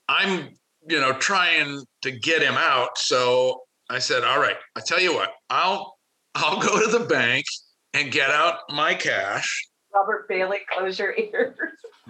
I'm, 0.09 0.49
you 0.89 0.99
know, 0.99 1.13
trying 1.13 1.83
to 2.01 2.11
get 2.11 2.41
him 2.41 2.55
out. 2.55 2.97
So 2.97 3.61
I 3.89 3.99
said, 3.99 4.23
All 4.23 4.39
right, 4.39 4.57
I 4.75 4.81
tell 4.81 4.99
you 4.99 5.13
what, 5.13 5.31
I'll 5.49 5.97
I'll 6.35 6.59
go 6.59 6.79
to 6.79 6.97
the 6.97 7.05
bank 7.05 7.45
and 7.93 8.11
get 8.11 8.29
out 8.29 8.59
my 8.69 8.93
cash. 8.93 9.67
Robert 9.93 10.27
Bailey, 10.27 10.59
close 10.69 10.99
your 10.99 11.15
ears. 11.17 11.57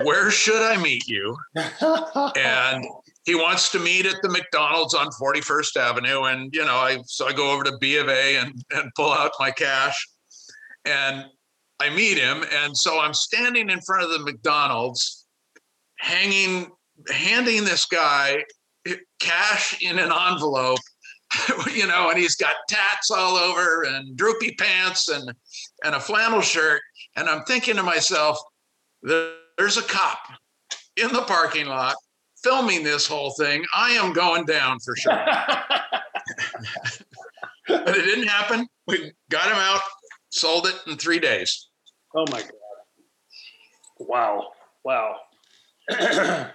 Where 0.04 0.30
should 0.30 0.62
I 0.62 0.82
meet 0.82 1.08
you? 1.08 1.38
and 1.56 2.86
he 3.24 3.36
wants 3.36 3.72
to 3.72 3.80
meet 3.80 4.06
at 4.06 4.16
the 4.22 4.30
McDonald's 4.30 4.94
on 4.94 5.08
41st 5.22 5.78
Avenue. 5.78 6.24
And, 6.24 6.54
you 6.54 6.66
know, 6.66 6.76
I, 6.76 6.98
so 7.06 7.28
I 7.28 7.34
go 7.34 7.52
over 7.52 7.64
to 7.64 7.78
B 7.80 7.98
of 7.98 8.10
A 8.10 8.38
and, 8.38 8.62
and 8.72 8.92
pull 8.96 9.12
out 9.12 9.32
my 9.40 9.52
cash 9.52 10.06
and 10.86 11.26
I 11.80 11.90
meet 11.90 12.18
him. 12.18 12.44
And 12.52 12.76
so 12.76 13.00
I'm 13.00 13.14
standing 13.14 13.70
in 13.70 13.82
front 13.82 14.04
of 14.04 14.12
the 14.12 14.20
McDonald's, 14.20 15.26
hanging, 16.00 16.72
handing 17.10 17.64
this 17.64 17.86
guy 17.86 18.44
cash 19.20 19.82
in 19.82 20.00
an 20.00 20.12
envelope, 20.12 20.80
you 21.74 21.88
know, 21.88 22.10
and 22.10 22.18
he's 22.18 22.36
got 22.36 22.56
tats 22.70 23.12
all 23.12 23.36
over 23.36 23.84
and 23.84 24.16
droopy 24.16 24.56
pants 24.58 25.10
and, 25.10 25.32
and 25.84 25.96
a 25.96 26.00
flannel 26.00 26.42
shirt. 26.42 26.82
And 27.16 27.30
I'm 27.30 27.44
thinking 27.44 27.76
to 27.76 27.84
myself, 27.84 28.40
there's 29.02 29.78
a 29.78 29.84
cop 29.84 30.20
in 30.96 31.12
the 31.14 31.24
parking 31.24 31.68
lot 31.68 31.96
filming 32.44 32.84
this 32.84 33.06
whole 33.08 33.32
thing. 33.32 33.64
I 33.76 33.92
am 33.92 34.14
going 34.14 34.46
down 34.46 34.80
for 34.80 34.96
sure. 34.96 35.26
but 37.68 37.98
it 37.98 38.06
didn't 38.06 38.28
happen. 38.28 38.68
We 38.88 39.12
got 39.30 39.48
him 39.48 39.58
out, 39.58 39.82
sold 40.30 40.68
it 40.68 40.76
in 40.88 40.98
three 40.98 41.20
days. 41.20 41.67
Oh 42.18 42.26
my 42.32 42.42
God. 42.42 42.52
Wow. 44.00 44.52
Wow. 44.84 45.16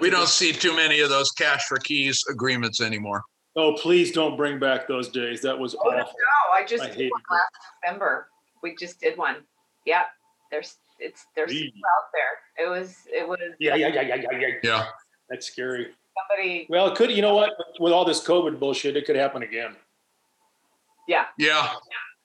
We 0.00 0.08
don't 0.08 0.28
see 0.28 0.52
too 0.54 0.74
many 0.74 1.00
of 1.00 1.10
those 1.10 1.30
cash 1.32 1.64
for 1.68 1.76
keys 1.76 2.24
agreements 2.30 2.80
anymore. 2.80 3.22
Oh, 3.56 3.74
please 3.74 4.10
don't 4.10 4.38
bring 4.38 4.58
back 4.58 4.88
those 4.88 5.08
days. 5.10 5.42
That 5.42 5.58
was 5.58 5.74
Oh, 5.74 5.90
no. 5.90 6.02
I 6.54 6.64
just 6.66 6.82
I 6.82 6.86
did 6.86 6.96
hate 6.96 7.12
one 7.12 7.20
it. 7.20 7.34
last 7.34 7.50
November. 7.84 8.28
We 8.62 8.74
just 8.74 9.00
did 9.02 9.18
one. 9.18 9.36
Yeah, 9.84 10.04
there's, 10.50 10.76
it's, 10.98 11.26
there's 11.36 11.50
still 11.50 11.60
Gee. 11.60 11.74
out 11.76 12.08
there. 12.14 12.64
It 12.66 12.70
was, 12.70 12.96
it 13.12 13.28
was. 13.28 13.38
Yeah, 13.60 13.74
yeah, 13.74 13.88
yeah, 13.88 14.00
yeah, 14.00 14.14
yeah, 14.14 14.38
yeah. 14.38 14.46
Yeah. 14.62 14.86
That's 15.28 15.46
scary. 15.48 15.88
Somebody, 16.30 16.66
Well, 16.70 16.86
it 16.86 16.96
could, 16.96 17.10
you 17.10 17.20
know 17.20 17.34
what? 17.34 17.52
With 17.78 17.92
all 17.92 18.06
this 18.06 18.26
COVID 18.26 18.58
bullshit, 18.58 18.96
it 18.96 19.04
could 19.04 19.16
happen 19.16 19.42
again. 19.42 19.76
yeah, 21.06 21.26
Yeah. 21.36 21.68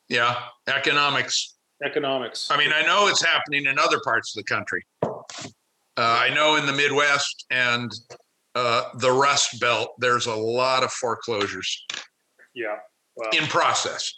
Yeah. 0.07 0.37
Economics. 0.67 1.56
Economics. 1.83 2.49
I 2.49 2.57
mean, 2.57 2.71
I 2.73 2.81
know 2.83 3.07
it's 3.07 3.23
happening 3.23 3.65
in 3.65 3.77
other 3.77 3.99
parts 3.99 4.35
of 4.35 4.43
the 4.43 4.47
country. 4.53 4.83
Uh, 5.03 5.11
I 5.97 6.29
know 6.33 6.55
in 6.55 6.65
the 6.65 6.73
Midwest 6.73 7.45
and 7.51 7.91
uh, 8.55 8.89
the 8.95 9.11
Rust 9.11 9.59
Belt, 9.59 9.93
there's 9.99 10.25
a 10.25 10.35
lot 10.35 10.83
of 10.83 10.91
foreclosures 10.91 11.85
Yeah. 12.55 12.77
Well, 13.15 13.29
in 13.31 13.45
process. 13.47 14.11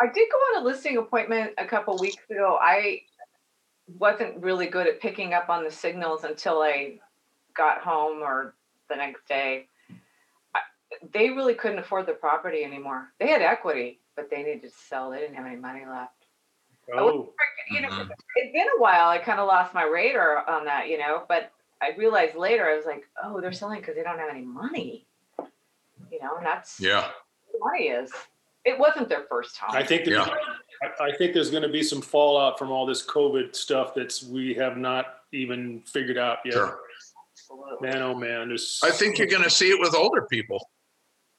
I 0.00 0.06
did 0.12 0.28
go 0.30 0.36
on 0.58 0.62
a 0.62 0.64
listing 0.66 0.96
appointment 0.98 1.52
a 1.58 1.64
couple 1.66 1.96
weeks 1.98 2.22
ago. 2.30 2.58
I 2.60 3.02
wasn't 3.98 4.42
really 4.42 4.66
good 4.66 4.86
at 4.86 5.00
picking 5.00 5.34
up 5.34 5.48
on 5.48 5.64
the 5.64 5.70
signals 5.70 6.24
until 6.24 6.62
I 6.62 6.98
got 7.56 7.78
home 7.80 8.22
or 8.22 8.54
the 8.88 8.96
next 8.96 9.26
day. 9.26 9.66
I- 10.54 10.60
They 11.12 11.30
really 11.30 11.54
couldn't 11.54 11.78
afford 11.78 12.06
the 12.06 12.12
property 12.12 12.62
anymore. 12.64 13.12
They 13.18 13.28
had 13.28 13.42
equity, 13.42 14.00
but 14.14 14.30
they 14.30 14.38
needed 14.42 14.62
to 14.62 14.70
sell. 14.70 15.10
They 15.10 15.18
didn't 15.20 15.36
have 15.36 15.46
any 15.46 15.56
money 15.56 15.84
left. 15.86 16.12
Oh, 16.94 17.32
You 17.70 17.80
know, 17.82 17.88
Mhm. 17.88 18.10
it's 18.36 18.52
been 18.52 18.66
a 18.76 18.80
while. 18.80 19.08
I 19.08 19.18
kind 19.18 19.40
of 19.40 19.48
lost 19.48 19.74
my 19.74 19.82
radar 19.84 20.48
on 20.48 20.64
that, 20.66 20.88
you 20.88 20.98
know, 20.98 21.24
but 21.28 21.50
I 21.80 21.90
realized 21.96 22.36
later, 22.36 22.64
I 22.68 22.76
was 22.76 22.86
like, 22.86 23.04
oh, 23.22 23.40
they're 23.40 23.52
selling 23.52 23.80
because 23.80 23.96
they 23.96 24.02
don't 24.04 24.18
have 24.18 24.30
any 24.30 24.42
money. 24.42 25.06
You 26.10 26.20
know, 26.22 26.36
and 26.36 26.46
that's 26.46 26.78
Yeah. 26.80 27.10
what 27.50 27.72
money 27.72 27.88
is. 27.88 28.12
It 28.64 28.78
wasn't 28.78 29.08
their 29.08 29.24
first 29.28 29.56
time. 29.56 29.70
I 29.72 29.82
think 29.84 30.06
Yeah. 30.06 30.28
I, 30.82 31.06
I 31.06 31.16
think 31.16 31.34
there's 31.34 31.50
going 31.50 31.62
to 31.62 31.68
be 31.68 31.82
some 31.82 32.00
fallout 32.02 32.58
from 32.58 32.70
all 32.70 32.86
this 32.86 33.04
COVID 33.04 33.56
stuff 33.56 33.94
that's 33.94 34.22
we 34.22 34.54
have 34.54 34.76
not 34.76 35.22
even 35.32 35.80
figured 35.82 36.18
out 36.18 36.38
yet. 36.44 36.54
Sure. 36.54 36.80
Man, 37.80 38.02
oh 38.02 38.14
man, 38.14 38.48
there's. 38.48 38.80
I 38.84 38.90
think 38.90 39.18
you're 39.18 39.28
going 39.28 39.42
to 39.42 39.50
see 39.50 39.70
it 39.70 39.78
with 39.80 39.94
older 39.94 40.22
people, 40.22 40.64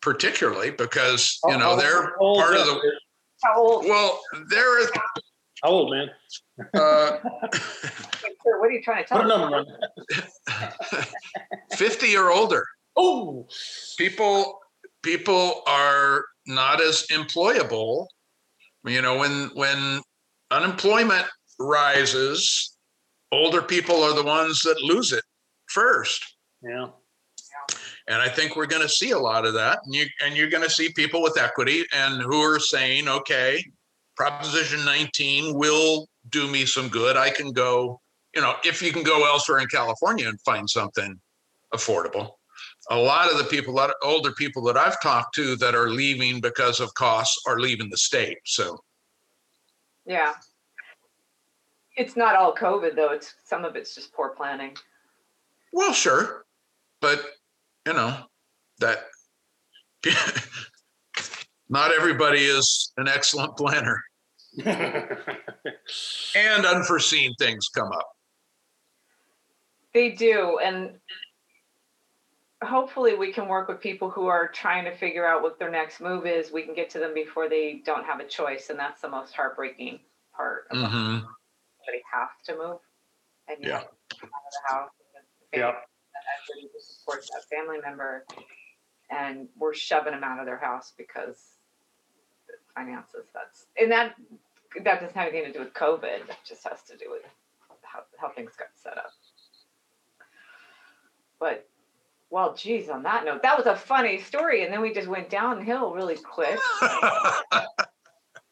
particularly 0.02 0.72
because, 0.72 1.40
you 1.48 1.58
know, 1.58 1.76
they're 1.76 2.16
part 2.18 2.56
of 2.56 2.66
the, 2.66 2.74
that? 2.74 3.00
How 3.44 3.62
old? 3.62 3.86
Well, 3.86 4.22
there 4.50 4.80
is, 4.80 4.90
How 5.64 5.70
old, 5.70 5.92
man? 5.92 6.10
uh, 6.74 7.18
Sir, 7.54 8.60
What 8.60 8.70
are 8.70 8.72
you 8.72 8.82
trying 8.84 9.04
to 9.04 9.10
tell 9.10 9.22
Put 9.22 9.30
a 9.30 9.34
us? 9.34 9.40
number 9.40 9.58
on 9.58 9.66
it. 11.00 11.08
50 11.78 12.16
or 12.18 12.32
older. 12.32 12.66
Oh, 12.96 13.48
people 13.98 14.60
people 15.04 15.62
are 15.68 16.26
not 16.48 16.82
as 16.82 17.06
employable 17.12 18.08
you 18.86 19.02
know 19.02 19.18
when 19.18 19.50
when 19.54 20.02
unemployment 20.50 21.26
rises 21.60 22.78
older 23.32 23.62
people 23.62 24.02
are 24.02 24.16
the 24.16 24.24
ones 24.24 24.62
that 24.62 24.82
lose 24.82 25.12
it 25.14 25.24
first 25.68 26.26
yeah. 26.64 26.88
and 28.08 28.22
i 28.22 28.28
think 28.28 28.56
we're 28.56 28.66
going 28.66 28.82
to 28.82 28.90
see 28.90 29.12
a 29.12 29.20
lot 29.20 29.46
of 29.46 29.54
that 29.54 29.80
and 29.86 29.94
you 29.94 30.06
and 30.26 30.36
you're 30.36 30.50
going 30.50 30.64
to 30.64 30.70
see 30.70 30.90
people 30.94 31.22
with 31.22 31.38
equity 31.38 31.86
and 31.94 32.22
who 32.24 32.42
are 32.42 32.60
saying 32.60 33.08
okay 33.08 33.64
proposition 34.18 34.84
19 34.84 35.54
will 35.54 36.08
do 36.30 36.48
me 36.48 36.66
some 36.66 36.90
good 36.90 37.16
i 37.16 37.30
can 37.30 37.52
go 37.52 38.00
you 38.36 38.42
know 38.42 38.56
if 38.66 38.82
you 38.82 38.92
can 38.92 39.04
go 39.04 39.26
elsewhere 39.26 39.60
in 39.60 39.68
california 39.68 40.28
and 40.28 40.40
find 40.42 40.70
something 40.70 41.20
affordable 41.74 42.32
a 42.90 42.98
lot 42.98 43.32
of 43.32 43.38
the 43.38 43.44
people, 43.44 43.74
a 43.74 43.76
lot 43.76 43.90
of 43.90 43.96
older 44.04 44.32
people 44.32 44.62
that 44.64 44.78
I've 44.78 45.02
talked 45.02 45.36
to 45.36 45.56
that 45.58 45.76
are 45.76 45.90
leaving 45.90 46.40
because 46.40 46.80
of 46.80 46.94
costs 46.94 47.42
are 47.46 47.60
leaving 47.60 47.90
the 47.90 47.98
state. 47.98 48.38
So, 48.46 48.84
Yeah. 50.06 50.36
It's 51.98 52.16
not 52.16 52.36
all 52.36 52.54
COVID 52.54 52.96
though. 52.96 53.12
It's 53.12 53.34
some 53.44 53.66
of 53.66 53.76
it's 53.76 53.96
just 53.96 54.14
poor 54.14 54.30
planning. 54.30 54.78
well, 55.74 55.94
sure, 55.94 56.46
but 57.02 57.26
you 57.88 57.94
know 57.94 58.16
that 58.80 59.08
not 61.70 61.92
everybody 61.92 62.46
is 62.46 62.92
an 62.98 63.08
excellent 63.08 63.56
planner, 63.58 64.02
and 64.66 65.06
unforeseen 66.66 67.34
things 67.40 67.68
come 67.70 67.92
up. 67.92 68.08
They 69.94 70.12
do, 70.12 70.60
and 70.64 70.98
hopefully 72.64 73.16
we 73.16 73.32
can 73.34 73.48
work 73.48 73.68
with 73.68 73.82
people 73.82 74.10
who 74.10 74.28
are 74.28 74.48
trying 74.48 74.86
to 74.86 74.96
figure 74.96 75.26
out 75.26 75.42
what 75.42 75.60
their 75.60 75.70
next 75.72 76.00
move 76.02 76.26
is. 76.26 76.52
We 76.52 76.64
can 76.64 76.74
get 76.74 76.90
to 76.92 77.00
them 77.00 77.14
before 77.14 77.50
they 77.50 77.82
don't 77.86 78.06
have 78.06 78.20
a 78.20 78.28
choice, 78.28 78.70
and 78.70 78.80
that's 78.80 79.02
the 79.02 79.10
most 79.10 79.34
heartbreaking 79.34 80.00
part. 80.36 80.68
Of 80.70 80.78
it. 80.78 80.86
hmm 80.86 81.20
They 81.88 82.02
have 82.12 82.30
to 82.46 82.58
move, 82.58 82.80
and 83.48 83.64
you 83.64 83.70
Yeah. 83.70 83.84
come 84.20 84.30
out 84.34 84.42
of 84.46 84.54
the 84.54 84.74
house. 84.74 84.90
and 85.16 85.26
the 85.52 85.58
Yeah. 85.58 85.72
family 85.72 86.70
to 86.70 86.82
support 86.82 87.24
that 87.34 87.44
family 87.50 87.80
member, 87.82 88.26
and 89.10 89.50
we're 89.56 89.74
shoving 89.74 90.14
them 90.14 90.24
out 90.24 90.40
of 90.40 90.46
their 90.46 90.58
house 90.58 90.92
because 90.98 91.38
the 91.38 91.57
finances. 92.78 93.28
That's 93.34 93.66
and 93.80 93.92
that 93.92 94.16
that 94.84 95.02
doesn't 95.02 95.16
have 95.16 95.30
anything 95.30 95.52
to 95.52 95.60
do 95.60 95.66
with 95.66 95.74
COVID. 95.74 96.28
That 96.28 96.38
just 96.46 96.68
has 96.68 96.84
to 96.84 96.98
do 96.98 97.06
with 97.10 97.24
how 97.82 98.02
how 98.20 98.30
things 98.30 98.52
got 98.58 98.70
set 98.76 98.98
up. 98.98 99.12
But 101.40 101.68
well, 102.30 102.54
geez, 102.54 102.90
on 102.90 103.04
that 103.04 103.26
note, 103.26 103.42
that 103.44 103.58
was 103.58 103.68
a 103.68 103.76
funny 103.76 104.20
story, 104.20 104.64
and 104.64 104.74
then 104.74 104.82
we 104.82 104.94
just 104.94 105.08
went 105.08 105.30
downhill 105.30 105.94
really 105.94 106.18
quick. 106.18 106.60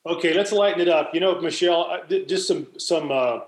Okay, 0.07 0.35
let's 0.35 0.51
lighten 0.51 0.81
it 0.81 0.87
up. 0.87 1.15
You 1.15 1.19
know, 1.19 1.41
Michele, 1.41 1.99
just 2.07 2.47
some 2.47 2.67
some 2.77 3.11
uh, 3.11 3.39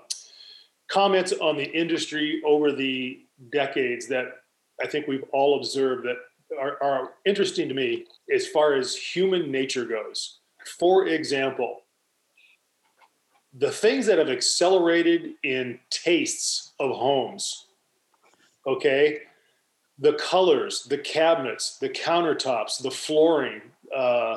comments 0.87 1.31
on 1.31 1.55
the 1.55 1.71
industry 1.71 2.41
over 2.43 2.71
the 2.71 3.19
decades 3.51 4.07
that 4.07 4.25
I 4.81 4.87
think 4.87 5.07
we've 5.07 5.23
all 5.31 5.57
observed 5.57 6.07
that 6.07 6.17
are, 6.59 6.81
are 6.81 7.11
interesting 7.25 7.67
to 7.67 7.75
me 7.75 8.05
as 8.33 8.47
far 8.47 8.73
as 8.73 8.95
human 8.95 9.51
nature 9.51 9.85
goes. 9.85 10.39
For 10.67 11.07
example, 11.07 11.81
the 13.57 13.71
things 13.71 14.05
that 14.05 14.19
have 14.19 14.29
accelerated 14.29 15.33
in 15.43 15.79
tastes 15.89 16.73
of 16.79 16.91
homes. 16.91 17.67
Okay, 18.65 19.19
the 19.97 20.13
colors, 20.13 20.85
the 20.89 20.97
cabinets, 20.97 21.77
the 21.79 21.89
countertops, 21.89 22.81
the 22.81 22.91
flooring. 22.91 23.61
Uh, 23.95 24.35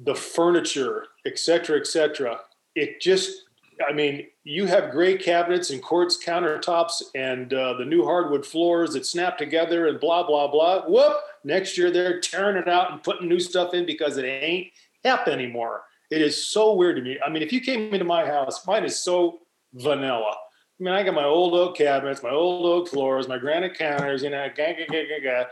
the 0.00 0.14
furniture, 0.14 1.06
et 1.24 1.38
cetera, 1.38 1.78
et 1.78 1.86
cetera. 1.86 2.40
It 2.74 3.00
just, 3.00 3.44
I 3.88 3.94
mean, 3.94 4.26
you 4.44 4.66
have 4.66 4.90
gray 4.90 5.16
cabinets 5.16 5.70
and 5.70 5.82
quartz 5.82 6.22
countertops 6.22 7.02
and 7.14 7.52
uh, 7.54 7.74
the 7.78 7.84
new 7.84 8.04
hardwood 8.04 8.44
floors 8.44 8.92
that 8.92 9.06
snap 9.06 9.38
together 9.38 9.88
and 9.88 9.98
blah, 9.98 10.26
blah, 10.26 10.48
blah. 10.48 10.82
Whoop! 10.86 11.16
Next 11.44 11.78
year 11.78 11.90
they're 11.90 12.20
tearing 12.20 12.58
it 12.58 12.68
out 12.68 12.92
and 12.92 13.02
putting 13.02 13.28
new 13.28 13.40
stuff 13.40 13.72
in 13.72 13.86
because 13.86 14.18
it 14.18 14.26
ain't 14.26 14.68
anymore. 15.06 15.82
It 16.10 16.22
is 16.22 16.48
so 16.48 16.74
weird 16.74 16.96
to 16.96 17.02
me. 17.02 17.18
I 17.24 17.30
mean, 17.30 17.42
if 17.42 17.52
you 17.52 17.60
came 17.60 17.92
into 17.92 18.04
my 18.04 18.26
house, 18.26 18.66
mine 18.66 18.84
is 18.84 19.02
so 19.02 19.40
vanilla. 19.74 20.34
I 20.78 20.84
mean, 20.84 20.94
I 20.94 21.02
got 21.02 21.14
my 21.14 21.24
old 21.24 21.54
oak 21.54 21.76
cabinets, 21.76 22.22
my 22.22 22.30
old 22.30 22.66
oak 22.66 22.88
floors, 22.88 23.28
my 23.28 23.38
granite 23.38 23.74
counters, 23.74 24.22
you 24.22 24.30
know, 24.30 24.46
ga, 24.54 24.74
ga, 24.74 24.86
ga, 24.86 25.08
ga, 25.08 25.20
ga, 25.22 25.44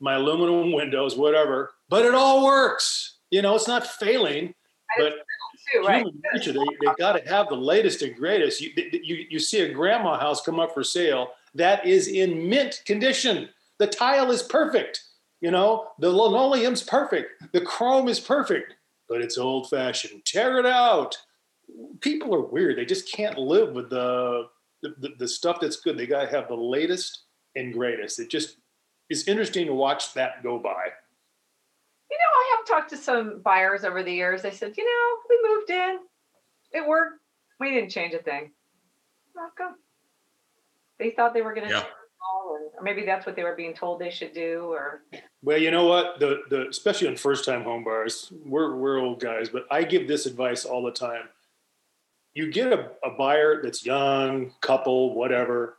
my 0.00 0.14
aluminum 0.14 0.72
windows, 0.72 1.16
whatever. 1.16 1.72
But 1.88 2.04
it 2.04 2.14
all 2.14 2.44
works. 2.44 3.18
You 3.30 3.42
know, 3.42 3.54
it's 3.54 3.68
not 3.68 3.86
failing, 3.86 4.54
but 4.98 5.14
Too, 5.72 5.82
right? 5.86 6.04
human 6.04 6.22
nature, 6.32 6.52
they, 6.52 6.64
they 6.80 6.92
got 6.98 7.12
to 7.12 7.28
have 7.28 7.48
the 7.48 7.56
latest 7.56 8.02
and 8.02 8.14
greatest. 8.16 8.60
You, 8.60 8.70
you, 8.76 9.26
you 9.30 9.38
see 9.38 9.60
a 9.60 9.72
grandma 9.72 10.18
house 10.18 10.40
come 10.42 10.60
up 10.60 10.74
for 10.74 10.84
sale 10.84 11.28
that 11.54 11.86
is 11.86 12.08
in 12.08 12.48
mint 12.48 12.82
condition. 12.86 13.48
The 13.78 13.86
tile 13.86 14.30
is 14.30 14.42
perfect. 14.42 15.02
You 15.40 15.50
know, 15.50 15.88
the 15.98 16.10
linoleum's 16.10 16.82
perfect. 16.82 17.52
The 17.52 17.60
chrome 17.60 18.08
is 18.08 18.18
perfect, 18.18 18.74
but 19.08 19.20
it's 19.20 19.38
old 19.38 19.70
fashioned. 19.70 20.24
Tear 20.24 20.58
it 20.58 20.66
out. 20.66 21.16
People 22.00 22.34
are 22.34 22.42
weird. 22.42 22.78
They 22.78 22.84
just 22.84 23.12
can't 23.12 23.38
live 23.38 23.72
with 23.74 23.90
the, 23.90 24.48
the, 24.82 24.94
the, 24.98 25.08
the 25.18 25.28
stuff 25.28 25.58
that's 25.60 25.76
good. 25.76 25.96
They 25.96 26.06
got 26.06 26.22
to 26.22 26.36
have 26.36 26.48
the 26.48 26.54
latest 26.54 27.22
and 27.54 27.72
greatest. 27.72 28.18
It 28.20 28.30
just 28.30 28.58
is 29.10 29.26
interesting 29.28 29.66
to 29.66 29.74
watch 29.74 30.14
that 30.14 30.42
go 30.42 30.58
by. 30.58 30.84
You 32.10 32.18
know, 32.18 32.32
I 32.36 32.56
have 32.56 32.66
talked 32.66 32.90
to 32.90 32.96
some 32.96 33.40
buyers 33.42 33.84
over 33.84 34.02
the 34.02 34.12
years. 34.12 34.42
They 34.42 34.52
said, 34.52 34.76
you 34.76 34.84
know, 34.84 35.18
we 35.28 35.54
moved 35.54 35.70
in, 35.70 35.98
it 36.72 36.86
worked. 36.86 37.20
We 37.58 37.70
didn't 37.70 37.90
change 37.90 38.14
a 38.14 38.18
thing. 38.18 38.52
How 39.34 39.50
come? 39.56 39.76
They 40.98 41.10
thought 41.10 41.34
they 41.34 41.42
were 41.42 41.54
going 41.54 41.68
to, 41.68 41.74
Yeah. 41.74 41.84
Or 42.46 42.82
maybe 42.82 43.04
that's 43.04 43.26
what 43.26 43.36
they 43.36 43.42
were 43.42 43.54
being 43.54 43.74
told 43.74 44.00
they 44.00 44.10
should 44.10 44.32
do, 44.32 44.72
or 44.72 45.02
Well, 45.42 45.58
you 45.58 45.70
know 45.70 45.86
what? 45.86 46.18
The 46.20 46.42
the 46.50 46.68
especially 46.68 47.08
on 47.08 47.16
first 47.16 47.44
time 47.44 47.62
home 47.62 47.84
buyers, 47.84 48.32
we're 48.44 48.76
we're 48.76 48.98
old 48.98 49.20
guys, 49.20 49.48
but 49.48 49.66
I 49.70 49.84
give 49.84 50.08
this 50.08 50.26
advice 50.26 50.64
all 50.64 50.82
the 50.82 50.92
time. 50.92 51.28
You 52.34 52.52
get 52.52 52.72
a, 52.72 52.90
a 53.04 53.10
buyer 53.16 53.62
that's 53.62 53.86
young, 53.86 54.52
couple, 54.60 55.14
whatever, 55.14 55.78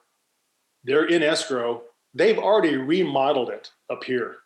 they're 0.83 1.05
in 1.05 1.21
escrow, 1.21 1.83
they've 2.13 2.39
already 2.39 2.77
remodeled 2.77 3.49
it 3.49 3.69
up 3.91 4.03
here. 4.03 4.37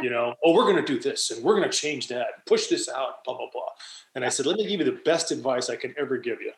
You 0.00 0.10
know, 0.10 0.34
oh, 0.44 0.52
we're 0.52 0.66
gonna 0.66 0.84
do 0.84 0.98
this 0.98 1.30
and 1.30 1.42
we're 1.42 1.56
gonna 1.56 1.72
change 1.72 2.08
that, 2.08 2.46
push 2.46 2.68
this 2.68 2.88
out, 2.88 3.24
blah, 3.24 3.36
blah, 3.36 3.50
blah. 3.52 3.68
And 4.14 4.24
I 4.24 4.28
said, 4.28 4.46
let 4.46 4.56
me 4.56 4.66
give 4.66 4.80
you 4.80 4.84
the 4.84 5.00
best 5.04 5.30
advice 5.32 5.68
I 5.68 5.76
can 5.76 5.94
ever 5.98 6.18
give 6.18 6.40
you. 6.40 6.52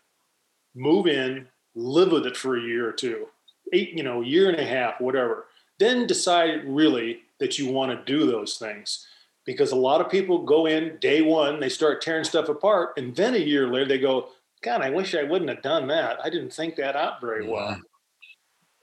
Move 0.75 1.07
in, 1.07 1.47
live 1.75 2.13
with 2.13 2.27
it 2.27 2.37
for 2.37 2.57
a 2.57 2.61
year 2.61 2.89
or 2.89 2.93
two, 2.93 3.29
eight, 3.73 3.97
you 3.97 4.03
know, 4.03 4.21
year 4.21 4.49
and 4.49 4.59
a 4.59 4.65
half, 4.65 5.01
whatever 5.01 5.47
then 5.79 6.07
decide 6.07 6.65
really 6.67 7.21
that 7.41 7.59
you 7.59 7.71
want 7.71 7.91
to 7.91 8.13
do 8.13 8.27
those 8.27 8.59
things 8.59 9.07
because 9.45 9.73
a 9.73 9.77
lot 9.77 10.01
of 10.01 10.11
people 10.11 10.45
go 10.45 10.67
in 10.67 10.99
day 11.01 11.23
one 11.23 11.61
they 11.61 11.69
start 11.69 12.03
tearing 12.03 12.25
stuff 12.25 12.49
apart 12.49 12.91
and 12.97 13.15
then 13.17 13.35
a 13.35 13.39
year 13.39 13.69
later 13.69 13.87
they 13.87 13.99
go 13.99 14.29
god 14.63 14.83
i 14.83 14.91
wish 14.91 15.15
i 15.15 15.23
wouldn't 15.23 15.51
have 15.51 15.63
done 15.63 15.87
that 15.87 16.19
i 16.23 16.29
didn't 16.29 16.53
think 16.53 16.77
that 16.77 16.97
out 16.97 17.21
very 17.21 17.47
well 17.47 17.81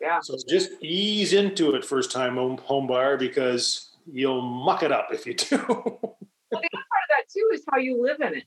yeah. 0.01 0.19
so 0.21 0.35
just 0.49 0.71
ease 0.81 1.33
into 1.33 1.75
it 1.75 1.85
first 1.85 2.11
time 2.11 2.35
home, 2.35 2.57
home 2.57 2.87
buyer 2.87 3.17
because 3.17 3.89
you'll 4.11 4.41
muck 4.41 4.83
it 4.83 4.91
up 4.91 5.09
if 5.11 5.25
you 5.25 5.33
do 5.33 5.57
well, 5.69 6.17
the 6.51 6.57
other 6.57 6.69
Part 6.71 7.03
of 7.03 7.09
that 7.09 7.29
too 7.31 7.49
is 7.53 7.63
how 7.69 7.77
you 7.77 8.01
live 8.01 8.21
in 8.21 8.37
it. 8.37 8.43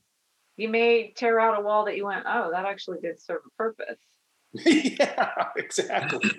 You 0.55 0.69
may 0.69 1.11
tear 1.15 1.39
out 1.39 1.57
a 1.57 1.61
wall 1.61 1.85
that 1.85 1.95
you 1.95 2.05
went, 2.05 2.25
oh, 2.27 2.51
that 2.51 2.65
actually 2.65 2.99
did 2.99 3.21
serve 3.21 3.41
a 3.45 3.49
purpose. 3.57 3.99
yeah 4.65 5.45
exactly 5.57 6.31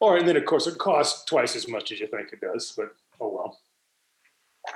or 0.00 0.16
and 0.16 0.26
then 0.26 0.36
of 0.36 0.44
course 0.44 0.66
it 0.66 0.78
costs 0.78 1.24
twice 1.24 1.54
as 1.54 1.68
much 1.68 1.92
as 1.92 2.00
you 2.00 2.06
think 2.06 2.32
it 2.32 2.40
does 2.40 2.72
but 2.76 2.94
oh 3.20 3.28
well 3.28 3.58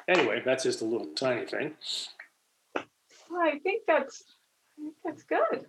anyway 0.08 0.42
that's 0.44 0.64
just 0.64 0.82
a 0.82 0.84
little 0.84 1.06
tiny 1.14 1.46
thing 1.46 1.74
Well, 3.30 3.40
I 3.40 3.58
think 3.62 3.82
that's, 3.86 4.22
I 4.78 4.82
think 4.82 4.94
that's 5.04 5.22
good. 5.24 5.66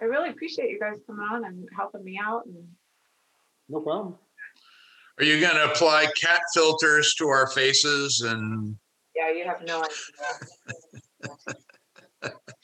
I 0.00 0.04
really 0.04 0.30
appreciate 0.30 0.70
you 0.70 0.80
guys 0.80 0.98
coming 1.06 1.26
on 1.30 1.44
and 1.44 1.68
helping 1.76 2.04
me 2.04 2.18
out 2.24 2.46
and 2.46 2.56
no 3.68 3.80
problem 3.80 4.16
Are 5.18 5.24
you 5.24 5.40
going 5.40 5.54
to 5.54 5.70
apply 5.70 6.06
cat 6.20 6.40
filters 6.54 7.14
to 7.14 7.28
our 7.28 7.46
faces 7.48 8.20
and 8.26 8.76
yeah, 9.14 9.30
you 9.30 9.44
have 9.44 9.62
no 9.66 9.84
idea. 12.22 12.32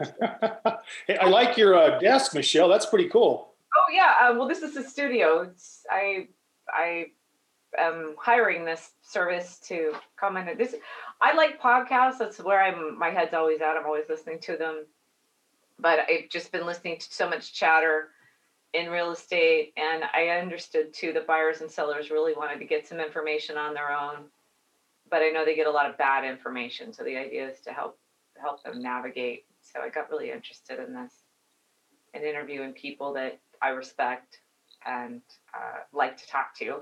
hey, 1.06 1.16
I 1.16 1.28
like 1.28 1.56
your 1.56 1.74
uh, 1.74 1.98
desk, 1.98 2.34
Michele. 2.34 2.68
That's 2.68 2.86
pretty 2.86 3.08
cool. 3.08 3.54
Oh 3.76 3.92
yeah, 3.92 4.14
uh, 4.22 4.34
well 4.34 4.48
this 4.48 4.62
is 4.62 4.74
the 4.74 4.82
studio. 4.82 5.42
It's 5.42 5.84
I 5.90 6.28
I 6.68 7.06
am 7.78 8.14
hiring 8.18 8.64
this 8.64 8.92
service 9.02 9.58
to 9.68 9.92
come 10.18 10.36
in. 10.36 10.58
This 10.58 10.74
I 11.20 11.34
like 11.34 11.60
podcasts. 11.60 12.18
That's 12.18 12.38
where 12.38 12.62
I'm. 12.62 12.98
My 12.98 13.10
head's 13.10 13.34
always 13.34 13.60
at. 13.60 13.76
I'm 13.76 13.86
always 13.86 14.08
listening 14.08 14.38
to 14.40 14.56
them. 14.56 14.86
But 15.78 16.00
I've 16.00 16.28
just 16.28 16.52
been 16.52 16.66
listening 16.66 16.98
to 16.98 17.06
so 17.10 17.28
much 17.28 17.54
chatter 17.54 18.08
in 18.72 18.88
real 18.88 19.10
estate, 19.10 19.72
and 19.76 20.04
I 20.14 20.28
understood 20.28 20.92
too 20.92 21.12
that 21.14 21.26
buyers 21.26 21.60
and 21.60 21.70
sellers 21.70 22.10
really 22.10 22.34
wanted 22.34 22.58
to 22.58 22.64
get 22.64 22.86
some 22.86 23.00
information 23.00 23.56
on 23.56 23.74
their 23.74 23.90
own. 23.90 24.26
But 25.10 25.22
I 25.22 25.30
know 25.30 25.44
they 25.44 25.56
get 25.56 25.66
a 25.66 25.70
lot 25.70 25.90
of 25.90 25.98
bad 25.98 26.24
information, 26.24 26.92
so 26.92 27.02
the 27.02 27.16
idea 27.16 27.48
is 27.48 27.60
to 27.60 27.72
help 27.72 27.98
help 28.40 28.62
them 28.62 28.82
navigate. 28.82 29.44
So 29.72 29.80
I 29.80 29.88
got 29.88 30.10
really 30.10 30.30
interested 30.30 30.78
in 30.78 30.92
this 30.94 31.12
and 32.14 32.24
interviewing 32.24 32.72
people 32.72 33.12
that 33.14 33.38
I 33.62 33.68
respect 33.68 34.40
and 34.86 35.20
uh, 35.54 35.80
like 35.92 36.16
to 36.16 36.26
talk 36.26 36.56
to 36.58 36.80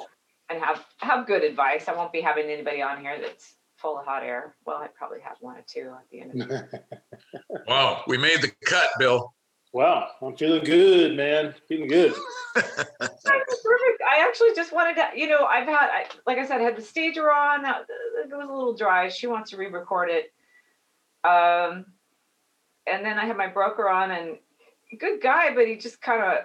and 0.48 0.62
have 0.62 0.84
have 0.98 1.26
good 1.26 1.42
advice. 1.42 1.88
I 1.88 1.94
won't 1.94 2.12
be 2.12 2.20
having 2.20 2.46
anybody 2.46 2.80
on 2.80 3.00
here 3.00 3.18
that's 3.20 3.54
full 3.76 3.98
of 3.98 4.06
hot 4.06 4.22
air. 4.22 4.56
Well, 4.66 4.78
I 4.78 4.88
probably 4.88 5.20
have 5.20 5.36
one 5.40 5.56
or 5.56 5.64
two 5.66 5.92
at 5.96 6.08
the 6.10 6.20
end 6.20 6.42
of 6.42 6.48
the 6.48 6.82
Wow, 7.66 8.02
we 8.06 8.18
made 8.18 8.42
the 8.42 8.52
cut, 8.64 8.88
Bill. 8.98 9.34
Wow, 9.72 10.08
I'm 10.22 10.36
feeling 10.36 10.64
good, 10.64 11.16
man. 11.16 11.54
Feeling 11.68 11.88
good. 11.88 12.14
Perfect. 12.54 14.02
I 14.10 14.26
actually 14.26 14.54
just 14.56 14.72
wanted 14.72 14.96
to, 14.96 15.08
you 15.14 15.28
know, 15.28 15.44
I've 15.44 15.66
had, 15.66 15.90
I, 15.90 16.06
like 16.26 16.38
I 16.38 16.46
said, 16.46 16.60
I 16.60 16.64
had 16.64 16.76
the 16.76 16.82
stager 16.82 17.30
on. 17.30 17.62
That 17.62 17.82
it 17.82 18.34
was 18.34 18.48
a 18.48 18.52
little 18.52 18.74
dry. 18.74 19.08
She 19.08 19.26
wants 19.26 19.50
to 19.50 19.58
re-record 19.58 20.08
it. 20.10 20.32
Um, 21.28 21.84
and 22.90 23.04
then 23.04 23.18
I 23.18 23.26
had 23.26 23.36
my 23.36 23.46
broker 23.46 23.88
on, 23.88 24.10
and 24.10 24.38
good 24.98 25.20
guy, 25.20 25.54
but 25.54 25.66
he 25.66 25.76
just 25.76 26.00
kind 26.00 26.22
of 26.22 26.38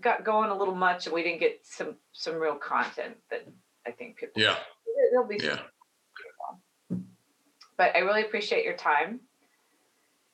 got 0.00 0.24
going 0.24 0.50
a 0.50 0.56
little 0.56 0.74
much, 0.74 1.06
and 1.06 1.14
we 1.14 1.22
didn't 1.22 1.40
get 1.40 1.60
some 1.64 1.96
some 2.12 2.34
real 2.36 2.54
content 2.56 3.16
that 3.30 3.46
I 3.86 3.90
think 3.90 4.16
people. 4.16 4.40
Yeah, 4.42 4.56
There'll 5.10 5.26
be. 5.26 5.38
yeah. 5.42 5.60
But 7.76 7.96
I 7.96 8.00
really 8.00 8.22
appreciate 8.22 8.64
your 8.64 8.76
time. 8.76 9.20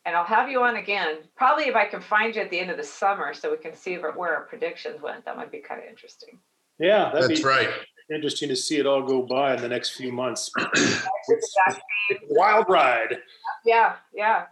And 0.04 0.14
I'll 0.14 0.24
have 0.24 0.48
you 0.48 0.62
on 0.62 0.76
again, 0.76 1.18
probably 1.36 1.64
if 1.64 1.74
I 1.74 1.84
can 1.84 2.00
find 2.00 2.34
you 2.34 2.40
at 2.42 2.50
the 2.50 2.58
end 2.60 2.70
of 2.70 2.76
the 2.76 2.84
summer, 2.84 3.34
so 3.34 3.50
we 3.50 3.56
can 3.56 3.74
see 3.74 3.98
where 3.98 4.12
where 4.12 4.36
our 4.36 4.44
predictions 4.44 5.00
went. 5.02 5.24
That 5.24 5.36
might 5.36 5.50
be 5.50 5.58
kind 5.58 5.80
of 5.82 5.88
interesting. 5.88 6.38
Yeah, 6.78 7.10
that'd 7.12 7.30
That's 7.30 7.40
be 7.40 7.46
right. 7.46 7.68
interesting 8.14 8.48
to 8.50 8.56
see 8.56 8.76
it 8.78 8.86
all 8.86 9.02
go 9.02 9.22
by 9.22 9.54
in 9.56 9.62
the 9.62 9.68
next 9.68 9.90
few 9.96 10.12
months. 10.12 10.50
It's 10.56 11.06
It's 11.28 11.56
a 11.68 11.70
vaccine. 11.70 11.82
a 12.30 12.34
wild 12.34 12.66
ride. 12.68 13.18
Yeah, 13.64 13.96
yeah. 14.14 14.44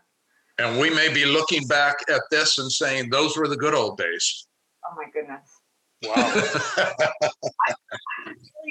And 0.59 0.79
we 0.79 0.89
may 0.91 1.13
be 1.13 1.25
looking 1.25 1.67
back 1.67 1.97
at 2.09 2.23
this 2.31 2.59
and 2.59 2.71
saying, 2.71 3.11
those 3.11 3.37
were 3.37 3.49
the 3.49 3.57
good 3.57 3.75
old 3.75 3.99
days. 3.99 4.47
Oh 4.89 4.95
my 4.97 5.11
goodness. 5.13 5.51
Wow. 6.05 6.29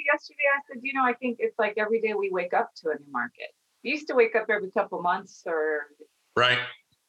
Yesterday 0.06 0.46
I 0.52 0.60
said, 0.68 0.80
you 0.82 0.92
know, 0.94 1.04
I 1.04 1.12
think 1.14 1.38
it's 1.40 1.58
like 1.58 1.74
every 1.76 2.00
day 2.00 2.14
we 2.14 2.30
wake 2.30 2.54
up 2.54 2.70
to 2.76 2.90
a 2.90 2.94
new 2.94 3.10
market. 3.10 3.48
We 3.82 3.90
used 3.90 4.06
to 4.08 4.14
wake 4.14 4.34
up 4.34 4.46
every 4.48 4.70
couple 4.70 5.02
months 5.02 5.42
or 5.46 5.88
Right. 6.36 6.58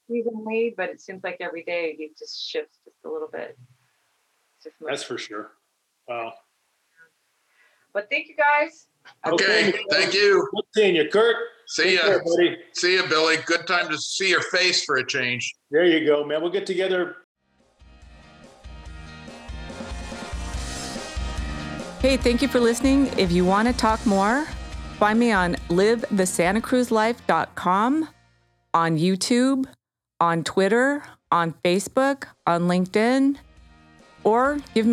seasonally, 0.09 0.75
but 0.75 0.89
it 0.89 0.99
seems 1.01 1.23
like 1.23 1.37
every 1.39 1.63
day 1.63 1.95
it 1.97 2.17
just 2.17 2.49
shifts 2.49 2.79
just 2.83 2.97
a 3.05 3.09
little 3.09 3.29
bit. 3.31 3.57
Just 4.63 4.75
That's 4.81 5.03
for 5.03 5.17
sure. 5.17 5.51
Wow. 6.07 6.33
But 7.93 8.09
thank 8.09 8.27
you 8.27 8.35
guys. 8.35 8.87
Okay, 9.27 9.69
Okay. 9.69 9.79
thank 9.91 10.13
you. 10.13 10.47
Good 10.53 10.63
seeing 10.75 10.95
you, 10.95 11.09
Kurt. 11.09 11.35
See 11.67 11.83
Take 11.83 12.01
care, 12.01 12.17
ya. 12.17 12.23
buddy. 12.23 12.57
See 12.73 12.95
ya, 12.95 13.07
Billy. 13.09 13.37
Good 13.45 13.65
time 13.65 13.89
to 13.89 13.97
see 13.97 14.29
your 14.29 14.41
face 14.43 14.85
for 14.85 14.97
a 14.97 15.05
change. 15.05 15.51
There 15.71 15.83
you 15.85 16.05
go, 16.05 16.23
man. 16.23 16.41
We'll 16.41 16.51
get 16.51 16.65
together 16.67 17.15
Hey, 22.01 22.17
thank 22.17 22.41
you 22.43 22.47
for 22.47 22.59
listening. 22.59 23.07
If 23.17 23.31
you 23.31 23.45
want 23.45 23.67
to 23.67 23.73
talk 23.73 24.05
more, 24.05 24.45
find 24.99 25.19
me 25.19 25.31
on 25.31 25.55
livethesantacruzlife.com, 25.69 28.09
on 28.75 28.97
YouTube, 28.99 29.65
on 30.19 30.43
Twitter, 30.43 31.03
on 31.31 31.53
Facebook, 31.63 32.25
on 32.45 32.67
LinkedIn, 32.67 33.37
or 34.23 34.57
give 34.75 34.75
me 34.75 34.83